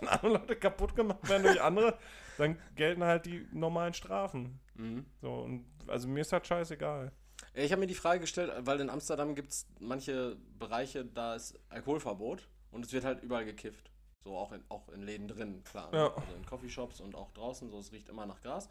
[0.00, 1.98] andere Leute kaputt gemacht werden durch andere,
[2.38, 4.60] dann gelten halt die normalen Strafen.
[4.74, 5.06] Mhm.
[5.20, 7.12] So, und also mir ist halt scheißegal.
[7.54, 11.58] Ich habe mir die Frage gestellt, weil in Amsterdam gibt es manche Bereiche, da ist
[11.70, 13.90] Alkoholverbot und es wird halt überall gekifft.
[14.22, 15.92] So auch in, auch in Läden drin, klar.
[15.94, 16.14] Ja.
[16.14, 18.68] Also in Coffeeshops und auch draußen, so es riecht immer nach Gras.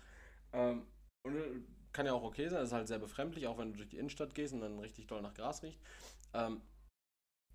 [0.53, 0.85] Ähm,
[1.23, 1.61] und äh,
[1.95, 3.97] kann ja auch okay sein, es ist halt sehr befremdlich, auch wenn du durch die
[3.97, 5.79] Innenstadt gehst und dann richtig doll nach Gras riecht.
[6.33, 6.61] Ähm,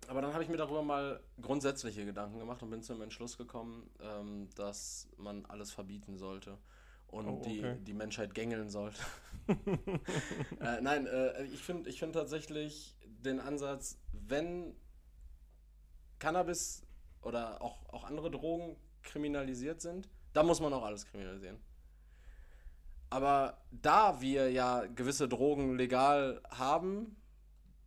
[0.07, 3.87] aber dann habe ich mir darüber mal grundsätzliche Gedanken gemacht und bin zum Entschluss gekommen,
[4.01, 6.57] ähm, dass man alles verbieten sollte
[7.05, 7.75] und oh, okay.
[7.77, 8.99] die, die Menschheit gängeln sollte.
[9.47, 14.75] äh, nein, äh, ich finde ich find tatsächlich den Ansatz, wenn
[16.17, 16.83] Cannabis
[17.21, 21.59] oder auch, auch andere Drogen kriminalisiert sind, dann muss man auch alles kriminalisieren.
[23.11, 27.17] Aber da wir ja gewisse Drogen legal haben,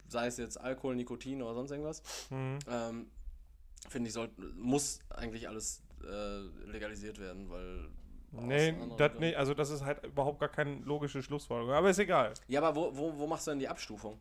[0.06, 2.58] sei es jetzt Alkohol, Nikotin oder sonst irgendwas, mhm.
[2.68, 3.10] ähm,
[3.88, 7.88] finde ich, soll, muss eigentlich alles äh, legalisiert werden, weil
[8.32, 11.72] Nee, das nicht, also das ist halt überhaupt gar keine logische Schlussfolgerung.
[11.72, 12.34] Aber ist egal.
[12.48, 14.18] Ja, aber wo, wo, wo machst du denn die Abstufung?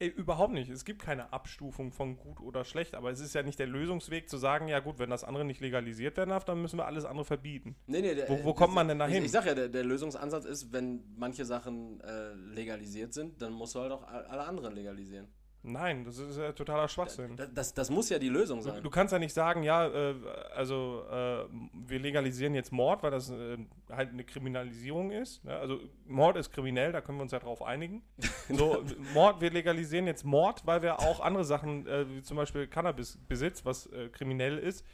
[0.00, 0.70] Ey, überhaupt nicht.
[0.70, 4.28] Es gibt keine Abstufung von gut oder schlecht, aber es ist ja nicht der Lösungsweg
[4.28, 7.04] zu sagen, ja gut, wenn das andere nicht legalisiert werden darf, dann müssen wir alles
[7.04, 7.74] andere verbieten.
[7.88, 9.18] Nee, nee, der, wo, wo kommt man denn dahin?
[9.18, 13.52] Ich, ich sag ja, der, der, Lösungsansatz ist, wenn manche Sachen äh, legalisiert sind, dann
[13.52, 15.26] musst du halt auch alle anderen legalisieren.
[15.72, 17.36] Nein, das ist ja totaler Schwachsinn.
[17.36, 18.76] Das, das, das muss ja die Lösung sein.
[18.76, 20.14] Du, du kannst ja nicht sagen, ja, äh,
[20.54, 21.44] also äh,
[21.86, 23.58] wir legalisieren jetzt Mord, weil das äh,
[23.90, 25.44] halt eine Kriminalisierung ist.
[25.44, 25.56] Ne?
[25.56, 28.02] Also Mord ist kriminell, da können wir uns ja drauf einigen.
[28.50, 32.66] So, Mord, wir legalisieren jetzt Mord, weil wir auch andere Sachen, äh, wie zum Beispiel
[32.66, 34.86] Cannabisbesitz, was äh, kriminell ist,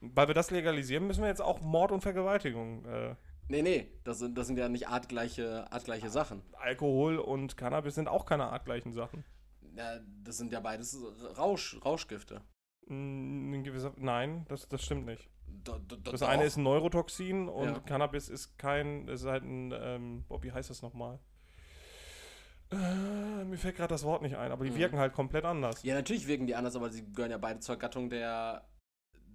[0.00, 3.14] weil wir das legalisieren, müssen wir jetzt auch Mord und Vergewaltigung äh,
[3.50, 6.42] Nee, nee, das sind, das sind ja nicht artgleiche, artgleiche Sachen.
[6.60, 9.24] Alkohol und Cannabis sind auch keine artgleichen Sachen.
[9.76, 10.96] Ja, das sind ja beides
[11.36, 12.42] Rausch, Rauschgifte.
[12.88, 15.28] Gewisser, nein, das, das stimmt nicht.
[15.46, 17.80] Do, do, do, das eine ist ein Neurotoxin und ja.
[17.80, 21.18] Cannabis ist kein, ist halt ein, ähm, wie heißt das nochmal?
[22.70, 24.76] Äh, mir fällt gerade das Wort nicht ein, aber die mhm.
[24.76, 25.82] wirken halt komplett anders.
[25.82, 28.68] Ja, natürlich wirken die anders, aber sie gehören ja beide zur Gattung der,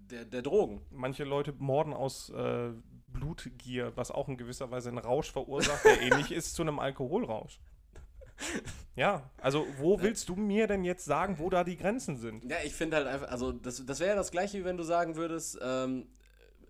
[0.09, 0.81] der, der Drogen.
[0.91, 2.71] Manche Leute morden aus äh,
[3.07, 7.59] Blutgier, was auch in gewisser Weise einen Rausch verursacht, der ähnlich ist zu einem Alkoholrausch.
[8.96, 12.44] Ja, also wo willst du mir denn jetzt sagen, wo da die Grenzen sind?
[12.50, 14.84] Ja, ich finde halt einfach, also das, das wäre ja das gleiche, wie wenn du
[14.84, 16.08] sagen würdest, ähm,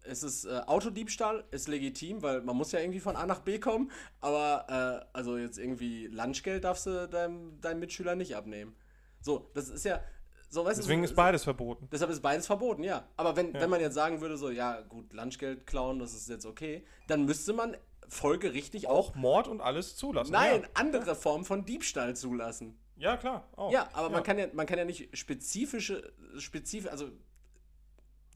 [0.05, 3.59] es ist äh, Autodiebstahl, ist legitim, weil man muss ja irgendwie von A nach B
[3.59, 8.75] kommen, aber äh, also jetzt irgendwie Lunchgeld darfst du deinem, deinem Mitschüler nicht abnehmen.
[9.21, 10.01] So, das ist ja,
[10.49, 11.87] so, weißt Deswegen du, ist beides verboten.
[11.91, 13.07] Deshalb ist beides verboten, ja.
[13.17, 13.61] Aber wenn, ja.
[13.61, 17.25] wenn man jetzt sagen würde, so, ja, gut, Lunchgeld klauen, das ist jetzt okay, dann
[17.25, 17.75] müsste man
[18.13, 20.31] folgerichtig auch, auch Mord und alles zulassen.
[20.31, 20.67] Nein, ja.
[20.73, 22.77] andere Formen von Diebstahl zulassen.
[22.95, 23.47] Ja, klar.
[23.55, 23.71] Auch.
[23.71, 24.13] Ja, aber ja.
[24.13, 27.09] Man, kann ja, man kann ja nicht spezifische, spezifisch, also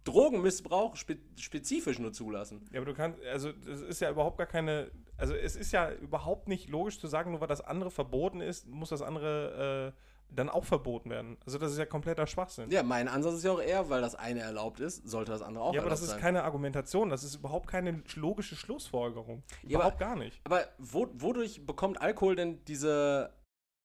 [0.04, 2.66] Drogenmissbrauch spe spezifisch nur zulassen.
[2.72, 5.92] Ja, aber du kannst, also das ist ja überhaupt gar keine, also es ist ja
[5.92, 10.02] überhaupt nicht logisch zu sagen, nur weil das andere verboten ist, muss das andere äh,
[10.30, 11.38] dann auch verboten werden.
[11.46, 12.70] Also das ist ja kompletter Schwachsinn.
[12.70, 15.64] Ja, mein Ansatz ist ja auch eher, weil das eine erlaubt ist, sollte das andere
[15.64, 16.20] auch Ja, aber das ist sein.
[16.20, 19.44] keine Argumentation, das ist überhaupt keine logische Schlussfolgerung.
[19.64, 20.40] Ja, überhaupt aber, gar nicht.
[20.44, 23.32] Aber wo, wodurch bekommt Alkohol denn diese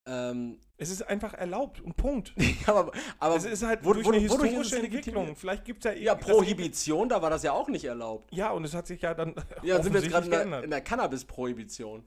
[0.05, 2.35] ähm, es ist einfach erlaubt und Punkt.
[2.67, 2.91] aber,
[3.21, 5.37] aber es ist halt wo, durch wo, eine historische Entwicklung.
[5.37, 8.35] Vielleicht gibt es ja Ja, Prohibition, da war das ja auch nicht erlaubt.
[8.35, 9.35] Ja, und es hat sich ja dann.
[9.63, 12.05] Ja, sind wir jetzt gerade in, in der Cannabis-Prohibition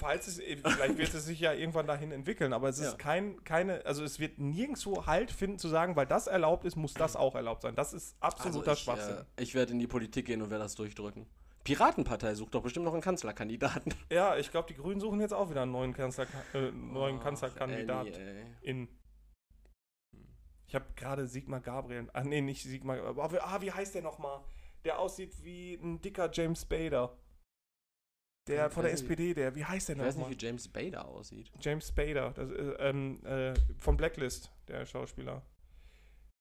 [0.00, 2.96] falls es, äh, vielleicht wird es sich ja irgendwann dahin entwickeln, aber es ist ja.
[2.96, 6.94] kein, keine, also es wird nirgendwo Halt finden zu sagen, weil das erlaubt ist, muss
[6.94, 7.74] das auch erlaubt sein.
[7.74, 9.16] Das ist absoluter also ich, Schwachsinn.
[9.36, 11.26] Äh, ich werde in die Politik gehen und werde das durchdrücken.
[11.62, 13.94] Piratenpartei sucht doch bestimmt noch einen Kanzlerkandidaten.
[14.10, 17.20] Ja, ich glaube, die Grünen suchen jetzt auch wieder einen neuen, Kanzler, äh, neuen oh,
[17.20, 18.14] Kanzlerkandidaten.
[18.62, 18.88] In.
[20.66, 22.08] Ich habe gerade Sigmar Gabriel.
[22.12, 22.98] Ah, nee, nicht Sigmar.
[23.18, 24.40] Ah, wie heißt der nochmal?
[24.84, 27.14] Der aussieht wie ein dicker James Bader.
[28.46, 30.04] Der von der SPD, der, wie heißt der noch?
[30.04, 31.52] Ich weiß nicht, wie James Bader aussieht.
[31.60, 35.42] James Spader, das, äh, ähm, äh, von Blacklist, der Schauspieler.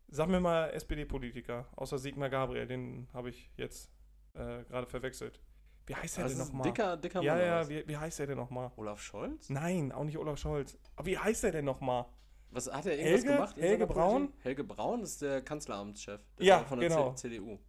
[0.07, 3.91] Sag mir mal SPD-Politiker, außer Sigmar Gabriel, den habe ich jetzt
[4.33, 5.39] äh, gerade verwechselt.
[5.85, 6.63] Wie heißt der denn nochmal?
[6.63, 8.71] Dicker, dicker Ja, ja, wie, wie heißt der denn nochmal?
[8.77, 9.49] Olaf Scholz?
[9.49, 10.77] Nein, auch nicht Olaf Scholz.
[10.95, 12.05] Aber wie heißt der denn nochmal?
[12.51, 13.57] Was hat er irgendwas Helge, gemacht?
[13.57, 14.33] Helge Braun?
[14.41, 16.21] Helge Braun ist der Kanzleramtschef.
[16.37, 17.13] Der ja, von der genau.
[17.13, 17.59] CDU.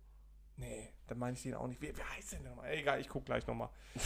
[0.61, 1.81] Nee, dann meine ich den auch nicht.
[1.81, 2.71] Wie, wie heißt der denn nochmal?
[2.73, 3.71] Egal, ich gucke gleich nochmal.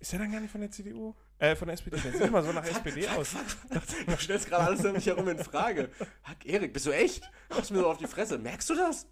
[0.00, 1.14] Ist der dann gar nicht von der CDU?
[1.38, 1.96] Äh, von der SPD.
[1.96, 3.34] Der sieht immer so nach SPD aus.
[4.06, 5.88] Du stellst gerade alles um mich herum in Frage.
[6.24, 7.30] Hack, Erik, bist du echt?
[7.48, 8.36] Machst mir so auf die Fresse.
[8.38, 9.06] Merkst du das?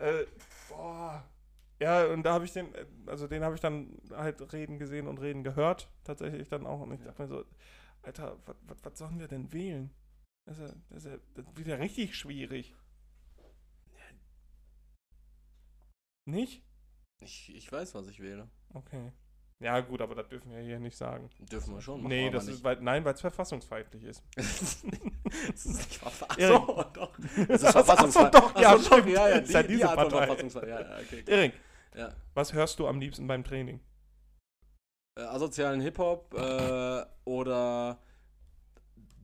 [0.00, 0.24] Äh,
[0.68, 1.24] Boah.
[1.80, 5.08] Ja, und da habe ich den, äh, also den habe ich dann halt reden gesehen
[5.08, 6.80] und reden gehört, tatsächlich dann auch.
[6.80, 7.44] Und ich dachte mir so,
[8.02, 8.38] Alter,
[8.82, 9.90] was sollen wir denn wählen?
[10.46, 12.74] Das ist ja, das ist ja, das wird ja richtig schwierig.
[16.28, 16.62] Nicht?
[17.20, 18.48] Ich, ich weiß, was ich wähle.
[18.74, 19.12] Okay.
[19.60, 21.30] Ja, gut, aber das dürfen wir hier nicht sagen.
[21.40, 22.04] Dürfen wir schon.
[22.04, 24.22] Nee, das ist, weil, nein, weil es verfassungsfeindlich ist.
[24.36, 26.60] das ist nicht verfassungsfeindlich.
[26.60, 27.18] Achso, doch.
[27.48, 28.42] Das ist verfassungsfeindlich.
[28.44, 30.26] Ach so, doch, ja, Achso, doch, ja, ja, ja die, diese die Art Partei.
[30.26, 30.74] verfassungsfeindlich.
[30.78, 31.24] Ja, ja, okay.
[31.26, 31.52] Erik,
[31.96, 32.12] Ja.
[32.34, 33.80] was hörst du am liebsten beim Training?
[35.18, 37.98] Äh, asozialen Hip-Hop äh, oder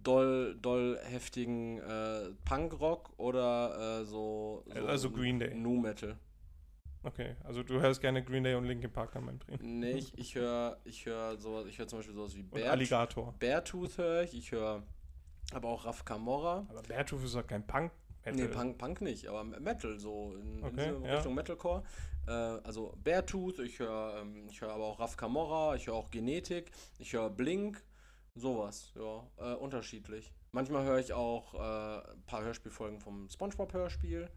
[0.03, 5.55] doll, doll heftigen äh, Punkrock oder äh, so, so Also Green Day.
[5.55, 6.17] Nu Metal.
[7.05, 9.81] Okay, also du hörst gerne Green Day und Linkin Park dann beim Training.
[9.81, 12.73] Nee, ich, ich höre ich hör sowas, ich höre zum Beispiel sowas wie Und Bear,
[12.73, 13.35] Alligator.
[13.39, 14.83] Beartooth höre ich, ich höre
[15.53, 16.67] aber auch Raf Camorra.
[16.69, 17.93] Aber Beartooth ist doch kein Punk.
[18.33, 21.15] Nee, Punk, Punk nicht, aber Metal, so in, in Okay, ja.
[21.15, 21.83] Richtung Metalcore.
[22.27, 26.11] Äh, also Beartooth, ich höre ähm, ich höre aber auch Raf Camorra, ich höre auch
[26.11, 27.85] Genetik, ich höre Blink,
[28.35, 30.33] sowas, ja, äh, unterschiedlich.
[30.53, 34.31] Manchmal höre ich auch äh, ein paar Hörspielfolgen vom Spongebob-Hörspiel.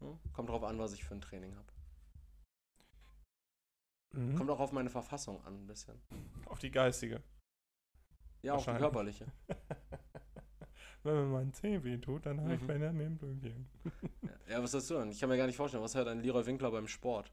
[0.00, 1.66] Ja, kommt drauf an, was ich für ein Training habe.
[4.12, 4.36] Mhm.
[4.36, 5.94] Kommt auch auf meine Verfassung an, ein bisschen.
[6.46, 7.22] Auf die geistige.
[8.42, 9.26] Ja, auch die körperliche.
[11.04, 12.66] Wenn mir mein Zeh weh tut, dann habe ich Mhm.
[12.66, 13.68] Benjamin Blümchen.
[14.22, 15.10] Ja, ja, was sagst du denn?
[15.10, 17.32] Ich kann mir gar nicht vorstellen, was hört ein Leroy Winkler beim Sport?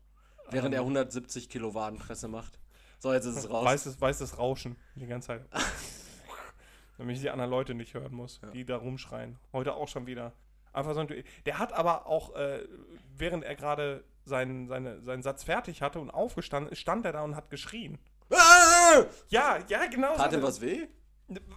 [0.52, 2.60] Während er 170 Kilo Wadenpresse macht.
[3.00, 3.66] So, jetzt ist es raus.
[3.66, 5.46] Weißes, weißes Rauschen die ganze Zeit.
[6.98, 8.52] Damit ich die anderen Leute nicht hören muss, Ja.
[8.52, 9.38] die da rumschreien.
[9.52, 10.34] Heute auch schon wieder.
[10.72, 12.68] Einfach so ein, der hat aber auch, äh,
[13.18, 17.22] während er gerade seinen, seine, seinen Satz fertig hatte und aufgestanden ist, stand er da
[17.24, 18.00] und hat geschrien.
[18.32, 19.06] Ah!
[19.30, 20.16] Ja, ja, genau.
[20.16, 20.38] Tat so.
[20.38, 20.88] ihm was weh?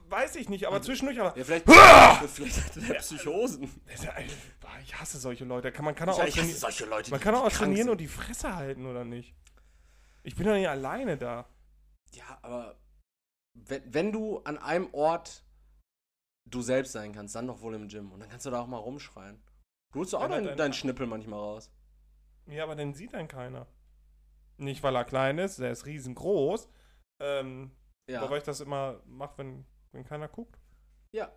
[0.09, 1.37] Weiß ich nicht, aber zwischendurch aber.
[1.37, 1.67] Ja, vielleicht,
[2.35, 3.69] vielleicht hatte der Psychosen.
[4.83, 5.71] Ich hasse solche Leute.
[5.83, 7.91] Man kann auch, Ja, auch ich solche Leute, man kann auch trainieren sind.
[7.91, 9.35] und die Fresse halten, oder nicht?
[10.23, 11.47] Ich bin doch nicht alleine da.
[12.13, 12.79] Ja, aber
[13.55, 15.45] wenn, wenn du an einem Ort
[16.47, 18.11] du selbst sein kannst, dann doch wohl im Gym.
[18.13, 19.43] Und dann kannst du da auch mal rumschreien.
[19.93, 21.71] Du holst doch auch Ja, deinen deinen Schnippel manchmal raus.
[22.49, 23.67] Ja, aber den sieht dann keiner.
[24.57, 26.69] Nicht, weil er klein ist, der ist riesengroß.
[27.21, 27.71] Ähm,
[28.09, 28.21] Ja.
[28.21, 30.59] Aber weil ich das immer mache, wenn, wenn keiner guckt.
[31.13, 31.31] Ja.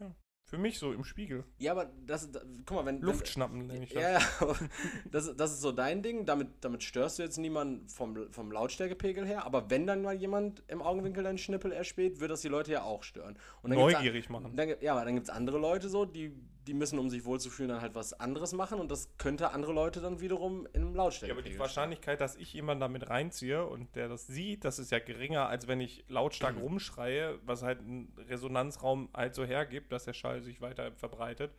[0.00, 0.14] ja.
[0.44, 1.44] Für mich so im Spiegel.
[1.58, 3.00] Ja, aber das, da, guck mal, wenn.
[3.00, 4.02] Luft schnappen, nenne ich das.
[4.02, 4.56] Ja, ja,
[5.10, 6.26] das, das ist so dein Ding.
[6.26, 9.44] Damit, damit störst du jetzt niemanden vom, vom Lautstärkepegel her.
[9.46, 12.82] Aber wenn dann mal jemand im Augenwinkel deinen Schnippel erspäht, wird das die Leute ja
[12.82, 13.38] auch stören.
[13.62, 14.56] Und dann gibt's Neugierig machen.
[14.56, 16.34] Dann, ja, aber dann gibt es andere Leute so, die,
[16.68, 18.78] die müssen, um sich wohlzufühlen, dann halt was anderes machen.
[18.78, 22.52] Und das könnte andere Leute dann wiederum in einem Ja, aber die Wahrscheinlichkeit, dass ich
[22.52, 26.56] jemanden damit reinziehe und der das sieht, das ist ja geringer, als wenn ich lautstark
[26.56, 26.60] Mhm.
[26.62, 31.52] rumschreie, was halt ein Resonanzraum halt so hergibt, dass der Schall sich weiter verbreitet.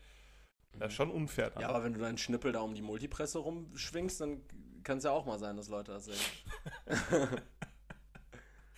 [0.77, 1.49] Das ist schon unfair.
[1.49, 1.64] dann.
[1.64, 4.41] Ja, aber wenn du deinen Schnippel da um die Multipresse rumschwingst, dann
[4.84, 6.15] kann es ja auch mal sein, dass Leute das sehen.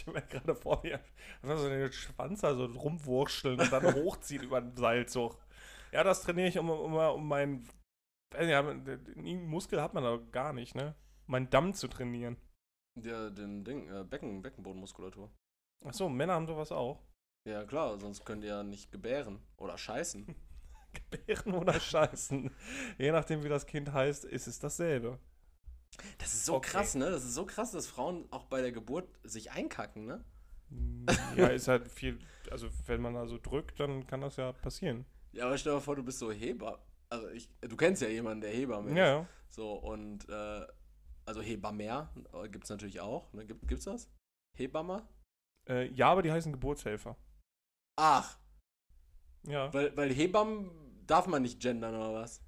[0.00, 3.94] Ich stelle mir gerade vor, wie einfach so den Schwanz da so rumwurschteln und dann
[3.94, 5.36] hochziehen über den Seilzug.
[5.92, 7.68] Ja, das trainiere ich, um, um, um meinen.
[8.32, 10.94] Ja, einen Muskel hat man da gar nicht, ne?
[11.26, 12.38] Meinen Damm zu trainieren.
[12.98, 15.30] Der, den Ding, äh, Becken, Beckenbodenmuskulatur.
[15.84, 17.02] Achso, Männer haben sowas auch.
[17.46, 20.34] Ja, klar, sonst könnt ihr ja nicht gebären oder scheißen.
[21.10, 22.50] Gebären oder Scheißen.
[22.98, 25.18] Je nachdem, wie das Kind heißt, ist es dasselbe.
[26.18, 26.70] Das ist so Okay.
[26.70, 27.10] krass, ne?
[27.10, 30.24] Das ist so krass, dass Frauen auch bei der Geburt sich einkacken, ne?
[30.70, 31.06] Mm,
[31.36, 32.18] Ja, ist halt viel.
[32.50, 35.04] Also, wenn man da so drückt, dann kann das ja passieren.
[35.32, 36.84] Ja, aber stell dir mal vor, du bist so Heber.
[37.08, 38.96] Also ich, du kennst ja jemanden, der Hebamme ist.
[38.96, 39.26] Ja, ja.
[39.48, 40.66] So, und äh,
[41.26, 43.32] also Hebammer äh, gibt's natürlich auch.
[43.32, 43.44] Ne?
[43.46, 44.08] Gibt, gibt's das?
[44.56, 45.08] Hebammer?
[45.68, 47.16] Äh, ja, aber die heißen Geburtshelfer.
[47.98, 48.38] Ach,
[49.46, 49.72] Ja.
[49.74, 50.70] weil, weil Hebammen
[51.06, 52.42] darf man nicht gendern oder was?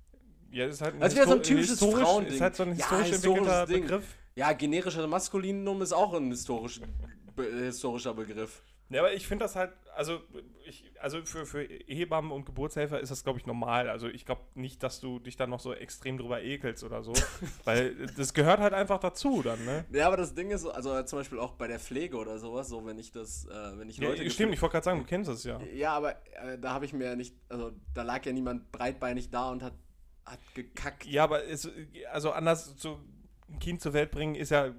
[0.53, 2.35] Ja, ist halt ein, Das wäre so ein typisches historisch- Frauending.
[2.35, 3.83] Ist halt so ein Ja, historisch historisches entwickelter Ding.
[3.83, 4.05] Begriff.
[4.35, 6.81] Ja, generischer Maskulinum ist auch ein historisch,
[7.37, 8.63] be, historischer Begriff.
[8.89, 10.21] Ja, aber ich finde das halt, also,
[10.67, 13.89] ich, also für, für Hebammen und Geburtshelfer ist das, glaube ich, normal.
[13.89, 17.15] Also ich glaube nicht, dass du dich dann noch so extrem drüber ekelst oder so.
[17.65, 19.87] weil das gehört halt einfach dazu dann, ne?
[19.93, 22.69] Ja, aber das Ding ist, so, also zum Beispiel auch bei der Pflege oder sowas,
[22.69, 24.29] so wenn ich das, äh, wenn ich Ja, Leute.
[24.29, 25.59] stimmt, ich wollte gerade sagen, du kennst es ja.
[25.75, 29.31] Ja, aber äh, da habe ich mir ja nicht, also da lag ja niemand breitbeinig
[29.31, 29.73] da und hat,
[30.25, 31.05] hat gekackt.
[31.07, 31.69] Ja, aber es,
[32.11, 33.01] also anders so
[33.51, 34.73] ein Kind zur Welt bringen ist ja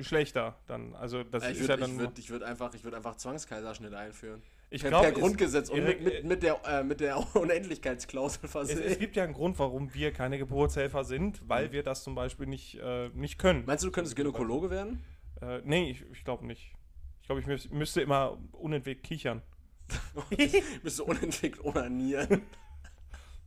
[0.00, 0.94] schlechter dann.
[0.94, 1.98] Also das Äh, ich ist ja würde dann.
[1.98, 4.42] würd, ich würd einfach, ich würd einfach Zwangskaiserschnitt einführen.
[4.70, 8.50] ich per, glaube, per Grundgesetz und mit, mit, mit, der, äh, mit der Unendlichkeitsklausel es,
[8.50, 8.78] versehen.
[8.78, 11.72] es, es gibt ja einen Grund, warum wir keine Geburtshelfer sind, weil Mhm.
[11.72, 13.64] wir das zum Beispiel nicht, äh, nicht können.
[13.66, 15.02] Meinst du, du könntest Gynäkologe werden?
[15.42, 16.72] Äh, nee, ich, ich glaube nicht.
[17.20, 19.42] Ich glaube, ich müß, müsste immer unentwegt kichern.
[20.82, 22.42] Bist du unentwickelt onanieren?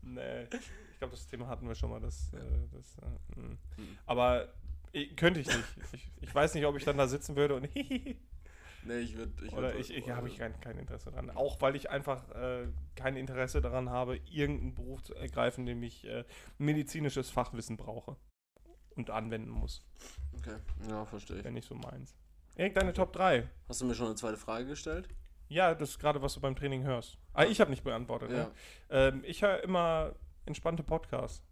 [0.06, 0.48] Nee.
[1.04, 2.00] Ich glaube, das Thema hatten wir schon mal.
[2.00, 2.40] Das, Ja.
[2.40, 3.48] äh, das, äh, mh.
[3.76, 3.98] Mhm.
[4.06, 4.48] Aber
[4.94, 5.60] ich, könnte ich nicht.
[5.92, 9.34] Ich, ich weiß nicht, ob ich dann da sitzen würde und Nee, ich würde.
[9.46, 11.30] Ich oder würd- ich, ich habe ich kein, kein Interesse daran.
[11.32, 16.06] Auch weil ich einfach äh, kein Interesse daran habe, irgendeinen Beruf zu ergreifen, dem ich
[16.06, 16.24] äh,
[16.58, 18.16] medizinisches Fachwissen brauche
[18.96, 19.86] und anwenden muss.
[20.38, 20.56] Okay,
[20.90, 21.44] ja, verstehe ich.
[21.44, 22.16] Wäre nicht so meins.
[22.56, 23.50] Erik, deine Top 3.
[23.68, 25.10] Hast du mir schon eine zweite Frage gestellt?
[25.50, 27.18] Ja, das ist gerade, was du beim Training hörst.
[27.34, 28.32] Ah, ich habe nicht beantwortet.
[28.32, 28.38] Ja.
[28.46, 28.52] Ne?
[28.90, 31.44] Ähm, ich höre immer entspannte Podcasts.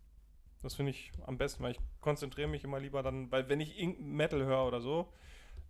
[0.61, 3.75] Das finde ich am besten, weil ich konzentriere mich immer lieber dann, weil wenn ich
[3.99, 5.11] Metal höre oder so,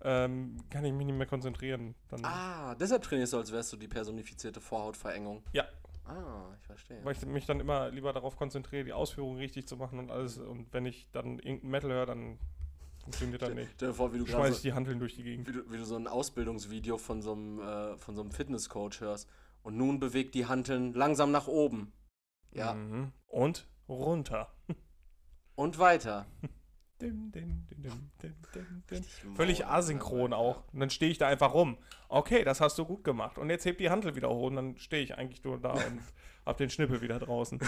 [0.04, 1.96] ähm, kann ich mich nicht mehr konzentrieren.
[2.10, 5.44] Dann, Ah, deshalb trainierst du, als wärst du die personifizierte Vorhautverengung.
[5.54, 5.66] Ja.
[6.06, 7.00] Ah, ich verstehe.
[7.04, 10.38] Weil ich mich dann immer lieber darauf konzentriere, die Ausführungen richtig zu machen und alles.
[10.40, 12.40] Und wenn ich dann irgendein Metal höre, dann
[13.04, 13.72] funktioniert das nicht.
[13.76, 15.48] Stell dir vor, wie du Schmeiß ich so, die Handeln durch die Gegend.
[15.48, 19.00] wie du, wie du so ein Ausbildungsvideo von so einem, äh, von so einem Fitnesscoach
[19.00, 19.30] hörst.
[19.64, 21.94] Und nun bewegt die Hanteln langsam nach oben.
[22.54, 22.74] Ja.
[22.74, 23.12] Mhm.
[23.28, 24.54] Und runter.
[25.56, 26.26] Und weiter.
[27.02, 28.98] Dim, dim, dim, dim, dim, dim, dim.
[28.98, 30.38] Richtig Völlig Maul, asynchron ja.
[30.38, 30.64] auch.
[30.72, 31.80] Und dann stehe ich da einfach rum.
[32.10, 33.40] Okay, das hast du gut gemacht.
[33.40, 36.00] Und jetzt heb die Handel wieder hoch und dann stehe ich eigentlich nur da und
[36.46, 37.60] hab den Schnippel wieder draußen.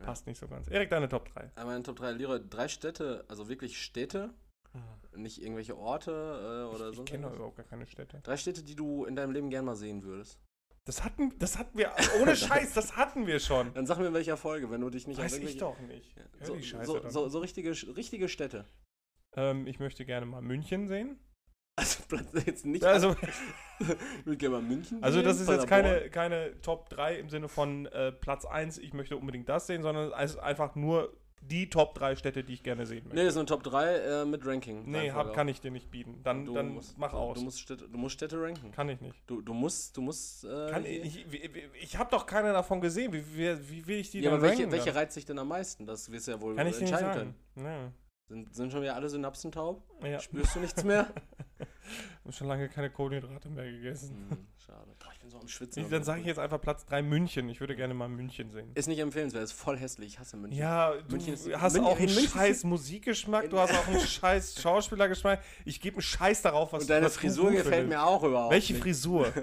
[0.00, 0.66] Passt nicht so ganz.
[0.68, 1.52] Erik, deine Top 3.
[1.54, 4.34] Einmal in Top 3 Lehre, drei Städte, also wirklich Städte,
[5.14, 7.36] nicht irgendwelche Orte äh, oder Ich sonst kenne irgendwas.
[7.36, 8.20] überhaupt gar keine Städte.
[8.24, 10.40] Drei Städte, die du in deinem Leben gern mal sehen würdest.
[10.86, 11.92] Das hatten, das hatten wir,
[12.22, 13.74] ohne Scheiß, das hatten wir schon.
[13.74, 16.14] Dann sag mir in welcher Folge, wenn du dich nicht Weiß an ich doch nicht.
[16.16, 18.64] Ja, so, so, so, so richtige, richtige Städte.
[19.34, 21.18] Ähm, ich möchte gerne mal München sehen.
[21.74, 22.84] Also Platz jetzt nicht.
[22.84, 23.16] Also,
[23.80, 25.02] ich würde gerne mal München.
[25.02, 28.94] also das ist jetzt keine, keine Top 3 im Sinne von äh, Platz 1, ich
[28.94, 32.62] möchte unbedingt das sehen, sondern es ist einfach nur die Top 3 Städte, die ich
[32.62, 33.16] gerne sehen möchte.
[33.16, 34.90] Nee, ist eine Top 3 äh, mit Ranking.
[34.90, 36.20] Nee, hab, kann ich dir nicht bieten.
[36.24, 37.38] Dann, Du dann musst, mach aus.
[37.38, 38.72] Du musst Städte, du musst Städte ranken.
[38.72, 39.14] kann ich nicht.
[39.26, 40.44] Du, du musst, du musst.
[40.44, 41.26] Äh, Kann ich ich,
[41.80, 43.12] ich, habe doch keine davon gesehen.
[43.12, 44.96] Wie, wie, wie will ich die ja, denn aber welche, ranken welche dann?
[44.96, 45.86] reizt sich denn am meisten?
[45.86, 47.64] Das wirst du ja wohl Kann ich dir nicht entscheiden sagen.
[47.64, 47.94] können.
[48.28, 49.82] Sind, sind schon wieder alle Synapsen taub?
[50.04, 50.18] Ja.
[50.18, 51.06] Spürst du nichts mehr?
[52.24, 54.16] hab schon lange keine Kohlenhydrate mehr gegessen.
[54.30, 54.90] hm, schade.
[54.98, 55.84] Boah, ich bin so am Schwitzen.
[55.84, 57.48] Ich, dann sage ich jetzt einfach Platz 3 München.
[57.48, 58.72] Ich würde gerne mal München sehen.
[58.74, 60.14] Ist nicht empfehlenswert, ist voll hässlich.
[60.14, 60.58] Ich hasse München.
[60.58, 64.60] Ja, du München ist- hast München- auch einen scheiß Musikgeschmack, du hast auch einen scheiß
[64.60, 65.40] Schauspielergeschmack.
[65.64, 68.52] Ich gebe einen Scheiß darauf, was Und deine was du Frisur gefällt mir auch überhaupt
[68.52, 68.82] Welche nicht.
[68.82, 69.32] Frisur?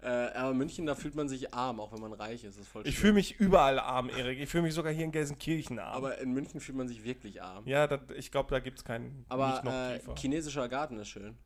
[0.00, 2.56] Äh, aber München, da fühlt man sich arm, auch wenn man reich ist.
[2.56, 4.38] Ist voll Ich fühle mich überall arm, Erik.
[4.38, 5.96] Ich fühle mich sogar hier in Gelsenkirchen arm.
[5.96, 7.66] Aber in München fühlt man sich wirklich arm.
[7.66, 9.24] ja, das, ich glaube, da gibt es keinen.
[9.28, 11.36] Aber äh, chinesischer Garten ist schön.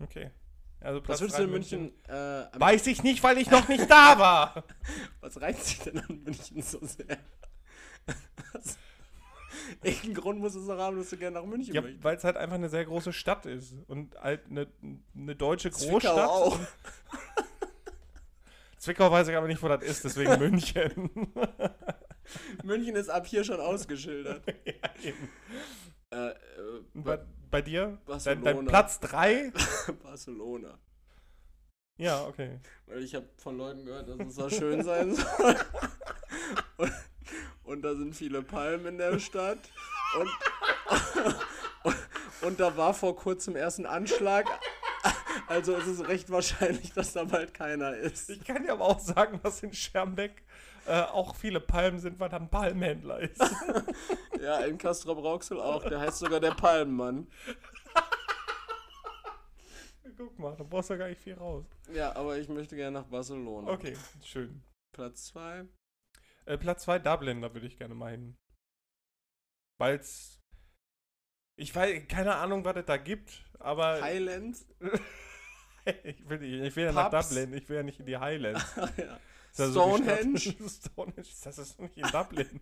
[0.00, 0.30] Okay.
[0.80, 2.12] Also Was Platz würdest drei du in München, äh,
[2.52, 4.64] am- Weiß ich nicht, weil ich noch nicht da war.
[5.20, 7.18] was reizt sich denn an München so sehr?
[8.52, 8.78] Was?
[9.82, 12.04] Irgendeinen Grund muss es doch haben, dass du gerne nach München Ja, möchtest.
[12.04, 13.74] weil es halt einfach eine sehr große Stadt ist.
[13.88, 14.66] Und halt eine,
[15.16, 16.28] eine deutsche Zwickau Großstadt.
[16.28, 16.58] auch.
[18.78, 21.10] Zwickau weiß ich aber nicht, wo das ist, deswegen München.
[22.62, 24.42] München ist ab hier schon ausgeschildert.
[24.64, 24.72] ja,
[25.02, 25.28] eben.
[26.10, 26.34] äh, äh,
[26.94, 27.18] bei,
[27.50, 27.98] bei dir?
[28.06, 28.68] Dein, dein Barcelona.
[28.68, 29.52] Platz 3?
[30.02, 30.78] Barcelona.
[31.96, 32.60] Ja, okay.
[32.86, 35.56] Weil ich habe von Leuten gehört, dass es da schön sein soll.
[36.76, 36.92] Und,
[37.64, 39.58] und da sind viele Palmen in der Stadt.
[40.18, 40.30] Und,
[41.84, 41.96] und,
[42.42, 44.46] und da war vor kurzem erst ein Anschlag.
[45.46, 48.30] Also es ist recht wahrscheinlich, dass da bald keiner ist.
[48.30, 50.42] Ich kann dir aber auch sagen, dass in Schermbeck
[50.86, 53.40] äh, auch viele Palmen sind, weil da ein Palmenhändler ist.
[54.40, 55.82] Ja, in Castrop Rauxel auch.
[55.82, 57.26] Der heißt sogar der Palmenmann.
[60.16, 61.64] Guck mal, da brauchst du gar nicht viel raus.
[61.92, 63.68] Ja, aber ich möchte gerne nach Barcelona.
[63.68, 64.62] Okay, schön.
[64.92, 65.66] Platz 2.
[66.48, 68.34] Äh, Platz 2 Dublin, da würde ich gerne mal hin.
[69.78, 70.40] Weil's.
[71.56, 74.66] Ich weiß, keine Ahnung, was es da gibt, aber Highlands.
[76.04, 77.10] ich will, ich will ja nach.
[77.10, 78.64] Dublin, ich will ja nicht in die Highlands.
[78.96, 79.20] ja.
[79.50, 80.38] Ist ja so die Stonehenge.
[80.70, 82.60] Stonehenge, das ist nicht in Dublin.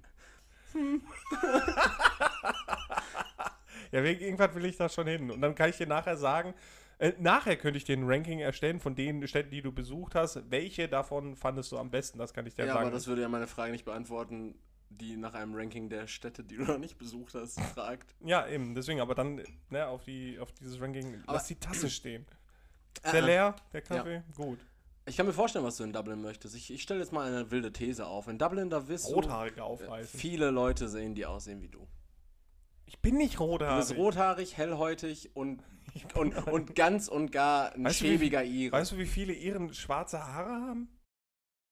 [3.92, 5.30] ja, wegen irgendwas will ich da schon hin.
[5.30, 6.54] Und dann kann ich dir nachher sagen,
[6.98, 10.50] äh, nachher könnte ich dir ein Ranking erstellen von den Städten, die du besucht hast.
[10.50, 12.18] Welche davon fandest du am besten?
[12.18, 12.86] Das kann ich dir Ja, sagen.
[12.86, 14.54] aber das würde ja meine Frage nicht beantworten,
[14.88, 18.14] die nach einem Ranking der Städte, die du noch nicht besucht hast, fragt.
[18.24, 21.90] ja, eben, deswegen, aber dann ne, auf, die, auf dieses Ranking, Aber- lass die Tasse
[21.90, 22.24] stehen.
[23.02, 23.26] Ist Äh, der äh.
[23.26, 24.22] leer, der Kaffee?
[24.34, 24.58] Gut.
[25.08, 26.56] Ich kann mir vorstellen, was du in Dublin möchtest.
[26.56, 28.26] Ich, ich stelle jetzt mal eine wilde These auf.
[28.26, 30.18] In Dublin, da wirst Rothaarige du aufreißen.
[30.18, 31.86] viele Leute sehen, die aussehen wie du.
[32.86, 33.86] Ich bin nicht Du rothaarig.
[33.86, 35.62] bist rothaarig, hellhäutig und,
[36.14, 38.72] und, und ganz und gar ein Weißt du, wie- schäbiger Ire.
[38.72, 40.88] Weißt du, wie viele Iren schwarze Haare haben?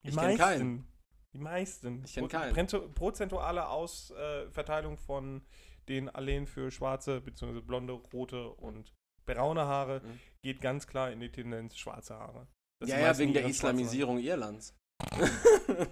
[0.05, 0.87] Die Ich kenn keinen.
[1.33, 2.03] Die meisten.
[2.05, 2.95] Ich kenn Pro- keinen.
[2.95, 5.43] Prozentuale Ausverteilung äh, von
[5.89, 7.61] den Alleen für schwarze, bzw.
[7.61, 8.93] blonde, rote und
[9.27, 10.21] braune Haare Mhm.
[10.43, 12.47] geht ganz klar in die Tendenz schwarze Haare.
[12.81, 14.75] Das ja, ja, wegen der Islamisierung Irlands.
[15.13, 15.89] Haare.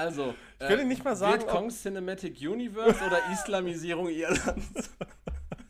[0.00, 4.90] Also, Ich will Ihnen nicht mal sagen, Vietcong Cinematic Universe oder Islamisierung Irlands?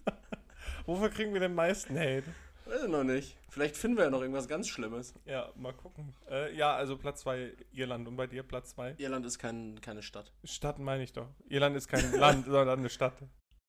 [0.87, 2.23] Wofür kriegen wir den meisten Hate?
[2.65, 3.37] Weiß ich noch nicht.
[3.49, 5.15] Vielleicht finden wir ja noch irgendwas ganz Schlimmes.
[5.25, 6.15] Ja, mal gucken.
[6.31, 8.95] Äh, ja, also Platz 2 Irland und bei dir Platz 2?
[8.99, 10.33] Irland ist kein, keine Stadt.
[10.45, 11.27] Stadt meine ich doch.
[11.49, 13.15] Irland ist kein Land, sondern eine Stadt.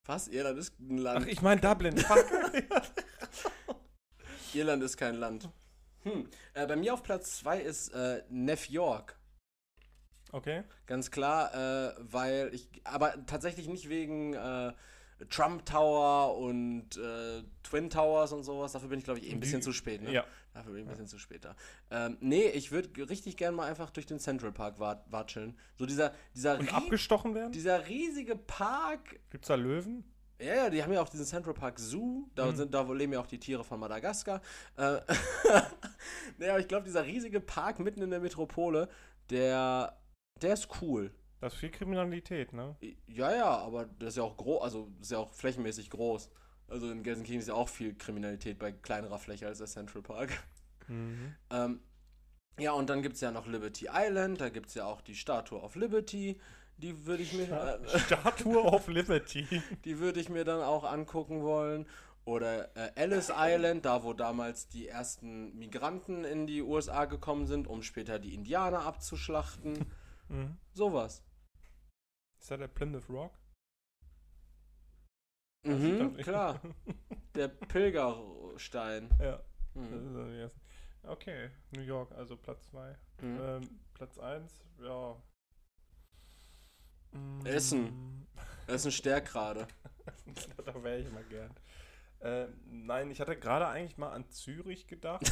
[0.06, 0.28] Was?
[0.28, 1.26] Irland ist ein Land.
[1.26, 1.98] Ach, ich meine Dublin.
[1.98, 2.24] Fuck.
[4.54, 5.50] Irland ist kein Land.
[6.04, 6.30] Hm.
[6.54, 9.18] Äh, bei mir auf Platz 2 ist äh, New York.
[10.32, 10.64] Okay.
[10.86, 14.74] Ganz klar, äh, weil ich, aber tatsächlich nicht wegen äh,
[15.30, 18.72] Trump Tower und äh, Twin Towers und sowas.
[18.72, 20.02] Dafür bin ich, glaube ich, eh ein bisschen zu spät.
[20.02, 20.12] Ne?
[20.12, 20.26] Ja.
[20.54, 21.56] Dafür bin ich ein bisschen zu spät da.
[21.92, 25.58] Ähm, nee, ich würde richtig gern mal einfach durch den Central Park wat watscheln.
[25.78, 27.52] So dieser, dieser, Und abgestochen werden?
[27.52, 29.20] dieser riesige Park.
[29.30, 30.04] Gibt's da Löwen?
[30.40, 32.28] Ja, ja, die haben ja auch diesen Central Park Zoo.
[32.34, 32.56] Da, Mhm.
[32.56, 34.42] sind, da leben ja auch die Tiere von Madagaskar.
[34.76, 34.82] Äh,
[36.50, 38.90] aber ich glaube, dieser riesige Park mitten in der Metropole,
[39.30, 39.96] der,
[40.42, 41.12] der ist cool.
[41.40, 42.76] Das ist viel Kriminalität, ne?
[43.08, 46.30] Ja, ja, aber das ist ja auch groß, also das ist ja auch flächenmäßig groß.
[46.68, 50.32] Also in Gelsenkirchen ist ja auch viel Kriminalität bei kleinerer Fläche als der Central Park.
[50.88, 51.36] Mhm.
[51.50, 51.82] Ähm,
[52.60, 55.16] ja, und dann gibt es ja noch Liberty Island, da gibt es ja auch die
[55.16, 56.40] Statue of Liberty.
[56.78, 59.48] Die würde ich mir, äh, Statue of Liberty.
[59.86, 61.88] die würde ich mir dann auch angucken wollen.
[62.24, 67.68] Oder äh, Ellis Island, da wo damals die ersten Migranten in die USA gekommen sind,
[67.68, 69.86] um später die Indianer abzuschlachten.
[70.32, 70.58] Mhm.
[70.74, 71.24] Sowas.
[72.40, 73.38] Ist da der Plymouth Rock?
[75.64, 76.62] Das Mhm, das- klar.
[77.36, 79.10] Der Pilgerstein.
[79.20, 79.38] Ja.
[79.74, 80.52] Das Mhm.
[81.04, 82.98] Okay, New York, also Platz 2.
[83.22, 83.40] Mhm.
[83.42, 85.16] Ähm, Platz 1, ja.
[87.12, 88.28] Mm, Essen.
[88.68, 89.68] Essen stärkt gerade.
[90.66, 91.54] da wäre ich mal gern.
[92.20, 95.32] Äh, nein, ich hatte gerade eigentlich mal an Zürich gedacht.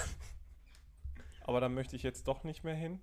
[1.42, 3.02] aber da möchte ich jetzt doch nicht mehr hin.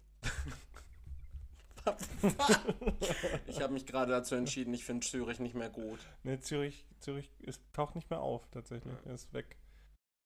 [3.47, 6.01] Ich habe mich gerade dazu entschieden, ich finde Zürich nicht mehr gut.
[6.25, 8.95] Ne, Zürich, Zürich ist, taucht nicht mehr auf, tatsächlich.
[9.05, 9.57] Er ist weg.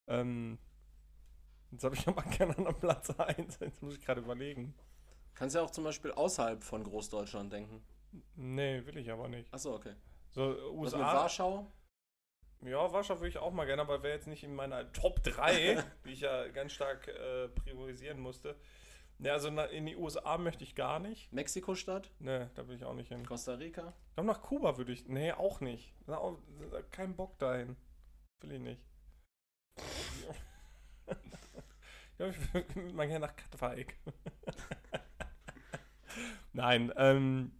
[0.08, 0.58] Ähm,
[1.70, 3.58] jetzt habe ich aber keinen an Platz 1.
[3.60, 4.74] Jetzt muss ich gerade überlegen.
[5.34, 7.82] Kannst ja auch zum Beispiel außerhalb von Großdeutschland denken.
[8.34, 9.52] Nee, will ich aber nicht.
[9.54, 9.94] Achso, okay.
[10.30, 11.14] So, Was mit USA.
[11.14, 11.72] Warschau?
[12.62, 15.82] Ja, Warschau würde ich auch mal gerne, aber wäre jetzt nicht in meiner Top 3,
[16.04, 18.56] die ich ja ganz stark äh, priorisieren musste.
[19.20, 21.30] Ne, also in die USA möchte ich gar nicht.
[21.30, 22.10] Mexiko-Stadt?
[22.20, 23.26] Ne, da will ich auch nicht hin.
[23.26, 23.92] Costa Rica?
[24.08, 25.06] Ich glaube, nach Kuba würde ich.
[25.08, 25.94] Nee, auch nicht.
[26.90, 27.76] Kein Bock dahin.
[28.40, 28.82] Will ich nicht.
[29.76, 29.84] ich
[32.16, 33.94] glaube, ich würde mal gerne nach Katwijk.
[36.54, 37.52] Nein, ähm.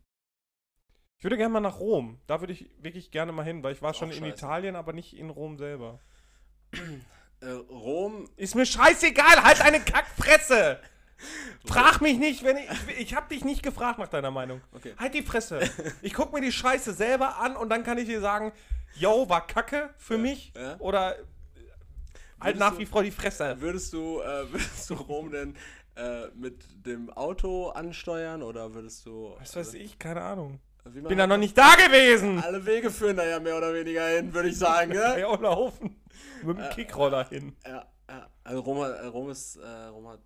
[1.18, 2.22] Ich würde gerne mal nach Rom.
[2.26, 4.34] Da würde ich wirklich gerne mal hin, weil ich war schon in scheiße.
[4.34, 6.00] Italien, aber nicht in Rom selber.
[7.42, 8.30] Äh, Rom?
[8.36, 10.80] Ist mir scheißegal, halt eine Kackfresse!
[11.66, 12.64] Frag mich nicht, wenn ich.
[12.88, 14.60] Ich, ich hab dich nicht gefragt nach deiner Meinung.
[14.72, 14.94] Okay.
[14.98, 15.60] Halt die Fresse.
[16.02, 18.52] Ich guck mir die Scheiße selber an und dann kann ich dir sagen,
[18.94, 20.52] yo, war Kacke für mich.
[20.56, 20.76] Ja.
[20.78, 21.22] Oder äh,
[22.40, 23.56] halt nach wie vor die Fresse.
[23.60, 25.56] Würdest du, äh, würdest du Rom denn
[25.96, 29.34] äh, mit dem Auto ansteuern oder würdest du.
[29.38, 30.60] Was weiß ich, keine Ahnung.
[30.84, 32.42] Wie Bin da noch nicht da gewesen.
[32.42, 35.20] Alle Wege führen da ja mehr oder weniger hin, würde ich sagen, ne?
[35.20, 36.00] ja auch laufen.
[36.42, 37.54] Mit dem Äh, Kickroller hin.
[37.66, 38.28] Ja, ja.
[38.44, 39.56] Also Rom, äh, Rom ist.
[39.56, 40.20] Äh, Rom hat.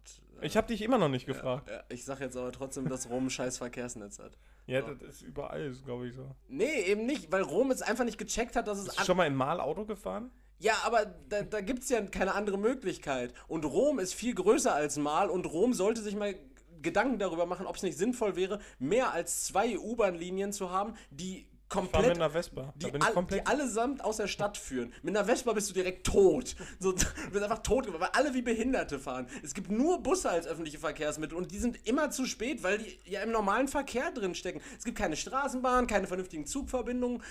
[0.44, 1.70] Ich habe dich immer noch nicht gefragt.
[1.70, 4.38] Ja, ich sag jetzt aber trotzdem, dass Rom ein scheiß Verkehrsnetz hat.
[4.66, 4.94] Ja, so.
[4.94, 6.34] das ist überall, glaube ich so.
[6.48, 9.16] Nee, eben nicht, weil Rom es einfach nicht gecheckt hat, dass es Bist du schon
[9.16, 10.30] mal in Mal Auto gefahren?
[10.58, 13.34] Ja, aber da, da gibt es ja keine andere Möglichkeit.
[13.48, 16.34] Und Rom ist viel größer als Mal und Rom sollte sich mal
[16.80, 21.48] Gedanken darüber machen, ob es nicht sinnvoll wäre, mehr als zwei U-Bahn-Linien zu haben, die
[21.74, 22.16] Ich war mit komplett.
[22.16, 22.74] einer Vespa.
[22.78, 23.40] Da Die, all, komplett.
[23.42, 24.92] die allesamt aus der Stadt führen.
[25.02, 26.54] Mit einer Vespa bist du direkt tot.
[26.78, 29.26] So, du bist einfach tot, weil alle wie Behinderte fahren.
[29.42, 32.98] Es gibt nur Busse als öffentliche Verkehrsmittel und die sind immer zu spät, weil die
[33.04, 34.60] ja im normalen Verkehr drin stecken.
[34.78, 37.22] Es gibt keine Straßenbahn, keine vernünftigen Zugverbindungen.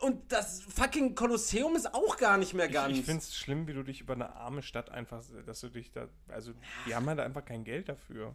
[0.00, 2.92] Und das fucking Kolosseum ist auch gar nicht mehr ganz.
[2.92, 5.68] Ich, ich finde es schlimm, wie du dich über eine arme Stadt einfach, dass du
[5.68, 6.52] dich da, also
[6.86, 8.34] die haben halt einfach kein Geld dafür.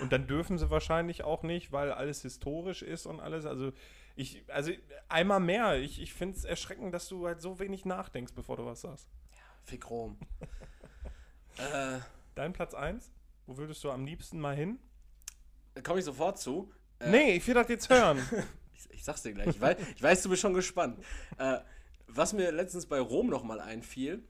[0.00, 3.46] Und dann dürfen sie wahrscheinlich auch nicht, weil alles historisch ist und alles.
[3.46, 3.72] Also
[4.16, 4.72] ich, also
[5.08, 5.76] einmal mehr.
[5.76, 9.08] Ich, ich finde es erschreckend, dass du halt so wenig nachdenkst, bevor du was sagst.
[9.62, 10.18] Fick Rom.
[11.58, 11.98] äh,
[12.34, 13.12] Dein Platz 1?
[13.46, 14.78] Wo würdest du am liebsten mal hin?
[15.82, 16.72] komme ich sofort zu.
[17.00, 18.22] Äh, nee, ich will das jetzt hören.
[18.76, 19.46] Ich, ich sag's dir gleich.
[19.46, 20.98] Ich weiß, ich weiß, du bist schon gespannt.
[21.38, 21.58] Äh,
[22.08, 24.24] was mir letztens bei Rom nochmal einfiel,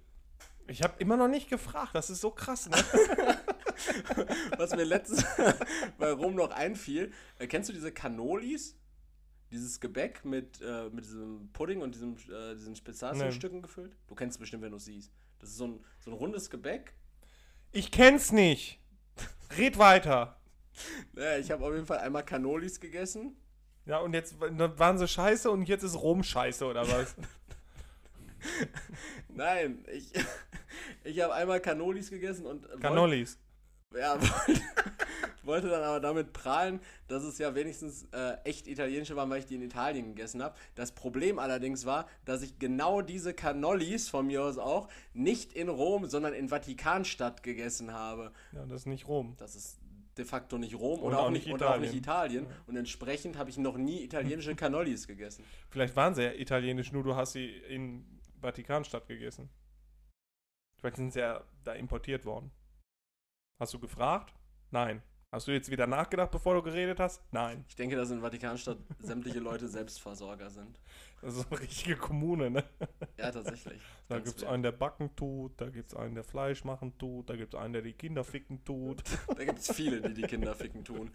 [0.66, 1.94] Ich habe immer noch nicht gefragt.
[1.94, 2.76] Das ist so krass, ne?
[4.58, 5.24] was mir letztens
[5.98, 8.76] bei Rom noch einfiel, äh, kennst du diese Cannolis?
[9.50, 13.96] Dieses Gebäck mit, äh, mit diesem Pudding und diesem, äh, diesen Spezialstücken gefüllt?
[14.08, 15.12] Du kennst es bestimmt, wenn du es siehst.
[15.38, 16.94] Das ist so ein, so ein rundes Gebäck.
[17.70, 18.80] Ich kenn's nicht.
[19.56, 20.40] Red weiter.
[21.12, 23.36] Naja, ich habe auf jeden Fall einmal Cannolis gegessen.
[23.86, 27.14] Ja, und jetzt waren sie scheiße und jetzt ist Rom scheiße, oder was?
[29.28, 30.10] Nein, ich,
[31.04, 33.38] ich habe einmal Cannolis gegessen und wollte- Cannolis.
[33.96, 34.62] Ja, wollte,
[35.42, 39.46] wollte dann aber damit prahlen, dass es ja wenigstens äh, echt italienische waren, weil ich
[39.46, 40.54] die in Italien gegessen habe.
[40.74, 45.68] Das Problem allerdings war, dass ich genau diese Cannolis von mir aus auch nicht in
[45.68, 48.32] Rom, sondern in Vatikanstadt gegessen habe.
[48.52, 49.34] Ja, das ist nicht Rom.
[49.38, 49.78] Das ist
[50.16, 52.44] de facto nicht Rom Und oder auch auch nicht nicht, oder auch nicht Italien.
[52.44, 52.64] Italien.
[52.66, 55.44] Und entsprechend habe ich noch nie italienische Cannolis gegessen.
[55.70, 58.04] Vielleicht waren sie ja italienisch, nur du hast sie in
[58.40, 59.48] Vatikanstadt gegessen.
[60.78, 62.50] Vielleicht sind sie ja da importiert worden.
[63.60, 64.34] Hast du gefragt?
[64.72, 65.00] Nein.
[65.30, 67.22] Hast du jetzt wieder nachgedacht, bevor du geredet hast?
[67.32, 67.64] Nein.
[67.68, 70.78] Ich denke, dass in Vatikanstadt sämtliche Leute Selbstversorger sind.
[71.22, 72.64] Das ist eine richtige Kommune, ne?
[73.16, 73.80] Ja, tatsächlich.
[74.08, 77.30] Da gibt es einen, der backen tut, da gibt es einen, der Fleisch machen tut,
[77.30, 79.02] da gibt es einen, der die Kinder ficken tut.
[79.34, 81.10] Da gibt es viele, die die Kinder ficken tun.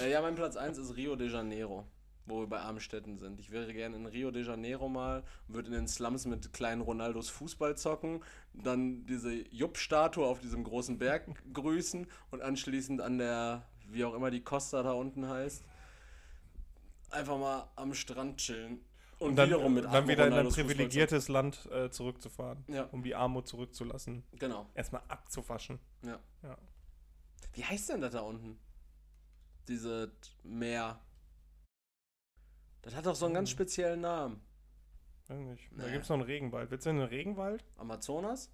[0.00, 1.86] Äh, ja, mein Platz 1 ist Rio de Janeiro,
[2.28, 3.40] wo wir bei armen Städten sind.
[3.40, 7.30] Ich wäre gerne in Rio de Janeiro mal, würde in den Slums mit kleinen Ronaldos
[7.30, 8.22] Fußball zocken,
[8.52, 14.30] dann diese Jupp-Statue auf diesem großen Berg grüßen und anschließend an der, wie auch immer
[14.30, 15.64] die Costa da unten heißt,
[17.10, 18.80] einfach mal am Strand chillen.
[19.18, 22.64] Und, Und dann, wiederum mit dann wieder in ein Fußball privilegiertes Land äh, zurückzufahren.
[22.68, 24.22] Ja, um die Armut zurückzulassen.
[24.38, 24.66] genau.
[24.74, 25.80] Erstmal abzuwaschen.
[26.02, 26.20] Ja.
[26.44, 26.56] Ja.
[27.54, 28.58] Wie heißt denn das da unten?
[29.66, 30.12] Diese
[30.44, 31.00] Meer.
[32.88, 33.52] Das hat doch so einen ganz Hm.
[33.52, 34.40] speziellen Namen.
[35.26, 35.68] Weiß nicht.
[35.76, 35.92] Da Nee.
[35.92, 36.70] gibt es noch einen Regenwald.
[36.70, 37.62] Willst du in den Regenwald?
[37.76, 38.50] Amazonas?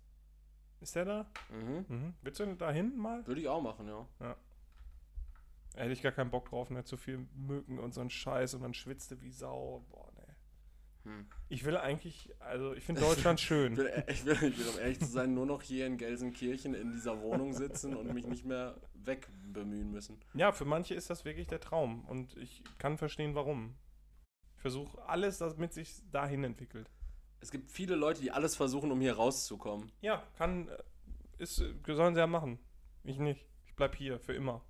[0.81, 1.31] Ist der da?
[1.51, 1.85] Mhm.
[1.89, 2.15] Mhm.
[2.20, 3.24] Willst du da hinten mal?
[3.28, 4.36] Würde ich auch machen, ja.
[5.77, 6.82] Hätte ich gar keinen Bock drauf, ne?
[6.82, 9.85] Zu viel Mücken und so ein Scheiß und dann schwitzte wie Sau.
[9.89, 10.24] Boah, ne.
[11.12, 11.27] Hm.
[11.48, 13.77] Ich will eigentlich, also ich finde Deutschland Ich schön.
[13.77, 16.90] will, ich, will, ich will, um ehrlich zu sein, nur noch hier in Gelsenkirchen in
[16.90, 20.19] dieser Wohnung sitzen und mich nicht mehr wegbemühen müssen.
[20.35, 23.77] Ja, für manche ist das wirklich der Traum und ich kann verstehen, warum.
[24.65, 26.91] Versuche alles, damit sich dahin entwickelt.
[27.41, 29.93] Es gibt viele Leute, die alles versuchen, um hier rauszukommen.
[30.01, 30.78] Ja, kann, äh,
[31.36, 32.59] ist, sollen sie ja machen.
[33.03, 33.47] Ich nicht.
[33.66, 34.65] Ich bleib hier für immer.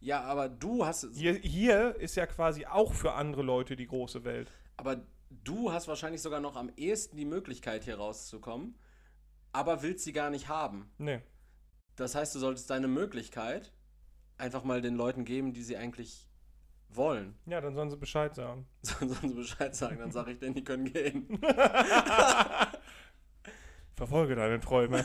[0.00, 4.24] Ja, aber du hast Hier, hier ist ja quasi auch für andere Leute die große
[4.24, 4.50] Welt.
[4.76, 8.76] Aber du hast wahrscheinlich sogar noch am ehesten die Möglichkeit, hier rauszukommen,
[9.52, 10.90] aber willst sie gar nicht haben.
[10.98, 11.20] Nee.
[11.94, 13.72] Das heißt, du solltest deine Möglichkeit
[14.36, 16.26] einfach mal den Leuten geben, die sie eigentlich
[16.96, 17.34] wollen.
[17.46, 18.66] Ja, dann sollen sie Bescheid sagen.
[18.82, 21.26] Sollen sie Bescheid sagen, dann sage ich denen, die können gehen.
[23.94, 25.04] Verfolge deine Träume.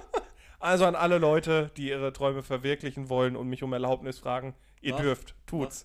[0.58, 4.92] also an alle Leute, die ihre Träume verwirklichen wollen und mich um Erlaubnis fragen, ihr
[4.92, 5.84] Macht, dürft, tut's.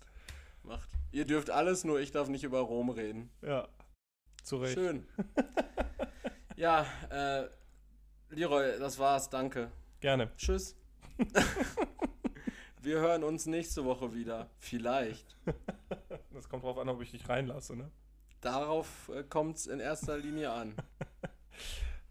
[0.63, 0.89] Macht.
[1.11, 3.29] Ihr dürft alles, nur ich darf nicht über Rom reden.
[3.41, 3.67] Ja.
[4.43, 4.73] Zu Recht.
[4.75, 5.05] Schön.
[6.55, 7.47] ja, äh,
[8.29, 9.71] Leroy, das war's, danke.
[9.99, 10.31] Gerne.
[10.37, 10.75] Tschüss.
[12.87, 14.49] Wir hören uns nächste Woche wieder.
[14.59, 15.35] Vielleicht.
[16.31, 17.91] Das kommt drauf an, ob ich dich reinlasse, ne?
[18.39, 20.73] Darauf äh, kommt es in erster Linie an.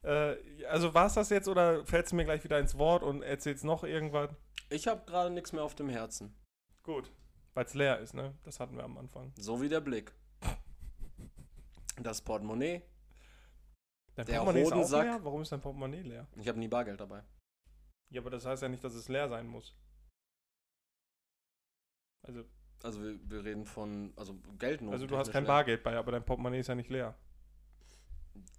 [0.03, 0.36] Äh,
[0.66, 3.82] also war's das jetzt oder fällst du mir gleich wieder ins Wort und erzählst noch
[3.82, 4.31] irgendwas?
[4.69, 6.32] Ich habe gerade nichts mehr auf dem Herzen.
[6.85, 7.11] Gut.
[7.55, 8.32] Weil es leer ist, ne?
[8.44, 9.32] Das hatten wir am Anfang.
[9.36, 10.15] So wie der Blick.
[12.01, 12.82] Das Portemonnaie.
[14.15, 15.05] Dein Der Portemonnaie ist auch Hodensack.
[15.05, 15.24] leer?
[15.24, 16.28] Warum ist dein Portemonnaie leer?
[16.36, 17.24] Ich habe nie Bargeld dabei.
[18.11, 19.74] Ja, aber das heißt ja nicht, dass es leer sein muss.
[22.27, 22.44] Also,
[22.82, 24.93] Also wir, wir reden von, also Geldnoten.
[24.94, 25.48] also du hast kein leer.
[25.53, 27.15] Bargeld bei, aber dein Portemonnaie ist ja nicht leer.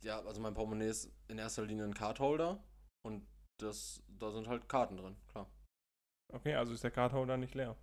[0.02, 2.64] Ja, also mein Portemonnaie ist in erster Linie ein Cardholder
[3.06, 3.26] und
[3.58, 5.48] das, da sind halt Karten drin, klar.
[6.34, 7.76] Okay, also ist der Cardholder nicht leer.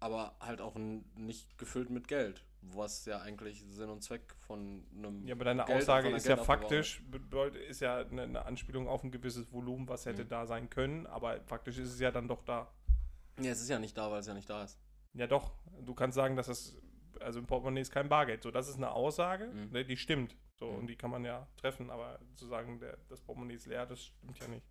[0.00, 5.24] Aber halt auch nicht gefüllt mit Geld, was ja eigentlich Sinn und Zweck von einem.
[5.26, 9.04] Ja, aber deine Geld- Aussage ist ja faktisch, bedeutet, ist ja eine, eine Anspielung auf
[9.04, 10.28] ein gewisses Volumen, was hätte Mhm.
[10.28, 12.68] da sein können, aber faktisch ist es ja dann doch da.
[13.42, 14.78] Ja, es ist ja nicht da, weil es ja nicht da ist.
[15.14, 15.52] Ja, doch.
[15.84, 16.74] Du kannst sagen, dass das,
[17.20, 18.42] also im Portemonnaie ist kein Bargeld.
[18.42, 19.70] So, das ist eine Aussage, Mhm.
[19.72, 20.36] ne, die stimmt.
[20.58, 20.78] So, Mhm.
[20.78, 24.02] und die kann man ja treffen, aber zu sagen, der, das Portemonnaie ist leer, das
[24.04, 24.66] stimmt ja nicht.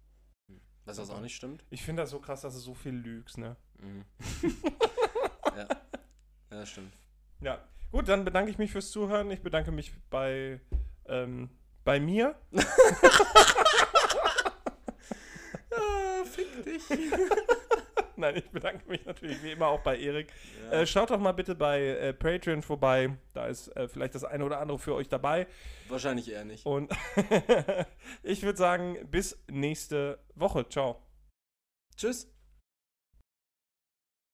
[0.85, 1.63] Weißt du, was auch nicht stimmt?
[1.69, 3.55] Ich finde das so krass, dass du so viel lügst, ne?
[3.79, 4.03] Mhm.
[5.55, 5.67] ja.
[5.67, 5.67] Ja,
[6.49, 6.93] das stimmt.
[7.41, 7.63] Ja.
[7.91, 9.29] Gut, dann bedanke ich mich fürs Zuhören.
[9.31, 10.59] Ich bedanke mich bei,
[11.05, 11.49] ähm,
[11.83, 12.35] bei mir.
[15.73, 16.83] Ah, fick dich.
[18.21, 20.31] Nein, ich bedanke mich natürlich wie immer auch bei Erik.
[20.71, 20.81] Ja.
[20.81, 23.17] Äh, schaut doch mal bitte bei äh, Patreon vorbei.
[23.33, 25.47] Da ist äh, vielleicht das eine oder andere für euch dabei.
[25.89, 26.63] Wahrscheinlich eher nicht.
[26.65, 26.91] Und
[28.23, 30.69] ich würde sagen, bis nächste Woche.
[30.69, 31.01] Ciao.
[31.97, 32.31] Tschüss.